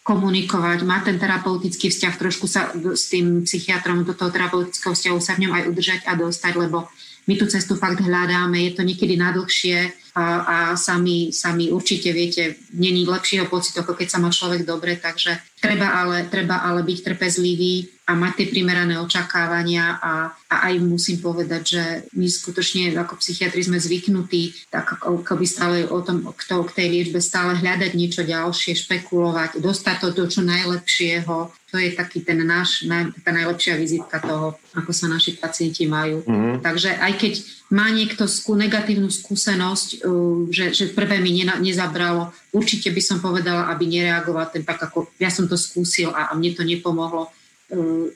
komunikovať, 0.04 0.84
má 0.84 1.00
ten 1.00 1.16
terapeutický 1.16 1.88
vzťah, 1.88 2.14
trošku 2.20 2.44
sa 2.44 2.76
s 2.76 3.08
tým 3.08 3.48
psychiatrom 3.48 4.04
do 4.04 4.12
toho 4.12 4.36
terapeutického 4.36 4.92
vzťahu 4.92 5.20
sa 5.24 5.40
v 5.40 5.48
ňom 5.48 5.54
aj 5.56 5.64
udržať 5.72 6.00
a 6.12 6.20
dostať, 6.20 6.54
lebo 6.60 6.92
my 7.24 7.40
tú 7.40 7.48
cestu 7.48 7.80
fakt 7.80 8.04
hľadáme, 8.04 8.60
je 8.68 8.72
to 8.76 8.84
niekedy 8.84 9.16
nadlhšie, 9.16 9.96
a, 10.14 10.26
a 10.46 10.58
sami, 10.78 11.34
sami 11.34 11.74
určite 11.74 12.14
viete, 12.14 12.62
není 12.74 13.02
lepšieho 13.06 13.50
pocitu, 13.50 13.82
ako 13.82 13.98
keď 13.98 14.08
sa 14.14 14.22
má 14.22 14.30
človek 14.30 14.62
dobre, 14.62 15.02
takže 15.02 15.42
treba 15.58 15.90
ale, 15.90 16.30
treba 16.30 16.62
ale 16.62 16.86
byť 16.86 17.00
trpezlivý 17.02 17.90
a 18.04 18.20
mať 18.20 18.34
tie 18.36 18.48
primerané 18.52 19.00
očakávania 19.00 19.96
a, 20.04 20.28
a 20.52 20.56
aj 20.68 20.76
musím 20.84 21.24
povedať, 21.24 21.62
že 21.64 21.84
my 22.20 22.28
skutočne 22.28 22.92
ako 23.00 23.16
psychiatri 23.16 23.64
sme 23.64 23.80
zvyknutí 23.80 24.68
tak 24.68 25.00
ako 25.00 25.34
by 25.40 25.46
stále 25.48 25.88
o 25.88 26.04
tom, 26.04 26.28
kto 26.36 26.68
k 26.68 26.76
tej 26.84 26.88
liečbe 26.92 27.24
stále 27.24 27.56
hľadať 27.56 27.96
niečo 27.96 28.28
ďalšie, 28.28 28.76
špekulovať, 28.76 29.64
dostať 29.64 29.96
to 30.04 30.08
do 30.12 30.26
čo 30.28 30.44
najlepšieho. 30.44 31.48
To 31.72 31.76
je 31.80 31.90
taký 31.96 32.22
ten 32.22 32.44
náš, 32.44 32.86
tá 33.24 33.32
najlepšia 33.32 33.80
vizitka 33.80 34.20
toho, 34.20 34.60
ako 34.76 34.92
sa 34.94 35.08
naši 35.08 35.40
pacienti 35.40 35.88
majú. 35.88 36.22
Mm-hmm. 36.28 36.62
Takže 36.62 37.00
aj 37.02 37.14
keď 37.18 37.34
má 37.74 37.90
niekto 37.90 38.30
skú, 38.30 38.54
negatívnu 38.54 39.10
skúsenosť, 39.10 40.03
že, 40.52 40.76
že 40.76 40.92
prvé 40.92 41.20
mi 41.24 41.32
nezabralo, 41.44 42.32
určite 42.52 42.92
by 42.92 43.02
som 43.02 43.18
povedala, 43.24 43.72
aby 43.72 43.88
nereagoval 43.88 44.52
ten 44.52 44.64
tak, 44.68 44.80
ako 44.80 45.16
ja 45.20 45.32
som 45.32 45.48
to 45.48 45.56
skúsil 45.56 46.12
a, 46.12 46.30
a 46.30 46.36
mne 46.36 46.56
to 46.56 46.64
nepomohlo 46.68 47.32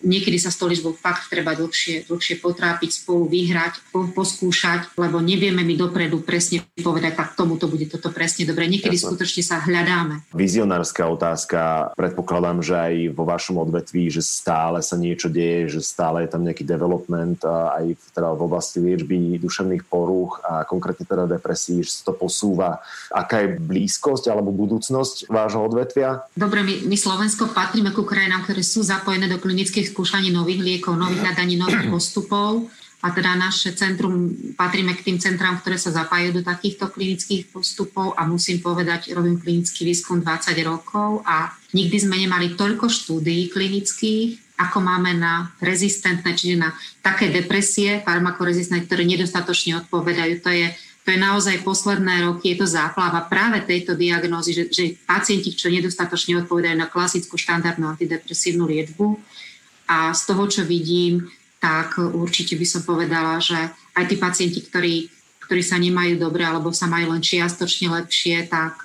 niekedy 0.01 0.37
sa 0.37 0.53
s 0.53 0.57
tou 0.57 0.69
liečbou 0.69 0.93
fakt 0.93 1.29
treba 1.29 1.57
dlhšie, 1.57 2.07
dlhšie 2.07 2.39
potrápiť, 2.39 3.03
spolu 3.03 3.27
vyhrať, 3.29 3.91
poskúšať, 3.91 4.97
lebo 4.97 5.19
nevieme 5.19 5.65
mi 5.65 5.75
dopredu 5.75 6.21
presne 6.21 6.63
povedať, 6.79 7.17
tak 7.17 7.33
tomu 7.33 7.57
to 7.57 7.65
bude 7.67 7.89
toto 7.89 8.13
presne 8.13 8.45
dobre. 8.45 8.69
Niekedy 8.69 8.95
Jasne. 8.97 9.07
skutočne 9.13 9.43
sa 9.43 9.57
hľadáme. 9.61 10.23
Vizionárska 10.33 11.09
otázka. 11.09 11.91
Predpokladám, 11.97 12.61
že 12.61 12.75
aj 12.77 12.93
vo 13.13 13.23
vašom 13.25 13.57
odvetví, 13.61 14.09
že 14.13 14.21
stále 14.21 14.79
sa 14.85 14.95
niečo 14.95 15.27
deje, 15.27 15.79
že 15.79 15.81
stále 15.81 16.25
je 16.25 16.31
tam 16.31 16.45
nejaký 16.45 16.63
development 16.63 17.41
aj 17.47 17.97
v, 17.97 18.03
teda 18.13 18.33
v 18.37 18.41
oblasti 18.41 18.77
liečby 18.79 19.41
duševných 19.41 19.83
porúch 19.89 20.39
a 20.45 20.63
konkrétne 20.63 21.03
teda 21.07 21.25
depresí, 21.25 21.81
že 21.81 22.01
sa 22.01 22.11
to 22.11 22.13
posúva. 22.13 22.79
Aká 23.09 23.43
je 23.43 23.57
blízkosť 23.57 24.29
alebo 24.29 24.53
budúcnosť 24.53 25.31
vášho 25.31 25.63
odvetvia? 25.65 26.27
Dobre, 26.37 26.61
my, 26.61 26.85
my 26.85 26.97
Slovensko 26.97 27.49
patríme 27.51 27.91
ku 27.95 28.05
krajinám, 28.05 28.45
ktoré 28.45 28.61
sú 28.61 28.85
zapojené 28.85 29.25
do 29.31 29.41
klinických 29.47 29.95
skúšaní 29.95 30.35
nových 30.35 30.59
liekov, 30.59 30.99
nových 30.99 31.23
hľadaní 31.23 31.55
nových 31.55 31.87
postupov. 31.95 32.67
A 32.97 33.13
teda 33.13 33.37
naše 33.37 33.77
centrum, 33.77 34.33
patríme 34.57 34.97
k 34.97 35.05
tým 35.05 35.17
centrám, 35.21 35.61
ktoré 35.61 35.77
sa 35.77 35.93
zapájajú 35.93 36.41
do 36.41 36.43
takýchto 36.43 36.89
klinických 36.89 37.53
postupov 37.53 38.17
a 38.17 38.25
musím 38.25 38.57
povedať, 38.57 39.13
robím 39.13 39.37
klinický 39.37 39.85
výskum 39.85 40.25
20 40.25 40.57
rokov 40.65 41.21
a 41.21 41.53
nikdy 41.77 41.93
sme 41.93 42.17
nemali 42.17 42.57
toľko 42.57 42.89
štúdií 42.89 43.53
klinických, 43.53 44.57
ako 44.57 44.81
máme 44.81 45.13
na 45.13 45.53
rezistentné, 45.61 46.33
čiže 46.33 46.57
na 46.57 46.73
také 47.05 47.29
depresie 47.29 48.01
farmakorezistentné, 48.01 48.89
ktoré 48.89 49.05
nedostatočne 49.05 49.85
odpovedajú. 49.85 50.33
To 50.41 50.49
je, 50.49 50.73
to 51.07 51.15
je 51.15 51.23
naozaj 51.23 51.63
posledné 51.63 52.27
roky, 52.27 52.51
je 52.51 52.59
to 52.59 52.67
záplava 52.67 53.23
práve 53.31 53.63
tejto 53.63 53.95
diagnózy, 53.95 54.51
že, 54.51 54.63
že 54.67 54.83
pacienti, 55.07 55.55
čo 55.55 55.71
nedostatočne 55.71 56.43
odpovedajú 56.43 56.75
na 56.75 56.91
klasickú 56.91 57.39
štandardnú 57.39 57.87
antidepresívnu 57.87 58.67
liečbu, 58.67 59.15
a 59.87 60.11
z 60.11 60.21
toho, 60.27 60.43
čo 60.51 60.67
vidím, 60.67 61.31
tak 61.63 61.95
určite 61.95 62.59
by 62.59 62.65
som 62.67 62.83
povedala, 62.83 63.39
že 63.39 63.55
aj 63.95 64.03
tí 64.03 64.19
pacienti, 64.19 64.59
ktorí, 64.59 65.07
ktorí 65.47 65.63
sa 65.63 65.79
nemajú 65.79 66.19
dobre 66.19 66.43
alebo 66.43 66.75
sa 66.75 66.91
majú 66.91 67.15
len 67.15 67.23
čiastočne 67.23 67.87
lepšie, 68.03 68.51
tak, 68.51 68.83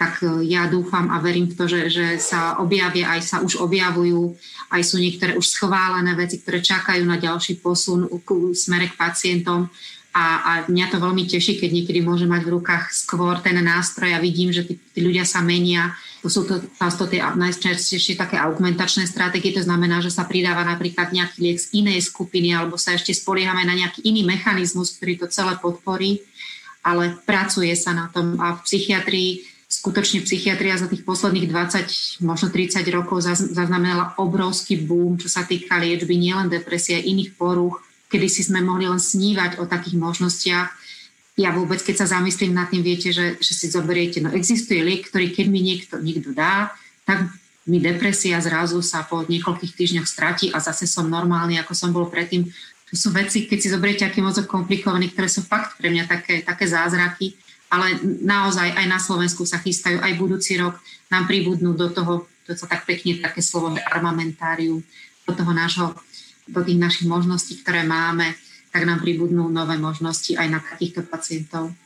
tak 0.00 0.24
ja 0.48 0.66
dúfam 0.72 1.12
a 1.12 1.20
verím 1.20 1.52
v 1.52 1.56
to, 1.60 1.68
že, 1.68 1.80
že 1.92 2.06
sa 2.16 2.56
objavia, 2.64 3.12
aj 3.12 3.20
sa 3.22 3.36
už 3.44 3.60
objavujú, 3.60 4.34
aj 4.72 4.82
sú 4.88 4.96
niektoré 4.96 5.36
už 5.36 5.44
schválené 5.44 6.16
veci, 6.16 6.40
ktoré 6.40 6.64
čakajú 6.64 7.04
na 7.04 7.20
ďalší 7.20 7.60
posun 7.60 8.08
k 8.08 8.56
smere 8.56 8.88
k 8.88 8.96
pacientom. 8.96 9.68
A, 10.12 10.24
a 10.44 10.52
mňa 10.68 10.92
to 10.92 11.00
veľmi 11.00 11.24
teší, 11.24 11.56
keď 11.56 11.70
niekedy 11.72 12.04
môžem 12.04 12.28
mať 12.28 12.44
v 12.44 12.52
rukách 12.60 12.92
skôr 12.92 13.40
ten 13.40 13.56
nástroj 13.56 14.12
a 14.12 14.20
vidím, 14.20 14.52
že 14.52 14.68
tí, 14.68 14.76
tí 14.76 15.00
ľudia 15.00 15.24
sa 15.24 15.40
menia, 15.40 15.96
to 16.20 16.28
sú 16.28 16.44
to 16.44 16.60
často 16.76 17.08
tie 17.08 17.24
najčastejšie 17.24 18.20
také 18.20 18.36
augmentačné 18.36 19.08
stratégie, 19.08 19.56
to 19.56 19.64
znamená, 19.64 20.04
že 20.04 20.12
sa 20.12 20.28
pridáva 20.28 20.68
napríklad 20.68 21.16
nejaký 21.16 21.38
liek 21.40 21.58
z 21.58 21.72
inej 21.80 22.12
skupiny 22.12 22.52
alebo 22.52 22.76
sa 22.76 22.92
ešte 22.92 23.16
spoliehame 23.16 23.64
na 23.64 23.72
nejaký 23.72 24.04
iný 24.04 24.20
mechanizmus, 24.28 25.00
ktorý 25.00 25.24
to 25.24 25.26
celé 25.32 25.56
podporí, 25.56 26.20
ale 26.84 27.16
pracuje 27.24 27.72
sa 27.72 27.96
na 27.96 28.12
tom. 28.12 28.36
A 28.36 28.60
v 28.60 28.68
psychiatrii 28.68 29.48
skutočne 29.72 30.20
psychiatria 30.28 30.76
za 30.76 30.92
tých 30.92 31.08
posledných 31.08 31.48
20, 31.48 32.20
možno 32.28 32.52
30 32.52 32.84
rokov 32.92 33.24
zaznamenala 33.24 34.12
obrovský 34.20 34.76
boom, 34.76 35.16
čo 35.16 35.32
sa 35.32 35.48
týka 35.48 35.80
liečby 35.80 36.20
nielen 36.20 36.52
depresie, 36.52 37.00
iných 37.00 37.32
porúch, 37.40 37.80
kedy 38.12 38.28
si 38.28 38.44
sme 38.44 38.60
mohli 38.60 38.84
len 38.84 39.00
snívať 39.00 39.56
o 39.56 39.64
takých 39.64 39.96
možnostiach 39.96 40.68
ja 41.32 41.48
vôbec, 41.48 41.80
keď 41.80 42.04
sa 42.04 42.20
zamyslím 42.20 42.52
nad 42.52 42.68
tým, 42.68 42.84
viete, 42.84 43.08
že, 43.08 43.40
že 43.40 43.52
si 43.56 43.72
zoberiete, 43.72 44.20
no 44.20 44.28
existuje 44.36 44.84
liek, 44.84 45.08
ktorý 45.08 45.32
keď 45.32 45.46
mi 45.48 45.64
niekto, 45.64 45.96
niekto 45.96 46.36
dá, 46.36 46.76
tak 47.08 47.24
mi 47.64 47.80
depresia 47.80 48.36
zrazu 48.42 48.84
sa 48.84 49.06
po 49.06 49.24
niekoľkých 49.24 49.72
týždňoch 49.72 50.08
stratí 50.08 50.52
a 50.52 50.60
zase 50.60 50.84
som 50.84 51.08
normálny, 51.08 51.56
ako 51.56 51.72
som 51.72 51.94
bol 51.94 52.10
predtým. 52.10 52.44
To 52.92 52.94
sú 52.98 53.14
veci, 53.16 53.48
keď 53.48 53.58
si 53.62 53.72
zoberiete, 53.72 54.04
aký 54.04 54.20
mozog 54.20 54.44
komplikovaný, 54.44 55.14
ktoré 55.14 55.30
sú 55.30 55.40
fakt 55.46 55.80
pre 55.80 55.88
mňa 55.88 56.04
také, 56.04 56.44
také 56.44 56.68
zázraky, 56.68 57.32
ale 57.72 57.96
naozaj 58.20 58.76
aj 58.76 58.86
na 58.90 59.00
Slovensku 59.00 59.48
sa 59.48 59.56
chystajú, 59.56 60.04
aj 60.04 60.20
budúci 60.20 60.60
rok 60.60 60.76
nám 61.08 61.24
pribudnú 61.24 61.72
do 61.72 61.88
toho, 61.88 62.28
to 62.44 62.52
sa 62.52 62.68
tak 62.68 62.84
pekne 62.84 63.16
také 63.24 63.40
slovo 63.40 63.72
armamentárium, 63.88 64.84
do 65.24 65.32
toho 65.32 65.52
nášho, 65.56 65.96
do 66.48 66.60
tých 66.64 66.78
našich 66.78 67.06
možností, 67.06 67.60
ktoré 67.62 67.86
máme 67.86 68.34
tak 68.72 68.88
nám 68.88 69.04
pribudnú 69.04 69.52
nové 69.52 69.76
možnosti 69.76 70.32
aj 70.32 70.48
na 70.48 70.58
takýchto 70.64 71.04
pacientov. 71.04 71.76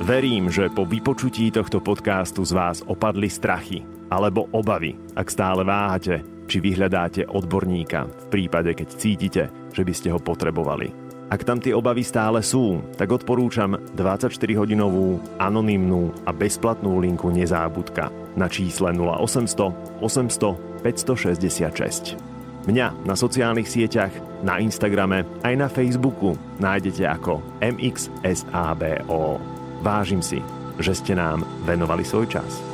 Verím, 0.00 0.48
že 0.48 0.70
po 0.72 0.86
vypočutí 0.86 1.50
tohto 1.52 1.82
podcastu 1.82 2.46
z 2.46 2.54
vás 2.54 2.80
opadli 2.86 3.28
strachy 3.28 3.82
alebo 4.08 4.48
obavy, 4.54 4.96
ak 5.18 5.26
stále 5.28 5.66
váhate, 5.66 6.22
či 6.46 6.62
vyhľadáte 6.62 7.28
odborníka 7.28 8.06
v 8.06 8.26
prípade, 8.30 8.72
keď 8.72 8.88
cítite, 8.94 9.42
že 9.74 9.82
by 9.82 9.92
ste 9.92 10.08
ho 10.14 10.22
potrebovali. 10.22 10.94
Ak 11.32 11.48
tam 11.48 11.64
tie 11.64 11.72
obavy 11.72 12.04
stále 12.04 12.44
sú, 12.44 12.84
tak 13.00 13.08
odporúčam 13.08 13.80
24-hodinovú, 13.96 15.40
anonymnú 15.40 16.12
a 16.28 16.30
bezplatnú 16.30 17.00
linku 17.00 17.32
Nezábudka 17.32 18.12
na 18.36 18.52
čísle 18.52 18.92
0800 18.92 20.00
800 20.04 20.72
566. 20.84 22.31
Mňa 22.62 23.02
na 23.02 23.18
sociálnych 23.18 23.66
sieťach, 23.66 24.14
na 24.46 24.62
Instagrame 24.62 25.26
aj 25.42 25.54
na 25.58 25.66
Facebooku 25.66 26.38
nájdete 26.62 27.02
ako 27.10 27.42
MXSABO. 27.58 29.42
Vážim 29.82 30.22
si, 30.22 30.38
že 30.78 30.94
ste 30.94 31.18
nám 31.18 31.42
venovali 31.66 32.06
svoj 32.06 32.30
čas. 32.30 32.71